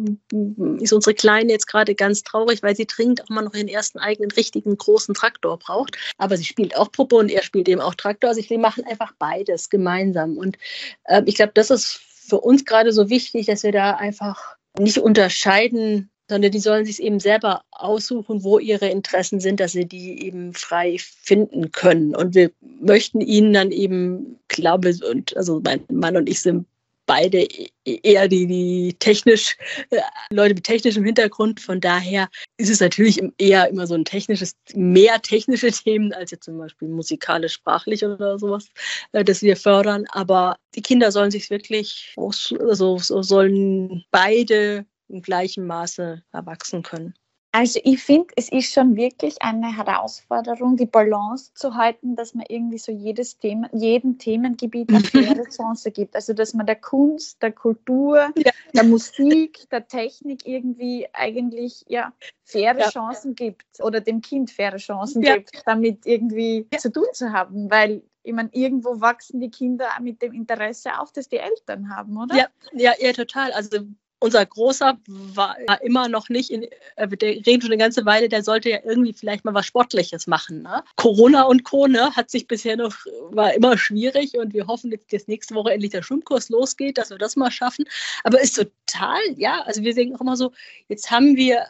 ist 0.79 0.95
unsere 0.95 1.15
Kleine 1.15 1.53
jetzt 1.53 1.67
gerade 1.67 1.95
ganz 1.95 2.23
traurig, 2.23 2.63
weil 2.63 2.75
sie 2.75 2.87
dringend 2.87 3.23
auch 3.23 3.29
mal 3.29 3.43
noch 3.43 3.55
ihren 3.55 3.69
ersten 3.69 3.99
eigenen 3.99 4.31
richtigen 4.31 4.77
großen 4.77 5.15
Traktor 5.15 5.59
braucht. 5.59 5.99
Aber 6.17 6.39
sie 6.39 6.45
spielt 6.45 6.75
auch 6.77 6.91
Puppe 6.91 7.17
und 7.17 7.31
er 7.31 7.43
spielt 7.43 7.69
eben 7.69 7.83
auch 7.83 7.95
Traktor. 7.95 8.31
Also 8.31 8.43
wir 8.49 8.59
machen 8.59 8.85
einfach 8.85 9.13
beides 9.19 9.69
gemeinsam. 9.69 10.39
Und 10.39 10.57
äh, 11.05 11.23
ich 11.27 11.35
glaube, 11.35 11.53
das 11.55 11.69
ist 11.69 12.01
für 12.29 12.41
uns 12.41 12.65
gerade 12.65 12.93
so 12.93 13.11
wichtig, 13.11 13.47
dass 13.47 13.65
wir 13.65 13.73
da 13.73 13.97
einfach 13.97 14.57
nicht 14.79 14.99
unterscheiden, 14.99 16.11
sondern 16.31 16.53
die 16.53 16.61
sollen 16.61 16.87
sich 16.87 17.03
eben 17.03 17.19
selber 17.19 17.62
aussuchen, 17.73 18.45
wo 18.45 18.61
ihre 18.61 18.88
Interessen 18.88 19.40
sind, 19.40 19.59
dass 19.59 19.73
sie 19.73 19.85
die 19.85 20.25
eben 20.25 20.55
frei 20.55 20.97
finden 20.99 21.73
können. 21.73 22.14
Und 22.14 22.37
wir 22.37 22.53
möchten 22.61 23.21
ihnen 23.21 23.53
dann 23.53 23.73
eben, 23.73 24.38
glaube 24.47 24.95
und 25.11 25.37
also 25.37 25.61
mein 25.62 25.83
Mann 25.90 26.16
und 26.16 26.29
ich 26.29 26.40
sind 26.40 26.66
beide 27.05 27.49
eher 27.85 28.29
die, 28.29 28.47
die 28.47 28.95
technisch, 29.01 29.57
äh, 29.90 30.01
Leute 30.33 30.55
mit 30.55 30.62
technischem 30.62 31.05
Hintergrund. 31.05 31.59
Von 31.59 31.81
daher 31.81 32.29
ist 32.57 32.71
es 32.71 32.79
natürlich 32.79 33.21
eher 33.38 33.69
immer 33.69 33.88
so 33.88 33.95
ein 33.95 34.05
technisches, 34.05 34.55
mehr 34.75 35.21
technische 35.21 35.73
Themen 35.73 36.12
als 36.12 36.31
jetzt 36.31 36.45
zum 36.45 36.59
Beispiel 36.59 36.87
musikalisch-sprachlich 36.87 38.05
oder 38.05 38.38
sowas, 38.38 38.69
äh, 39.11 39.25
das 39.25 39.43
wir 39.43 39.57
fördern. 39.57 40.05
Aber 40.12 40.57
die 40.77 40.83
Kinder 40.83 41.11
sollen 41.11 41.33
sich 41.33 41.51
wirklich, 41.51 42.14
also 42.16 42.99
sollen 42.99 44.05
beide 44.12 44.87
im 45.11 45.23
gleichen 45.23 45.66
Maße 45.66 46.23
erwachsen 46.33 46.83
können. 46.83 47.14
Also 47.53 47.81
ich 47.83 48.01
finde, 48.01 48.29
es 48.37 48.51
ist 48.53 48.73
schon 48.73 48.94
wirklich 48.94 49.42
eine 49.42 49.77
Herausforderung, 49.77 50.77
die 50.77 50.87
Balance 50.87 51.53
zu 51.55 51.75
halten, 51.75 52.14
dass 52.14 52.33
man 52.33 52.46
irgendwie 52.49 52.79
so 52.79 52.92
jedes 52.92 53.38
Thema, 53.38 53.68
jedem 53.73 54.18
Themengebiet 54.18 54.88
eine 54.88 55.01
faire 55.01 55.42
Chance 55.51 55.90
gibt. 55.90 56.14
Also 56.14 56.33
dass 56.33 56.55
man 56.55 56.66
der 56.66 56.77
Kunst, 56.77 57.42
der 57.42 57.51
Kultur, 57.51 58.33
ja. 58.37 58.53
der 58.73 58.85
Musik, 58.85 59.68
der 59.70 59.88
Technik 59.88 60.46
irgendwie 60.46 61.09
eigentlich 61.12 61.85
ja 61.88 62.12
faire 62.44 62.79
ja. 62.79 62.88
Chancen 62.88 63.35
gibt 63.35 63.66
oder 63.81 64.01
dem 64.01 64.20
Kind 64.20 64.53
faire 64.53 64.77
Chancen 64.77 65.23
ja. 65.23 65.37
gibt, 65.37 65.51
damit 65.66 66.07
irgendwie 66.07 66.68
zu 66.79 66.92
tun 66.92 67.07
zu 67.12 67.33
haben. 67.33 67.68
Weil 67.68 68.05
ich 68.23 68.33
meine, 68.33 68.51
irgendwo 68.53 69.01
wachsen 69.01 69.40
die 69.40 69.51
Kinder 69.51 69.88
mit 70.01 70.23
dem 70.23 70.35
Interesse 70.35 71.01
auf, 71.01 71.11
das 71.11 71.29
die 71.29 71.38
Eltern 71.38 71.94
haben, 71.94 72.16
oder? 72.16 72.37
Ja, 72.37 72.46
ja, 72.73 72.92
ja 73.01 73.12
total. 73.12 73.51
Also 73.53 73.79
unser 74.21 74.45
Großer 74.45 74.99
war 75.07 75.57
immer 75.83 76.09
noch 76.09 76.29
nicht, 76.29 76.51
in, 76.51 76.65
äh, 76.97 77.09
der 77.09 77.31
redet 77.31 77.63
schon 77.63 77.73
eine 77.73 77.79
ganze 77.79 78.05
Weile, 78.05 78.29
der 78.29 78.45
sollte 78.45 78.71
ja 78.71 78.79
irgendwie 78.85 79.13
vielleicht 79.13 79.45
mal 79.45 79.55
was 79.55 79.67
Sportliches 79.67 80.27
machen. 80.27 80.63
Ne? 80.63 80.85
Corona 80.97 81.43
und 81.45 81.65
Co. 81.65 81.87
Ne, 81.87 82.15
hat 82.15 82.31
sich 82.31 82.47
bisher 82.47 82.77
noch, 82.77 82.95
war 83.31 83.55
immer 83.55 83.79
schwierig 83.79 84.37
und 84.37 84.53
wir 84.53 84.67
hoffen 84.67 84.93
jetzt, 84.93 85.13
dass 85.13 85.27
nächste 85.27 85.55
Woche 85.55 85.73
endlich 85.73 85.93
der 85.93 86.03
Schwimmkurs 86.03 86.51
losgeht, 86.51 86.99
dass 86.99 87.11
wir 87.11 87.19
das 87.19 87.37
mal 87.37 87.51
schaffen. 87.51 87.87
Aber 88.23 88.41
ist 88.41 88.55
total, 88.55 89.21
ja, 89.37 89.63
also 89.63 89.83
wir 89.83 89.95
sehen 89.95 90.15
auch 90.15 90.21
immer 90.21 90.37
so, 90.37 90.53
jetzt 90.89 91.11
haben 91.11 91.37
wir 91.37 91.67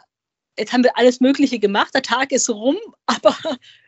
jetzt 0.57 0.73
haben 0.73 0.83
wir 0.83 0.97
alles 0.97 1.21
Mögliche 1.21 1.59
gemacht, 1.59 1.93
der 1.93 2.01
Tag 2.01 2.31
ist 2.31 2.49
rum, 2.49 2.77
aber 3.05 3.35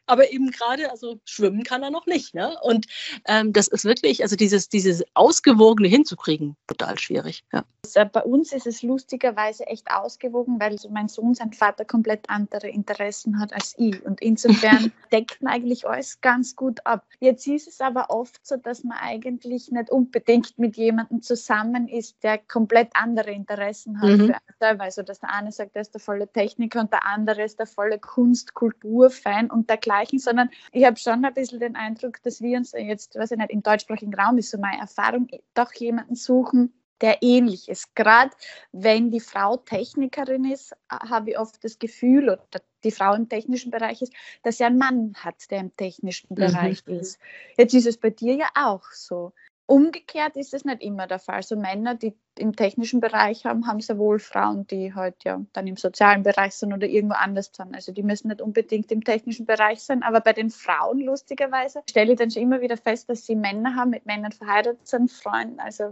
aber 0.05 0.31
eben 0.31 0.51
gerade, 0.51 0.91
also 0.91 1.19
schwimmen 1.25 1.63
kann 1.63 1.83
er 1.83 1.91
noch 1.91 2.05
nicht. 2.05 2.33
Ne? 2.33 2.55
Und 2.61 2.87
ähm, 3.27 3.53
das 3.53 3.67
ist 3.67 3.85
wirklich, 3.85 4.21
also 4.23 4.35
dieses, 4.35 4.69
dieses 4.69 5.03
Ausgewogene 5.13 5.87
hinzukriegen, 5.87 6.55
total 6.67 6.99
schwierig. 6.99 7.43
Ja. 7.51 7.63
Bei 8.11 8.23
uns 8.23 8.53
ist 8.53 8.65
es 8.65 8.81
lustigerweise 8.81 9.67
echt 9.67 9.91
ausgewogen, 9.91 10.59
weil 10.59 10.77
mein 10.89 11.09
Sohn, 11.09 11.33
sein 11.33 11.53
Vater 11.53 11.85
komplett 11.85 12.29
andere 12.29 12.69
Interessen 12.69 13.39
hat 13.39 13.53
als 13.53 13.75
ich. 13.77 14.03
Und 14.05 14.21
insofern 14.21 14.91
deckt 15.11 15.41
man 15.41 15.53
eigentlich 15.53 15.87
alles 15.87 16.21
ganz 16.21 16.55
gut 16.55 16.85
ab. 16.85 17.05
Jetzt 17.19 17.45
ist 17.47 17.67
es 17.67 17.81
aber 17.81 18.09
oft 18.09 18.45
so, 18.45 18.55
dass 18.57 18.83
man 18.83 18.97
eigentlich 18.97 19.71
nicht 19.71 19.89
unbedingt 19.89 20.57
mit 20.57 20.77
jemandem 20.77 21.21
zusammen 21.21 21.87
ist, 21.87 22.23
der 22.23 22.37
komplett 22.37 22.89
andere 22.93 23.31
Interessen 23.31 24.01
hat. 24.01 24.17
Mhm. 24.17 24.35
Also, 24.59 25.03
dass 25.03 25.19
der 25.19 25.33
eine 25.33 25.51
sagt, 25.51 25.75
er 25.75 25.81
ist 25.81 25.93
der 25.93 26.01
volle 26.01 26.27
Techniker 26.27 26.79
und 26.79 26.91
der 26.91 27.05
andere 27.05 27.43
ist 27.43 27.59
der 27.59 27.67
volle 27.67 27.99
Kunst-Kultur-Fan 27.99 29.51
und 29.51 29.69
der 29.69 29.77
vergleichen, 29.93 30.19
sondern 30.19 30.49
ich 30.71 30.85
habe 30.85 30.97
schon 30.97 31.23
ein 31.23 31.33
bisschen 31.33 31.59
den 31.59 31.75
Eindruck, 31.75 32.21
dass 32.23 32.41
wir 32.41 32.57
uns 32.57 32.73
jetzt, 32.73 33.15
was 33.15 33.31
ich 33.31 33.37
nicht, 33.37 33.51
im 33.51 33.63
deutschsprachigen 33.63 34.13
Raum 34.13 34.37
ist 34.37 34.51
so 34.51 34.57
meine 34.57 34.81
Erfahrung, 34.81 35.27
doch 35.53 35.73
jemanden 35.73 36.15
suchen, 36.15 36.73
der 37.01 37.21
ähnlich 37.21 37.69
ist. 37.69 37.95
Gerade 37.95 38.31
wenn 38.71 39.11
die 39.11 39.19
Frau 39.19 39.57
Technikerin 39.57 40.45
ist, 40.45 40.75
habe 40.89 41.31
ich 41.31 41.39
oft 41.39 41.63
das 41.63 41.79
Gefühl, 41.79 42.29
oder 42.29 42.61
die 42.83 42.91
Frau 42.91 43.13
im 43.13 43.29
technischen 43.29 43.71
Bereich 43.71 44.01
ist, 44.01 44.13
dass 44.43 44.57
sie 44.57 44.63
einen 44.63 44.77
Mann 44.77 45.13
hat, 45.15 45.49
der 45.51 45.59
im 45.59 45.75
technischen 45.75 46.27
mhm. 46.29 46.35
Bereich 46.35 46.85
mhm. 46.85 46.99
ist. 46.99 47.19
Jetzt 47.57 47.73
ist 47.73 47.87
es 47.87 47.97
bei 47.97 48.09
dir 48.09 48.35
ja 48.35 48.47
auch 48.55 48.83
so. 48.91 49.33
Umgekehrt 49.65 50.35
ist 50.35 50.53
es 50.53 50.65
nicht 50.65 50.81
immer 50.81 51.07
der 51.07 51.19
Fall. 51.19 51.35
Also 51.35 51.55
Männer, 51.55 51.95
die 51.95 52.13
im 52.37 52.55
technischen 52.55 52.99
Bereich 52.99 53.45
haben, 53.45 53.67
haben 53.67 53.79
sehr 53.79 53.97
wohl 53.97 54.19
Frauen, 54.19 54.65
die 54.67 54.93
halt 54.93 55.15
ja 55.23 55.41
dann 55.53 55.67
im 55.67 55.77
sozialen 55.77 56.23
Bereich 56.23 56.55
sind 56.55 56.73
oder 56.73 56.87
irgendwo 56.87 57.15
anders 57.15 57.51
sind. 57.55 57.75
Also 57.75 57.91
die 57.91 58.01
müssen 58.01 58.29
nicht 58.29 58.41
unbedingt 58.41 58.91
im 58.91 59.03
technischen 59.03 59.45
Bereich 59.45 59.81
sein, 59.83 60.03
aber 60.03 60.19
bei 60.19 60.33
den 60.33 60.49
Frauen 60.49 60.99
lustigerweise 61.01 61.81
stelle 61.87 62.13
ich 62.13 62.19
dann 62.19 62.31
schon 62.31 62.41
immer 62.41 62.61
wieder 62.61 62.77
fest, 62.77 63.09
dass 63.09 63.25
sie 63.25 63.35
Männer 63.35 63.75
haben, 63.75 63.91
mit 63.91 64.05
Männern 64.05 64.31
verheiratet 64.31 64.87
sind, 64.87 65.11
Freunde, 65.11 65.61
also 65.63 65.83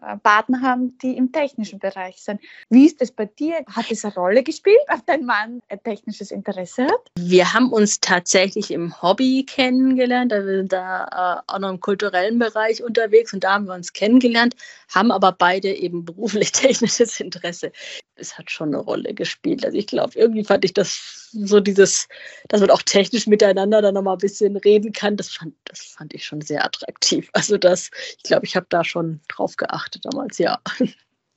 äh, 0.00 0.16
Partner 0.16 0.62
haben, 0.62 0.96
die 0.98 1.16
im 1.16 1.30
technischen 1.30 1.78
Bereich 1.78 2.22
sind. 2.22 2.40
Wie 2.70 2.86
ist 2.86 3.00
das 3.00 3.10
bei 3.10 3.26
dir? 3.26 3.56
Hat 3.66 3.90
es 3.90 4.04
eine 4.04 4.14
Rolle 4.14 4.42
gespielt, 4.42 4.80
ob 4.92 5.04
dein 5.06 5.26
Mann 5.26 5.60
ein 5.68 5.82
technisches 5.82 6.30
Interesse 6.30 6.84
hat? 6.84 7.10
Wir 7.18 7.52
haben 7.52 7.70
uns 7.70 8.00
tatsächlich 8.00 8.70
im 8.70 9.00
Hobby 9.02 9.44
kennengelernt, 9.46 10.32
wir 10.32 10.42
sind 10.42 10.72
da 10.72 11.42
äh, 11.46 11.52
auch 11.52 11.58
noch 11.58 11.70
im 11.70 11.80
kulturellen 11.80 12.38
Bereich 12.38 12.82
unterwegs 12.82 13.11
und 13.32 13.44
da 13.44 13.54
haben 13.54 13.66
wir 13.66 13.74
uns 13.74 13.92
kennengelernt, 13.92 14.54
haben 14.88 15.10
aber 15.10 15.32
beide 15.32 15.72
eben 15.72 16.04
beruflich-technisches 16.04 17.20
Interesse. 17.20 17.72
Es 18.14 18.38
hat 18.38 18.50
schon 18.50 18.68
eine 18.68 18.78
Rolle 18.78 19.14
gespielt. 19.14 19.64
Also 19.64 19.76
ich 19.76 19.86
glaube, 19.86 20.18
irgendwie 20.18 20.44
fand 20.44 20.64
ich 20.64 20.72
das 20.74 21.30
so 21.32 21.60
dieses, 21.60 22.08
dass 22.48 22.60
man 22.60 22.70
auch 22.70 22.82
technisch 22.82 23.26
miteinander 23.26 23.82
dann 23.82 23.94
nochmal 23.94 24.16
ein 24.16 24.18
bisschen 24.18 24.56
reden 24.56 24.92
kann, 24.92 25.16
das 25.16 25.30
fand, 25.30 25.54
das 25.64 25.80
fand 25.80 26.14
ich 26.14 26.24
schon 26.24 26.40
sehr 26.40 26.64
attraktiv. 26.64 27.30
Also 27.32 27.56
das, 27.58 27.90
ich 28.16 28.22
glaube, 28.24 28.46
ich 28.46 28.56
habe 28.56 28.66
da 28.68 28.84
schon 28.84 29.20
drauf 29.28 29.56
geachtet 29.56 30.04
damals, 30.04 30.38
ja. 30.38 30.60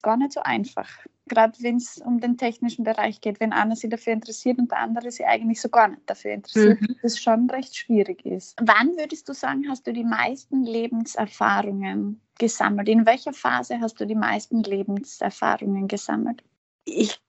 Gar 0.01 0.17
nicht 0.17 0.33
so 0.33 0.41
einfach 0.41 0.88
gerade 1.27 1.53
wenn 1.61 1.77
es 1.77 1.97
um 1.97 2.19
den 2.19 2.38
technischen 2.38 2.83
Bereich 2.83 3.21
geht, 3.21 3.39
wenn 3.39 3.53
einer 3.53 3.75
sich 3.75 3.89
dafür 3.89 4.13
interessiert 4.13 4.59
und 4.59 4.71
der 4.71 4.79
andere 4.79 5.11
sich 5.11 5.25
eigentlich 5.25 5.59
so 5.61 5.69
gar 5.69 5.88
nicht 5.88 6.01
dafür 6.05 6.31
interessiert, 6.31 6.81
mhm. 6.81 6.95
das 7.01 7.19
schon 7.19 7.49
recht 7.49 7.75
schwierig 7.75 8.25
ist. 8.25 8.55
Wann 8.61 8.95
würdest 8.97 9.27
du 9.27 9.33
sagen, 9.33 9.65
hast 9.69 9.88
du 9.88 9.93
die 9.93 10.03
meisten 10.03 10.63
Lebenserfahrungen 10.63 12.21
gesammelt? 12.38 12.89
In 12.89 13.05
welcher 13.05 13.33
Phase 13.33 13.79
hast 13.79 13.99
du 13.99 14.05
die 14.05 14.15
meisten 14.15 14.63
Lebenserfahrungen 14.63 15.88
gesammelt? 15.88 16.43
Ich 16.85 17.19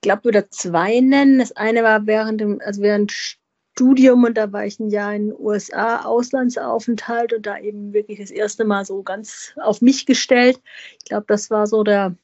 glaube, 0.00 0.24
würde 0.24 0.50
zwei 0.50 1.00
nennen. 1.00 1.38
Das 1.38 1.52
eine 1.52 1.82
war 1.82 2.06
während 2.06 2.40
dem, 2.40 2.60
also 2.64 2.82
während 2.82 3.12
Studium 3.12 4.24
und 4.24 4.36
da 4.36 4.52
war 4.52 4.64
ich 4.66 4.78
ein 4.78 4.90
Jahr 4.90 5.14
in 5.14 5.28
den 5.30 5.38
USA, 5.38 6.04
Auslandsaufenthalt 6.04 7.32
und 7.32 7.46
da 7.46 7.58
eben 7.58 7.92
wirklich 7.92 8.20
das 8.20 8.30
erste 8.30 8.64
Mal 8.64 8.84
so 8.84 9.02
ganz 9.02 9.52
auf 9.60 9.80
mich 9.80 10.06
gestellt. 10.06 10.60
Ich 10.98 11.06
glaube, 11.06 11.26
das 11.26 11.50
war 11.50 11.66
so 11.66 11.82
der 11.82 12.16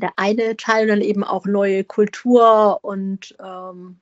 der 0.00 0.12
eine 0.16 0.56
Teil 0.56 0.84
und 0.84 0.88
dann 0.88 1.00
eben 1.00 1.24
auch 1.24 1.46
neue 1.46 1.84
Kultur 1.84 2.78
und 2.82 3.34
ähm, 3.40 4.00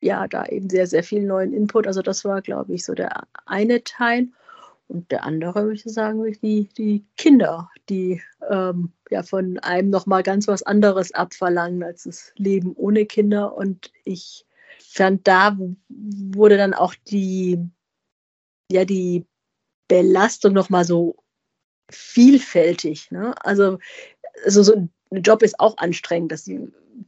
ja, 0.00 0.26
da 0.26 0.46
eben 0.46 0.68
sehr, 0.68 0.86
sehr 0.86 1.04
viel 1.04 1.24
neuen 1.24 1.52
Input. 1.52 1.86
Also 1.86 2.02
das 2.02 2.24
war, 2.24 2.42
glaube 2.42 2.74
ich, 2.74 2.84
so 2.84 2.94
der 2.94 3.22
eine 3.46 3.84
Teil. 3.84 4.28
Und 4.88 5.10
der 5.10 5.24
andere, 5.24 5.62
würde 5.62 5.74
ich 5.74 5.84
sagen, 5.84 6.22
die, 6.42 6.68
die 6.76 7.06
Kinder, 7.16 7.70
die 7.88 8.20
ähm, 8.50 8.92
ja 9.10 9.22
von 9.22 9.58
einem 9.60 9.90
nochmal 9.90 10.22
ganz 10.22 10.48
was 10.48 10.62
anderes 10.64 11.14
abverlangen 11.14 11.82
als 11.82 12.02
das 12.02 12.32
Leben 12.36 12.72
ohne 12.74 13.06
Kinder. 13.06 13.56
Und 13.56 13.90
ich 14.04 14.44
fand, 14.80 15.26
da 15.26 15.56
wurde 15.88 16.56
dann 16.56 16.74
auch 16.74 16.94
die, 17.06 17.58
ja, 18.70 18.84
die 18.84 19.24
Belastung 19.88 20.52
nochmal 20.52 20.84
so 20.84 21.16
vielfältig. 21.88 23.10
Ne? 23.10 23.34
Also, 23.44 23.78
also 24.44 24.62
so 24.62 24.74
ein 24.74 24.90
Job 25.22 25.42
ist 25.42 25.58
auch 25.60 25.76
anstrengend, 25.78 26.32
das 26.32 26.48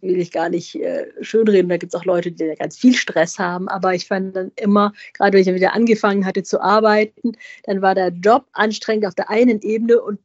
will 0.00 0.18
ich 0.18 0.32
gar 0.32 0.48
nicht 0.48 0.74
äh, 0.76 1.06
schönreden. 1.20 1.68
Da 1.68 1.76
gibt 1.76 1.94
es 1.94 2.00
auch 2.00 2.04
Leute, 2.04 2.32
die 2.32 2.54
ganz 2.58 2.76
viel 2.76 2.94
Stress 2.94 3.38
haben. 3.38 3.68
Aber 3.68 3.94
ich 3.94 4.06
fand 4.06 4.36
dann 4.36 4.52
immer, 4.56 4.92
gerade 5.14 5.32
wenn 5.32 5.42
ich 5.42 5.54
wieder 5.54 5.74
angefangen 5.74 6.26
hatte 6.26 6.42
zu 6.42 6.60
arbeiten, 6.60 7.32
dann 7.64 7.82
war 7.82 7.94
der 7.94 8.08
Job 8.08 8.46
anstrengend 8.52 9.06
auf 9.06 9.14
der 9.14 9.30
einen 9.30 9.60
Ebene 9.62 10.00
und, 10.00 10.18